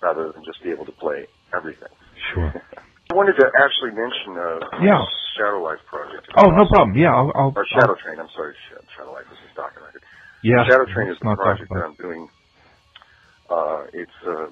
rather 0.00 0.32
than 0.32 0.42
just 0.44 0.62
be 0.64 0.70
able 0.70 0.86
to 0.86 0.92
play 0.96 1.26
everything. 1.54 1.92
Sure. 2.32 2.48
I 3.10 3.14
wanted 3.14 3.36
to 3.36 3.46
actually 3.60 3.92
mention 3.92 4.32
uh, 4.40 4.80
Yeah. 4.82 5.04
Shadow 5.36 5.62
Life 5.62 5.82
project. 5.86 6.28
Oh, 6.36 6.50
no 6.50 6.66
problem. 6.68 6.96
Yeah, 6.96 7.14
I'll. 7.14 7.32
I'll, 7.34 7.52
Or 7.54 7.66
Shadow 7.66 7.94
Train. 8.02 8.18
I'm 8.20 8.28
sorry, 8.34 8.54
Shadow 8.96 9.12
Life 9.12 9.26
is 9.30 9.38
a 9.38 9.50
stock 9.52 9.74
record. 9.76 10.02
yeah. 10.42 10.64
Shadow 10.68 10.86
Train 10.92 11.08
is 11.10 11.18
the 11.20 11.34
project 11.36 11.68
that 11.70 11.84
I'm 11.84 11.94
doing. 11.94 12.28
Uh, 13.50 13.84
it's 13.92 14.18
a, 14.26 14.48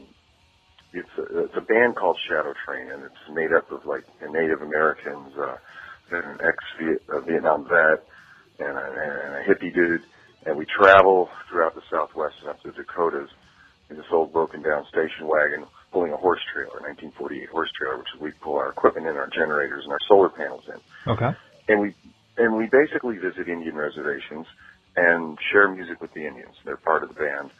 it's 0.92 1.14
a, 1.18 1.24
it's 1.44 1.56
a 1.56 1.60
band 1.64 1.96
called 1.96 2.18
Shadow 2.28 2.52
Train, 2.66 2.90
and 2.92 3.02
it's 3.04 3.24
made 3.32 3.52
up 3.56 3.70
of 3.72 3.86
like 3.86 4.04
Native 4.20 4.60
Americans, 4.62 5.32
uh, 5.38 5.56
and 6.12 6.24
an 6.24 6.38
ex-Vietnam 6.44 7.64
vet, 7.64 8.04
and 8.60 8.76
a, 8.76 8.84
and 8.84 9.34
a 9.40 9.42
hippie 9.48 9.72
dude, 9.72 10.02
and 10.44 10.56
we 10.58 10.66
travel 10.66 11.28
throughout 11.48 11.74
the 11.74 11.80
Southwest 11.90 12.34
and 12.42 12.50
up 12.50 12.60
to 12.62 12.70
the 12.70 12.82
Dakotas 12.84 13.30
in 13.88 13.96
this 13.96 14.04
old 14.12 14.32
broken 14.32 14.62
down 14.62 14.84
station 14.88 15.26
wagon 15.26 15.64
pulling 15.92 16.12
a 16.12 16.16
horse 16.16 16.40
trailer, 16.52 16.80
1948 16.88 17.48
horse 17.50 17.70
trailer, 17.78 17.98
which 17.98 18.08
we 18.20 18.30
pull 18.42 18.56
our 18.56 18.70
equipment 18.70 19.06
in, 19.06 19.16
our 19.16 19.28
generators, 19.28 19.84
and 19.84 19.92
our 19.92 20.02
solar 20.08 20.30
panels 20.30 20.64
in 20.68 20.80
Okay. 21.12 21.30
and 21.68 21.80
we 21.80 21.94
and 22.38 22.56
we 22.56 22.66
basically 22.72 23.16
visit 23.18 23.48
Indian 23.48 23.76
reservations 23.76 24.46
and 24.96 25.36
share 25.52 25.68
music 25.68 26.00
with 26.00 26.12
the 26.14 26.24
Indians. 26.26 26.54
They're 26.64 26.76
part 26.80 27.02
of 27.02 27.08
the 27.10 27.14
band, 27.14 27.50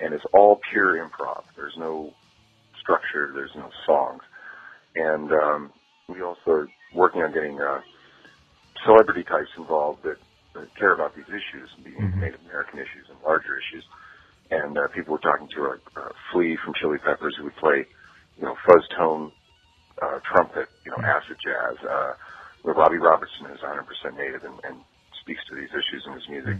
and 0.00 0.14
it's 0.14 0.24
all 0.32 0.60
pure 0.70 0.94
improv. 1.02 1.42
There's 1.56 1.74
no 1.76 2.14
structure. 2.80 3.32
There's 3.34 3.54
no 3.56 3.68
songs, 3.86 4.22
and 4.94 5.30
um, 5.32 5.72
we 6.08 6.22
also 6.22 6.50
are 6.50 6.68
working 6.94 7.22
on 7.22 7.32
getting 7.32 7.58
uh, 7.60 7.80
celebrity 8.84 9.24
types 9.24 9.50
involved 9.58 10.02
that, 10.04 10.18
that 10.54 10.68
care 10.78 10.94
about 10.94 11.14
these 11.16 11.28
issues, 11.28 11.68
being 11.84 11.96
Mhm. 11.98 12.20
Native 12.20 12.40
American 12.46 12.78
issues 12.78 13.06
and 13.10 13.18
larger 13.22 13.58
issues. 13.58 13.84
And 14.50 14.76
uh, 14.76 14.88
people 14.94 15.14
we're 15.14 15.24
talking 15.24 15.48
to 15.48 15.60
are 15.62 15.70
like 15.78 15.86
uh, 15.96 16.11
Flea 16.32 16.56
from 16.64 16.74
Chili 16.74 16.98
Peppers, 16.98 17.36
who 17.36 17.44
would 17.44 17.56
play, 17.56 17.86
you 18.38 18.44
know, 18.44 18.56
fuzz 18.66 18.82
tone 18.96 19.32
uh, 20.00 20.18
trumpet, 20.24 20.68
you 20.84 20.90
know, 20.90 20.98
acid 21.04 21.36
jazz. 21.44 21.76
Uh, 21.88 22.14
where 22.62 22.74
Robbie 22.74 22.98
Robertson 22.98 23.46
is 23.46 23.58
100% 23.60 24.16
native 24.16 24.44
and, 24.44 24.54
and 24.64 24.76
speaks 25.20 25.40
to 25.48 25.54
these 25.54 25.70
issues 25.70 26.04
in 26.06 26.12
his 26.12 26.28
music. 26.28 26.56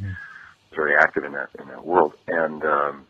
Very 0.74 0.94
active 0.96 1.24
in 1.24 1.32
that 1.32 1.50
in 1.60 1.68
that 1.68 1.84
world. 1.84 2.14
And 2.28 2.62
um, 2.64 3.06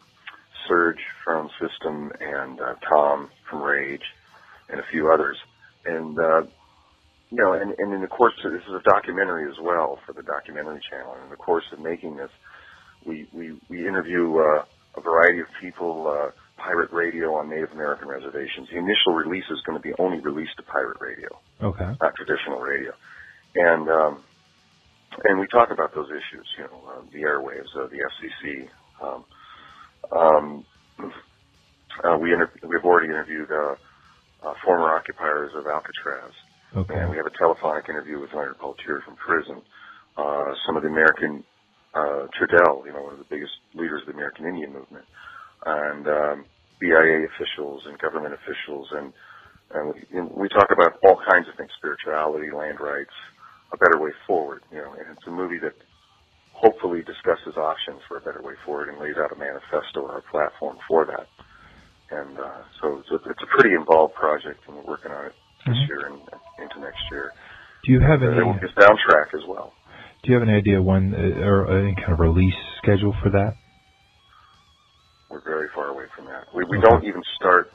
Serj 0.68 0.96
from 1.24 1.48
System 1.60 2.12
and 2.20 2.60
uh, 2.60 2.74
Tom 2.88 3.30
from 3.48 3.62
Rage 3.62 4.02
and 4.68 4.80
a 4.80 4.84
few 4.90 5.10
others. 5.12 5.36
And 5.84 6.18
uh, 6.18 6.42
you 7.30 7.38
know, 7.38 7.52
and, 7.54 7.74
and 7.78 7.94
in 7.94 8.00
the 8.02 8.08
course 8.08 8.34
of 8.44 8.52
this 8.52 8.62
is 8.62 8.74
a 8.74 8.82
documentary 8.82 9.50
as 9.50 9.58
well 9.60 9.98
for 10.04 10.12
the 10.12 10.22
documentary 10.22 10.80
channel. 10.90 11.14
And 11.14 11.24
in 11.24 11.30
the 11.30 11.36
course 11.36 11.64
of 11.72 11.78
making 11.78 12.16
this, 12.16 12.30
we 13.06 13.28
we 13.32 13.58
we 13.68 13.86
interview 13.86 14.36
uh, 14.36 14.64
a 14.96 15.00
variety 15.00 15.40
of 15.40 15.46
people, 15.60 16.08
uh, 16.08 16.30
pirate 16.62 16.92
radio 16.92 17.34
on 17.34 17.50
Native 17.50 17.72
American 17.72 18.08
reservations. 18.08 18.68
The 18.70 18.78
initial 18.78 19.12
release 19.14 19.44
is 19.50 19.60
going 19.66 19.76
to 19.76 19.82
be 19.82 19.92
only 19.98 20.20
released 20.20 20.56
to 20.58 20.62
pirate 20.62 20.98
radio, 21.00 21.28
Okay. 21.60 21.90
not 22.00 22.14
traditional 22.14 22.60
radio. 22.60 22.92
And 23.54 23.88
um, 23.90 24.22
and 25.24 25.38
we 25.38 25.46
talk 25.48 25.70
about 25.70 25.94
those 25.94 26.08
issues, 26.08 26.46
you 26.56 26.64
know, 26.64 26.80
uh, 26.88 27.00
the 27.12 27.22
airwaves, 27.22 27.68
uh, 27.76 27.86
the 27.88 28.00
FCC. 28.00 28.68
Um, 29.02 29.24
um, 30.10 30.64
uh, 32.02 32.16
we 32.18 32.32
inter- 32.32 32.50
we've 32.62 32.84
already 32.84 33.08
interviewed 33.08 33.50
uh, 33.50 33.74
uh, 34.46 34.54
former 34.64 34.88
occupiers 34.94 35.50
of 35.54 35.66
Alcatraz. 35.66 36.32
Okay. 36.74 36.94
And 36.94 37.10
we 37.10 37.16
have 37.18 37.26
a 37.26 37.36
telephonic 37.38 37.88
interview 37.90 38.18
with 38.20 38.32
Leonard 38.32 38.58
Peltier 38.58 39.02
from 39.04 39.16
prison. 39.16 39.60
Uh, 40.16 40.54
some 40.66 40.76
of 40.76 40.82
the 40.82 40.88
American, 40.88 41.44
uh, 41.92 42.26
Trudell, 42.32 42.86
you 42.86 42.92
know, 42.94 43.02
one 43.02 43.12
of 43.12 43.18
the 43.18 43.28
biggest 43.28 43.52
leaders 43.74 44.00
of 44.02 44.06
the 44.06 44.12
American 44.14 44.46
Indian 44.46 44.72
movement, 44.72 45.04
and 45.66 46.08
um, 46.08 46.44
BIA 46.82 47.30
officials 47.30 47.86
and 47.86 47.94
government 48.02 48.34
officials, 48.34 48.90
and 48.92 49.14
and 49.72 49.94
we, 49.94 50.02
know, 50.18 50.28
we 50.34 50.48
talk 50.50 50.68
about 50.74 50.98
all 51.06 51.16
kinds 51.30 51.46
of 51.48 51.54
things: 51.54 51.70
spirituality, 51.78 52.50
land 52.50 52.82
rights, 52.82 53.14
a 53.72 53.78
better 53.78 54.02
way 54.02 54.10
forward. 54.26 54.60
You 54.74 54.82
know, 54.82 54.92
and 54.98 55.06
it's 55.14 55.26
a 55.26 55.30
movie 55.30 55.62
that 55.62 55.78
hopefully 56.52 57.00
discusses 57.06 57.56
options 57.56 58.02
for 58.10 58.18
a 58.18 58.24
better 58.26 58.42
way 58.42 58.54
forward 58.66 58.90
and 58.90 58.98
lays 58.98 59.16
out 59.16 59.32
a 59.32 59.38
manifesto 59.38 60.02
or 60.02 60.18
a 60.18 60.26
platform 60.30 60.76
for 60.90 61.06
that. 61.06 61.26
And 62.12 62.36
uh, 62.38 62.60
so 62.82 63.00
it's 63.00 63.10
a, 63.10 63.18
it's 63.30 63.42
a 63.42 63.50
pretty 63.56 63.74
involved 63.74 64.14
project, 64.14 64.60
and 64.68 64.76
we're 64.76 64.98
working 64.98 65.12
on 65.12 65.26
it 65.26 65.34
this 65.66 65.78
Mhm. 65.78 65.88
year 65.88 66.00
and 66.10 66.18
into 66.60 66.78
next 66.80 67.00
year. 67.10 67.32
Do 67.84 67.92
you 67.92 68.00
have 68.00 68.20
And 68.22 68.30
any? 68.30 68.36
there 68.36 68.46
will 68.46 68.60
be 68.60 68.66
a 68.66 68.74
soundtrack 68.78 69.32
as 69.34 69.44
well. 69.48 69.72
Do 70.22 70.30
you 70.30 70.38
have 70.38 70.46
any 70.46 70.56
idea 70.56 70.80
when 70.82 71.14
uh, 71.14 71.46
or 71.46 71.66
any 71.72 71.94
kind 71.96 72.12
of 72.12 72.20
release 72.20 72.54
schedule 72.78 73.14
for 73.22 73.30
that? 73.30 73.54
We're 75.32 75.40
very 75.40 75.68
far 75.74 75.88
away 75.88 76.04
from 76.14 76.26
that. 76.26 76.52
We, 76.54 76.64
we 76.68 76.76
Okay. 76.76 76.88
don't 76.88 77.04
even 77.04 77.22
start 77.40 77.72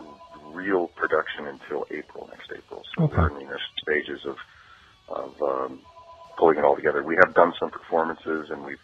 real 0.53 0.88
production 0.93 1.47
until 1.47 1.86
April, 1.89 2.30
next 2.30 2.51
April. 2.55 2.84
So 2.95 3.03
Okay. 3.05 3.18
we're 3.18 3.30
in 3.30 3.34
the 3.34 3.49
initial 3.49 3.74
stages 3.82 4.22
of, 4.26 4.38
of 5.10 5.41
um, 5.41 5.80
pulling 6.38 6.60
it 6.60 6.64
all 6.64 6.76
together. 6.76 7.01
We 7.01 7.18
have 7.18 7.34
done 7.34 7.53
some 7.60 7.72
performances 7.72 8.51
and 8.51 8.64
we've 8.64 8.82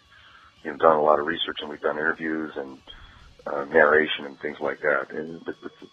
you 0.64 0.72
know, 0.72 0.76
done 0.78 0.96
a 0.96 1.02
lot 1.02 1.20
of 1.20 1.26
research 1.26 1.58
and 1.60 1.70
we've 1.70 1.80
done 1.80 1.98
interviews 1.98 2.50
and 2.56 2.78
uh, 3.46 3.64
narration 3.66 4.26
and 4.26 4.38
things 4.40 4.58
like 4.60 4.80
that. 4.80 5.14
And 5.14 5.44
th- 5.44 5.58
th- 5.60 5.90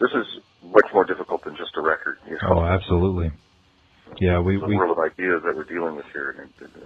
this 0.00 0.12
is 0.14 0.26
much 0.64 0.88
more 0.94 1.04
difficult 1.04 1.44
than 1.44 1.56
just 1.56 1.76
a 1.76 1.82
record. 1.82 2.16
You 2.24 2.38
know? 2.40 2.56
Oh, 2.56 2.64
absolutely. 2.64 3.32
Yeah, 4.20 4.40
we 4.40 4.56
we 4.56 4.76
world 4.76 4.96
of 4.96 5.04
ideas 5.04 5.42
that 5.44 5.54
we're 5.54 5.64
dealing 5.68 5.94
with 5.94 6.06
here. 6.12 6.30
And, 6.30 6.50
and, 6.64 6.82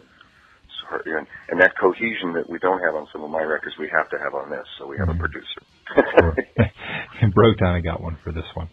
hard- 0.88 1.06
and, 1.06 1.26
and 1.50 1.60
that 1.60 1.72
cohesion 1.78 2.32
that 2.34 2.48
we 2.48 2.58
don't 2.58 2.80
have 2.80 2.94
on 2.94 3.06
some 3.12 3.22
of 3.22 3.30
my 3.30 3.42
records, 3.42 3.74
we 3.78 3.88
have 3.92 4.08
to 4.10 4.18
have 4.18 4.34
on 4.34 4.50
this. 4.50 4.66
So 4.78 4.86
we 4.86 4.96
have 4.98 5.08
Mhm. 5.08 5.16
a 5.16 5.18
producer. 5.18 5.62
And 7.22 7.32
broke 7.32 7.58
down 7.58 7.76
and 7.76 7.84
got 7.84 8.00
one 8.02 8.16
for 8.24 8.32
this 8.32 8.46
one. 8.54 8.68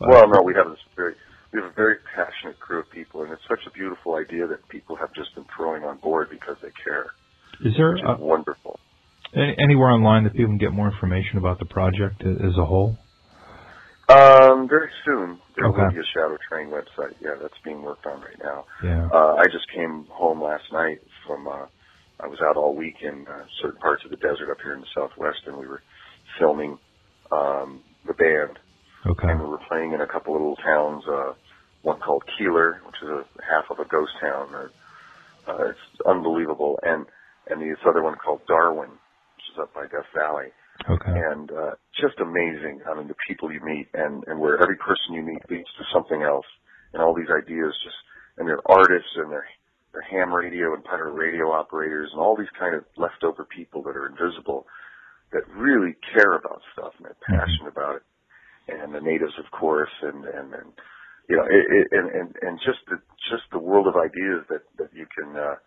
Uh, 0.00 0.06
Well, 0.10 0.28
no, 0.28 0.42
we 0.42 0.52
have 0.54 0.68
this 0.68 0.78
very, 0.96 1.14
we 1.52 1.60
have 1.62 1.70
a 1.70 1.74
very 1.74 1.96
passionate 2.14 2.58
crew 2.60 2.80
of 2.80 2.90
people, 2.90 3.22
and 3.22 3.32
it's 3.32 3.42
such 3.48 3.64
a 3.66 3.70
beautiful 3.70 4.16
idea 4.16 4.46
that 4.46 4.68
people 4.68 4.96
have 4.96 5.12
just 5.14 5.34
been 5.34 5.46
throwing 5.56 5.82
on 5.84 5.96
board 5.98 6.28
because 6.28 6.56
they 6.60 6.68
care, 6.84 7.06
is 7.64 7.72
there 7.78 7.92
which 7.92 8.02
is 8.02 8.08
uh, 8.08 8.16
wonderful. 8.18 8.78
any, 9.34 9.54
anywhere 9.58 9.88
online 9.90 10.24
that 10.24 10.32
people 10.34 10.48
can 10.52 10.58
get 10.58 10.72
more 10.72 10.88
information 10.92 11.38
about 11.38 11.58
the 11.58 11.64
project 11.64 12.20
as 12.22 12.58
a 12.58 12.64
whole? 12.66 12.98
Um, 14.08 14.68
very 14.68 14.90
soon 15.04 15.40
there 15.56 15.66
will 15.70 15.90
be 15.90 15.98
a 15.98 16.04
Shadow 16.14 16.36
Train 16.48 16.68
website. 16.68 17.14
Yeah, 17.20 17.34
that's 17.40 17.58
being 17.64 17.82
worked 17.82 18.06
on 18.06 18.20
right 18.20 18.38
now. 18.42 18.64
Yeah. 18.84 19.08
Uh, 19.12 19.34
I 19.40 19.44
just 19.50 19.66
came 19.74 20.06
home 20.10 20.42
last 20.42 20.62
night 20.72 20.98
from. 21.26 21.46
Uh, 21.46 21.66
I 22.18 22.26
was 22.28 22.38
out 22.40 22.56
all 22.56 22.74
week 22.74 22.96
in 23.02 23.26
uh, 23.28 23.44
certain 23.60 23.78
parts 23.80 24.02
of 24.04 24.10
the 24.10 24.16
desert 24.16 24.50
up 24.50 24.56
here 24.62 24.72
in 24.72 24.80
the 24.80 24.86
southwest, 24.94 25.40
and 25.46 25.56
we 25.58 25.66
were 25.66 25.82
filming 26.40 26.78
um, 27.30 27.82
the 28.06 28.14
band. 28.14 28.58
Okay. 29.06 29.28
and 29.30 29.38
we 29.38 29.46
were 29.46 29.60
playing 29.68 29.92
in 29.92 30.00
a 30.00 30.06
couple 30.06 30.34
of 30.34 30.40
little 30.40 30.56
towns. 30.56 31.04
Uh, 31.06 31.34
one 31.82 32.00
called 32.00 32.24
Keeler, 32.36 32.80
which 32.86 32.96
is 33.02 33.08
a 33.08 33.22
half 33.46 33.70
of 33.70 33.78
a 33.78 33.86
ghost 33.88 34.10
town. 34.20 34.48
Uh, 34.52 34.68
uh, 35.50 35.68
it's 35.70 36.00
unbelievable, 36.08 36.78
and 36.82 37.06
and 37.48 37.60
this 37.62 37.78
other 37.86 38.02
one 38.02 38.16
called 38.16 38.40
Darwin, 38.48 38.90
which 38.90 39.46
is 39.52 39.58
up 39.62 39.72
by 39.74 39.82
Death 39.86 40.10
Valley, 40.16 40.50
Okay. 40.90 41.12
and 41.14 41.52
uh, 41.52 41.74
just 42.00 42.18
amazing. 42.18 42.80
I 42.90 42.98
mean, 42.98 43.06
the 43.06 43.14
people 43.28 43.52
you 43.52 43.60
meet, 43.62 43.86
and 43.94 44.24
and 44.26 44.40
where 44.40 44.60
every 44.60 44.76
person 44.76 45.14
you 45.14 45.22
meet 45.22 45.38
leads 45.48 45.70
to 45.78 45.84
something 45.92 46.22
else, 46.22 46.46
and 46.92 47.00
all 47.02 47.14
these 47.14 47.30
ideas 47.30 47.70
just, 47.84 48.00
and 48.38 48.48
they're 48.48 48.64
artists, 48.66 49.14
and 49.16 49.30
they're 49.30 49.46
they're 49.96 50.12
ham 50.12 50.28
radio 50.28 50.76
and 50.76 50.84
pirate 50.84 51.16
radio 51.16 51.48
operators, 51.48 52.10
and 52.12 52.20
all 52.20 52.36
these 52.36 52.52
kind 52.60 52.76
of 52.76 52.84
leftover 53.00 53.48
people 53.48 53.80
that 53.88 53.96
are 53.96 54.12
invisible, 54.12 54.66
that 55.32 55.48
really 55.56 55.96
care 56.12 56.36
about 56.36 56.60
stuff 56.76 56.92
and 57.00 57.08
they're 57.08 57.24
passionate 57.24 57.72
about 57.72 57.96
it 57.96 58.02
and 58.68 58.94
the 58.94 59.00
natives, 59.00 59.34
of 59.38 59.46
course, 59.50 59.92
and 60.02 60.24
and, 60.24 60.54
and 60.54 60.70
you 61.28 61.36
know, 61.36 61.46
it, 61.46 61.64
it, 61.70 61.86
and 61.92 62.08
and 62.10 62.28
and 62.42 62.58
just 62.66 62.82
the 62.90 62.98
just 63.30 63.46
the 63.52 63.58
world 63.58 63.86
of 63.86 63.94
ideas 63.96 64.42
that 64.50 64.62
that 64.78 64.90
you 64.94 65.06
can 65.06 65.30
uh, 65.36 65.58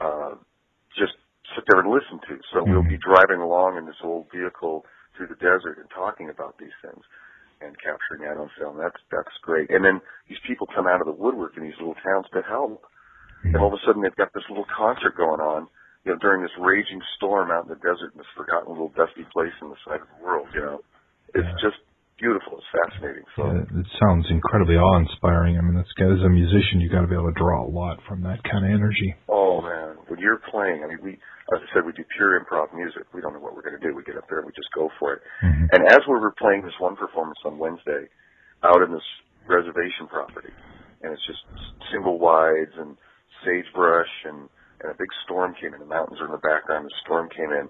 uh, 0.00 0.34
just 0.94 1.18
sit 1.54 1.64
there 1.66 1.82
and 1.82 1.90
listen 1.90 2.22
to. 2.30 2.38
So 2.52 2.62
we'll 2.62 2.86
be 2.86 2.98
driving 2.98 3.42
along 3.42 3.78
in 3.78 3.86
this 3.86 3.98
old 4.02 4.26
vehicle 4.30 4.84
through 5.16 5.28
the 5.28 5.40
desert 5.42 5.78
and 5.82 5.90
talking 5.90 6.30
about 6.30 6.58
these 6.58 6.74
things 6.82 7.02
and 7.58 7.74
capturing 7.82 8.22
that 8.22 8.38
on 8.38 8.50
film. 8.58 8.78
That's 8.78 8.98
that's 9.10 9.34
great. 9.42 9.70
And 9.70 9.84
then 9.84 10.00
these 10.28 10.42
people 10.46 10.68
come 10.70 10.86
out 10.86 11.00
of 11.02 11.06
the 11.06 11.18
woodwork 11.18 11.56
in 11.56 11.64
these 11.64 11.78
little 11.78 11.98
towns 12.06 12.26
to 12.34 12.42
help, 12.42 12.86
and 13.44 13.56
all 13.56 13.68
of 13.68 13.74
a 13.74 13.82
sudden 13.86 14.02
they've 14.02 14.16
got 14.16 14.32
this 14.34 14.44
little 14.48 14.66
concert 14.66 15.16
going 15.16 15.40
on. 15.40 15.68
You 16.04 16.14
know, 16.14 16.18
during 16.22 16.40
this 16.40 16.54
raging 16.58 17.02
storm 17.16 17.50
out 17.50 17.64
in 17.66 17.70
the 17.70 17.80
desert 17.84 18.14
in 18.14 18.18
this 18.18 18.32
forgotten 18.36 18.70
little 18.72 18.88
dusty 18.96 19.26
place 19.34 19.52
in 19.60 19.68
the 19.68 19.76
side 19.84 20.00
of 20.00 20.08
the 20.08 20.24
world. 20.24 20.48
You 20.54 20.62
know, 20.62 20.78
it's 21.34 21.52
just 21.60 21.76
beautiful. 22.16 22.58
It's 22.58 22.70
fascinating. 22.72 23.26
So 23.36 23.46
Yeah, 23.46 23.80
it 23.82 23.88
sounds 24.00 24.26
incredibly 24.30 24.76
awe-inspiring. 24.76 25.58
I 25.58 25.62
mean, 25.62 25.74
that's 25.74 25.90
as 26.00 26.22
a 26.24 26.30
musician, 26.30 26.80
you 26.80 26.88
got 26.88 27.02
to 27.02 27.10
be 27.10 27.14
able 27.14 27.30
to 27.30 27.38
draw 27.38 27.66
a 27.66 27.70
lot 27.70 27.98
from 28.08 28.22
that 28.26 28.42
kind 28.46 28.66
of 28.66 28.70
energy. 28.74 29.14
Oh 29.28 29.60
man, 29.60 29.98
when 30.06 30.18
you're 30.18 30.40
playing, 30.50 30.82
I 30.82 30.88
mean, 30.88 31.02
we, 31.02 31.12
as 31.54 31.60
I 31.62 31.66
said, 31.74 31.86
we 31.86 31.92
do 31.92 32.04
pure 32.16 32.38
improv 32.40 32.74
music. 32.74 33.06
We 33.14 33.20
don't 33.20 33.34
know 33.34 33.42
what 33.42 33.54
we're 33.54 33.66
going 33.66 33.78
to 33.78 33.84
do. 33.84 33.94
We 33.94 34.02
get 34.02 34.16
up 34.16 34.26
there 34.30 34.38
and 34.38 34.46
we 34.46 34.54
just 34.54 34.70
go 34.74 34.90
for 34.98 35.14
it. 35.14 35.22
Mhm. 35.42 35.68
And 35.76 35.80
as 35.92 36.00
we 36.06 36.18
were 36.18 36.34
playing 36.38 36.62
this 36.62 36.78
one 36.78 36.96
performance 36.96 37.38
on 37.44 37.58
Wednesday, 37.58 38.08
out 38.64 38.82
in 38.82 38.90
this 38.92 39.06
reservation 39.46 40.08
property, 40.08 40.52
and 41.02 41.12
it's 41.12 41.26
just 41.26 41.42
single 41.92 42.18
wides 42.18 42.74
and 42.76 42.96
sagebrush, 43.44 44.12
and 44.24 44.48
and 44.80 44.94
a 44.94 44.98
big 44.98 45.10
storm 45.26 45.54
came 45.58 45.74
in. 45.74 45.80
The 45.82 45.90
mountains 45.90 46.22
are 46.22 46.30
in 46.30 46.34
the 46.34 46.42
background. 46.42 46.86
The 46.86 47.02
storm 47.02 47.28
came 47.34 47.50
in 47.50 47.66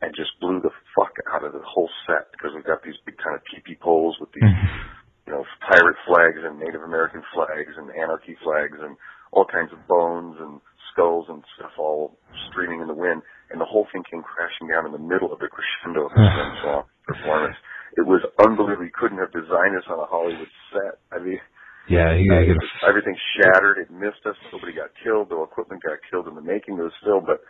and 0.00 0.12
just 0.16 0.32
blew 0.40 0.60
the 0.60 0.72
fuck 0.96 1.12
out 1.32 1.44
of 1.44 1.52
the 1.52 1.64
whole 1.64 1.88
set 2.04 2.32
because 2.32 2.52
we've 2.52 2.68
got 2.68 2.84
these 2.84 2.96
big 3.04 3.16
kind 3.20 3.36
of 3.36 3.42
teepee 3.48 3.80
poles 3.80 4.16
with 4.20 4.32
these 4.32 4.44
mm-hmm. 4.44 5.28
you 5.28 5.32
know, 5.32 5.44
pirate 5.64 5.96
flags 6.04 6.40
and 6.44 6.60
Native 6.60 6.84
American 6.84 7.24
flags 7.32 7.72
and 7.76 7.88
anarchy 7.92 8.36
flags 8.44 8.76
and 8.80 8.96
all 9.32 9.44
kinds 9.48 9.72
of 9.72 9.80
bones 9.88 10.36
and 10.40 10.60
skulls 10.92 11.28
and 11.28 11.44
stuff 11.56 11.72
all 11.76 12.16
streaming 12.48 12.80
in 12.80 12.88
the 12.88 12.96
wind. 12.96 13.20
And 13.52 13.60
the 13.60 13.68
whole 13.68 13.86
thing 13.92 14.04
came 14.08 14.24
crashing 14.24 14.68
down 14.68 14.84
in 14.84 14.92
the 14.92 15.00
middle 15.00 15.32
of 15.32 15.40
the 15.40 15.48
crescendo 15.48 16.08
of 16.08 16.12
the 16.12 16.24
song 16.64 16.84
performance. 17.04 17.56
It 17.96 18.04
was 18.04 18.20
unbelievable. 18.40 18.84
You 18.84 18.96
couldn't 18.96 19.20
have 19.20 19.32
designed 19.32 19.76
this 19.76 19.88
on 19.88 19.96
a 20.00 20.08
Hollywood 20.08 20.52
set. 20.72 21.00
I 21.08 21.20
mean, 21.20 21.40
Yeah, 21.88 22.14
you 22.18 22.26
uh, 22.30 22.34
got 22.34 22.40
to 22.40 22.46
get 22.46 22.56
was- 22.58 22.82
everything 22.88 23.16
shattered. 23.38 23.78
It 23.78 23.90
missed 23.90 24.24
us. 24.26 24.36
Nobody 24.52 24.72
got 24.74 24.90
killed. 25.02 25.30
No 25.30 25.44
equipment 25.44 25.82
got 25.82 25.98
killed 26.10 26.26
in 26.28 26.34
the 26.34 26.42
making 26.42 26.78
of 26.78 26.86
this 26.90 26.98
film, 27.04 27.24
but 27.26 27.40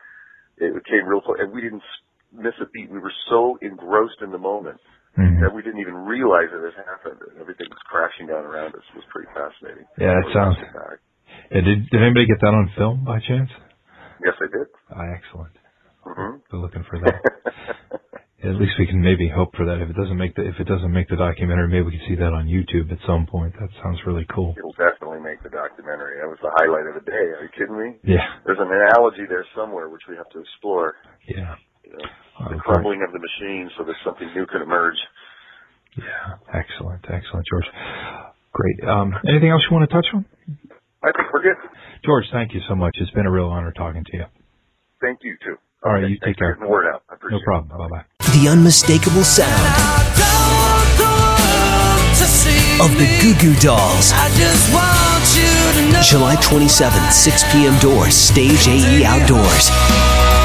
it 0.59 0.73
came 0.87 1.07
real 1.09 1.21
close. 1.21 1.39
And 1.41 1.53
we 1.53 1.61
didn't 1.61 1.83
miss 2.33 2.55
a 2.61 2.67
beat. 2.73 2.91
We 2.91 2.99
were 2.99 3.13
so 3.31 3.59
engrossed 3.63 4.21
in 4.21 4.31
the 4.33 4.39
moment 4.39 4.81
Mhm. 5.17 5.41
that 5.41 5.55
we 5.55 5.63
didn't 5.63 5.81
even 5.81 5.95
realize 6.05 6.53
it 6.53 6.61
had 6.61 6.85
happened. 6.85 7.21
Everything 7.41 7.67
was 7.71 7.81
crashing 7.89 8.27
down 8.27 8.45
around 8.45 8.75
us. 8.75 8.83
It 8.91 8.97
was 8.97 9.05
pretty 9.09 9.29
fascinating. 9.33 9.87
Yeah, 9.97 10.21
We 10.25 10.33
sounds-. 10.33 10.59
Yeah, 11.51 11.61
did 11.61 11.89
did 11.89 12.03
anybody 12.03 12.27
get 12.27 12.41
that 12.41 12.53
on 12.53 12.69
film 12.77 13.05
by 13.05 13.21
chance? 13.21 13.51
Yes, 14.25 14.35
I 14.41 14.47
did. 14.47 14.67
Ah, 14.91 15.05
excellent. 15.17 15.57
hmm 16.05 16.37
We're 16.53 16.59
looking 16.61 16.85
for 16.85 16.99
that. 17.01 17.21
At 18.47 18.57
least 18.61 18.79
we 18.79 18.87
can 18.87 19.01
maybe 19.03 19.29
hope 19.29 19.55
for 19.57 19.67
that. 19.67 19.81
If 19.83 19.91
it 19.91 19.97
doesn't 19.97 20.17
make 20.17 20.35
the 20.37 20.47
if 20.47 20.61
it 20.61 20.65
doesn't 20.71 20.93
make 20.93 21.09
the 21.09 21.17
documentary, 21.17 21.69
maybe 21.69 21.87
we 21.91 21.99
can 21.99 22.07
see 22.09 22.15
that 22.17 22.33
on 22.33 22.47
YouTube 22.47 22.93
at 22.93 22.99
some 23.07 23.27
point. 23.27 23.55
That 23.59 23.69
sounds 23.83 23.99
really 24.07 24.27
cool. 24.33 24.55
It'll 24.57 24.77
definitely 24.79 25.21
make 25.21 25.43
the 25.43 25.51
documentary. 25.51 26.21
That 26.23 26.29
was 26.29 26.39
the 26.43 26.53
highlight 26.57 26.87
of 26.87 26.95
the 26.95 27.05
day. 27.11 27.27
Are 27.37 27.43
you 27.43 27.53
kidding 27.59 27.77
me? 27.77 27.99
Yeah, 28.05 28.25
There's 28.47 28.59
an 28.61 28.71
analogy 28.71 29.27
there 29.29 29.45
somewhere 29.57 29.89
which 29.89 30.03
we 30.09 30.17
have 30.17 30.29
to 30.31 30.41
explore. 30.41 30.95
yeah, 31.29 31.57
You 31.85 31.93
know, 31.93 32.05
Oh, 32.39 32.45
the 32.53 32.57
great. 32.57 32.61
crumbling 32.61 33.03
of 33.03 33.13
the 33.13 33.19
machine 33.19 33.71
so 33.79 33.85
that 33.85 33.97
something 34.05 34.29
new 34.35 34.47
can 34.47 34.61
emerge. 34.63 34.99
yeah. 35.97 36.37
Excellent, 36.53 37.05
excellent, 37.09 37.47
George. 37.51 37.69
Great. 38.53 38.79
Um, 38.89 39.13
anything 39.29 39.51
else 39.51 39.63
you 39.69 39.77
want 39.77 39.89
to 39.89 39.95
touch 39.95 40.07
on, 40.15 40.25
I 41.03 41.13
think 41.17 41.33
we're 41.33 41.43
good. 41.43 41.57
George? 42.05 42.25
Thank 42.33 42.53
you 42.55 42.61
so 42.69 42.75
much. 42.75 42.97
It's 43.01 43.11
been 43.13 43.27
a 43.27 43.31
real 43.31 43.49
honor 43.49 43.73
talking 43.73 44.05
to 44.05 44.17
you. 44.17 44.25
Thank 45.01 45.21
you 45.23 45.37
too. 45.45 45.57
All 45.85 45.93
right, 45.93 46.05
Okay, 46.05 46.13
you 46.13 46.19
take 46.21 46.37
thanks 46.37 46.39
care. 46.39 46.59
word 46.69 46.87
out. 46.93 47.03
No 47.31 47.39
problem. 47.45 47.69
Bye 47.79 47.89
bye. 47.89 48.05
The 48.37 48.49
unmistakable 48.49 49.25
sound 49.25 49.49
of 52.85 52.93
the 52.99 53.09
Goo 53.23 53.33
Goo 53.41 53.59
Dolls. 53.61 54.13
July 56.05 56.37
27th, 56.37 57.13
6 57.13 57.45
p.m. 57.51 57.79
doors, 57.79 58.15
Stage 58.15 58.69
AE 58.69 59.07
Outdoors. 59.07 59.71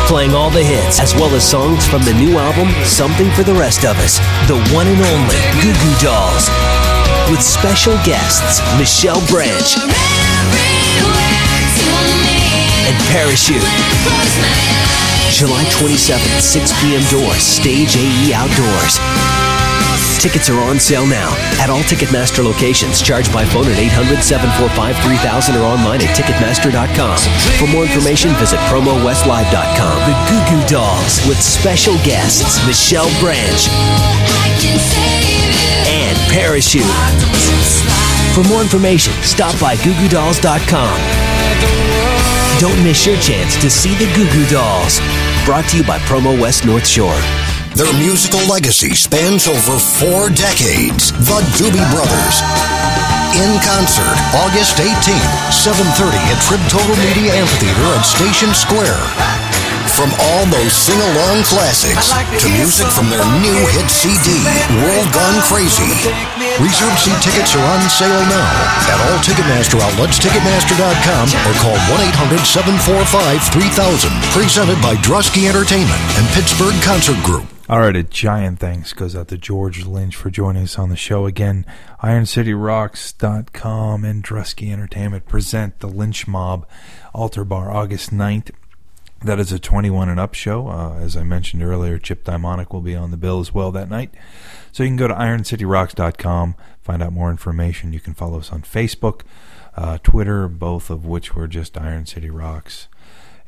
playing 0.07 0.31
all 0.31 0.49
the 0.49 0.63
hits 0.63 1.01
as 1.01 1.13
well 1.15 1.35
as 1.35 1.43
songs 1.43 1.85
from 1.85 2.01
the 2.03 2.13
new 2.13 2.37
album 2.37 2.71
Something 2.85 3.29
for 3.31 3.43
the 3.43 3.55
Rest 3.55 3.83
of 3.83 3.99
Us. 3.99 4.19
The 4.47 4.55
one 4.73 4.87
and 4.87 5.01
only 5.11 5.35
Goo 5.59 5.73
Goo 5.75 5.95
Dolls. 5.99 6.47
With 7.29 7.41
special 7.41 7.95
guests 8.05 8.61
Michelle 8.79 9.19
Branch 9.27 9.75
and 12.91 12.99
Parachute. 13.07 13.63
July 15.31 15.63
27th, 15.71 16.41
6 16.41 16.73
p.m. 16.81 17.01
doors, 17.09 17.41
Stage 17.41 17.95
AE 17.95 18.33
Outdoors. 18.35 18.99
Tickets 20.19 20.49
are 20.49 20.59
on 20.59 20.77
sale 20.79 21.07
now 21.07 21.33
at 21.57 21.69
all 21.69 21.81
Ticketmaster 21.87 22.43
locations. 22.43 23.01
Charged 23.01 23.31
by 23.33 23.43
phone 23.45 23.65
at 23.65 23.79
800 23.79 24.21
745 24.21 24.95
3000 25.01 25.55
or 25.55 25.63
online 25.63 26.01
at 26.01 26.15
Ticketmaster.com. 26.15 27.17
For 27.57 27.65
more 27.73 27.85
information, 27.85 28.31
visit 28.35 28.59
PromoWestLive.com. 28.69 29.97
The 30.05 30.13
Goo 30.29 30.41
Goo 30.51 30.61
Dolls 30.67 31.25
with 31.25 31.41
special 31.41 31.95
guests 32.03 32.59
Michelle 32.67 33.09
Branch 33.17 33.67
and 35.89 36.17
Parachute. 36.29 36.85
For 38.35 38.43
more 38.47 38.61
information, 38.61 39.13
stop 39.23 39.59
by 39.59 39.75
GooGooDolls.com. 39.77 42.00
Don't 42.61 42.77
miss 42.85 43.09
your 43.09 43.17
chance 43.17 43.57
to 43.57 43.73
see 43.73 43.97
the 43.97 44.05
Goo 44.13 44.29
Goo 44.29 44.45
Dolls. 44.53 45.01
Brought 45.49 45.65
to 45.73 45.81
you 45.81 45.83
by 45.83 45.97
Promo 46.05 46.37
West 46.37 46.61
North 46.61 46.85
Shore. 46.85 47.17
Their 47.73 47.89
musical 47.97 48.37
legacy 48.45 48.93
spans 48.93 49.49
over 49.49 49.81
four 49.81 50.29
decades. 50.29 51.09
The 51.25 51.41
Doobie 51.57 51.81
Brothers. 51.89 52.35
In 53.33 53.49
concert, 53.65 54.13
August 54.45 54.77
18th, 54.77 55.33
7.30 55.49 56.13
at 56.29 56.37
Trib 56.45 56.61
Total 56.69 56.93
Media 57.01 57.33
Amphitheater 57.33 57.97
at 57.97 58.05
Station 58.05 58.53
Square. 58.53 59.01
From 59.97 60.13
all 60.29 60.45
those 60.53 60.69
sing-along 60.69 61.41
classics 61.49 62.13
to 62.13 62.47
music 62.53 62.85
from 62.93 63.09
their 63.09 63.25
new 63.41 63.57
hit 63.73 63.89
CD, 63.89 64.37
World 64.85 65.09
Gone 65.09 65.41
Crazy. 65.49 65.89
Reserve 66.61 66.93
seat 66.99 67.17
tickets 67.25 67.55
are 67.55 67.65
on 67.73 67.81
sale 67.89 68.21
now 68.29 68.51
at 68.85 69.01
all 69.09 69.17
Ticketmaster 69.25 69.81
outlets, 69.81 70.19
Ticketmaster.com, 70.19 71.25
or 71.49 71.55
call 71.57 71.73
1-800-745-3000. 71.89 74.31
Presented 74.31 74.79
by 74.79 74.93
Drusky 74.97 75.49
Entertainment 75.49 75.99
and 76.19 76.27
Pittsburgh 76.35 76.79
Concert 76.83 77.17
Group. 77.23 77.45
All 77.67 77.79
right, 77.79 77.95
a 77.95 78.03
giant 78.03 78.59
thanks 78.59 78.93
goes 78.93 79.15
out 79.15 79.29
to 79.29 79.39
George 79.39 79.87
Lynch 79.87 80.15
for 80.15 80.29
joining 80.29 80.61
us 80.63 80.77
on 80.77 80.89
the 80.89 80.95
show 80.95 81.25
again. 81.25 81.65
IronCityRocks.com 82.03 84.05
and 84.05 84.23
Drusky 84.23 84.71
Entertainment 84.71 85.25
present 85.25 85.79
the 85.79 85.87
Lynch 85.87 86.27
Mob 86.27 86.67
Altar 87.11 87.43
Bar 87.43 87.71
August 87.71 88.11
9th. 88.11 88.51
That 89.23 89.39
is 89.39 89.51
a 89.51 89.57
21 89.57 90.09
and 90.09 90.19
up 90.19 90.35
show. 90.35 90.67
Uh, 90.67 90.99
as 90.99 91.17
I 91.17 91.23
mentioned 91.23 91.63
earlier, 91.63 91.97
Chip 91.97 92.23
Dimonic 92.23 92.71
will 92.73 92.81
be 92.81 92.95
on 92.95 93.09
the 93.09 93.17
bill 93.17 93.39
as 93.39 93.51
well 93.53 93.71
that 93.71 93.89
night. 93.89 94.13
So 94.71 94.83
you 94.83 94.89
can 94.89 94.97
go 94.97 95.07
to 95.07 95.13
IronCityRocks.com, 95.13 96.55
find 96.81 97.03
out 97.03 97.13
more 97.13 97.29
information. 97.29 97.93
You 97.93 97.99
can 97.99 98.13
follow 98.13 98.39
us 98.39 98.51
on 98.51 98.61
Facebook, 98.61 99.21
uh, 99.75 99.97
Twitter, 100.03 100.47
both 100.47 100.89
of 100.89 101.05
which 101.05 101.35
were 101.35 101.47
just 101.47 101.77
Iron 101.77 102.05
City 102.05 102.29
Rocks 102.29 102.87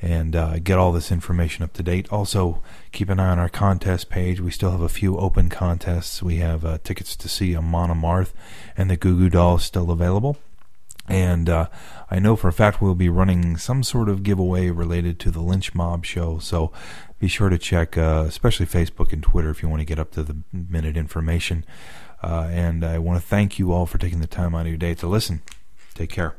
and 0.03 0.35
uh, 0.35 0.59
get 0.59 0.77
all 0.77 0.91
this 0.91 1.13
information 1.13 1.63
up 1.63 1.71
to 1.71 1.81
date. 1.81 2.11
Also, 2.11 2.61
keep 2.91 3.07
an 3.07 3.21
eye 3.21 3.29
on 3.29 3.39
our 3.39 3.47
contest 3.47 4.09
page. 4.09 4.41
We 4.41 4.51
still 4.51 4.71
have 4.71 4.81
a 4.81 4.89
few 4.89 5.17
open 5.17 5.49
contests. 5.49 6.21
We 6.21 6.37
have 6.37 6.65
uh, 6.65 6.79
tickets 6.83 7.15
to 7.15 7.29
see 7.29 7.55
Amon 7.55 7.89
Amarth 7.89 8.33
and 8.75 8.91
the 8.91 8.97
Goo 8.97 9.17
Goo 9.17 9.29
Dolls 9.29 9.63
still 9.63 9.91
available. 9.91 10.37
And 11.07 11.49
uh, 11.49 11.67
I 12.11 12.19
know 12.19 12.35
for 12.35 12.49
a 12.49 12.53
fact 12.53 12.81
we'll 12.81 12.95
be 12.95 13.07
running 13.07 13.55
some 13.55 13.81
sort 13.81 14.09
of 14.09 14.23
giveaway 14.23 14.69
related 14.69 15.19
to 15.19 15.31
the 15.31 15.41
Lynch 15.41 15.73
Mob 15.73 16.03
show. 16.03 16.37
So 16.37 16.73
be 17.23 17.29
sure 17.29 17.47
to 17.47 17.57
check, 17.57 17.97
uh, 17.97 18.25
especially 18.27 18.65
Facebook 18.65 19.13
and 19.13 19.23
Twitter, 19.23 19.49
if 19.49 19.63
you 19.63 19.69
want 19.69 19.79
to 19.79 19.85
get 19.85 19.97
up 19.97 20.11
to 20.11 20.23
the 20.23 20.35
minute 20.51 20.97
information. 20.97 21.63
Uh, 22.21 22.49
and 22.51 22.83
I 22.83 22.99
want 22.99 23.17
to 23.17 23.25
thank 23.25 23.57
you 23.57 23.71
all 23.71 23.85
for 23.85 23.97
taking 23.97 24.19
the 24.19 24.27
time 24.27 24.53
out 24.53 24.63
of 24.63 24.67
your 24.67 24.75
day 24.75 24.93
to 24.95 25.07
listen. 25.07 25.41
Take 25.93 26.09
care. 26.09 26.35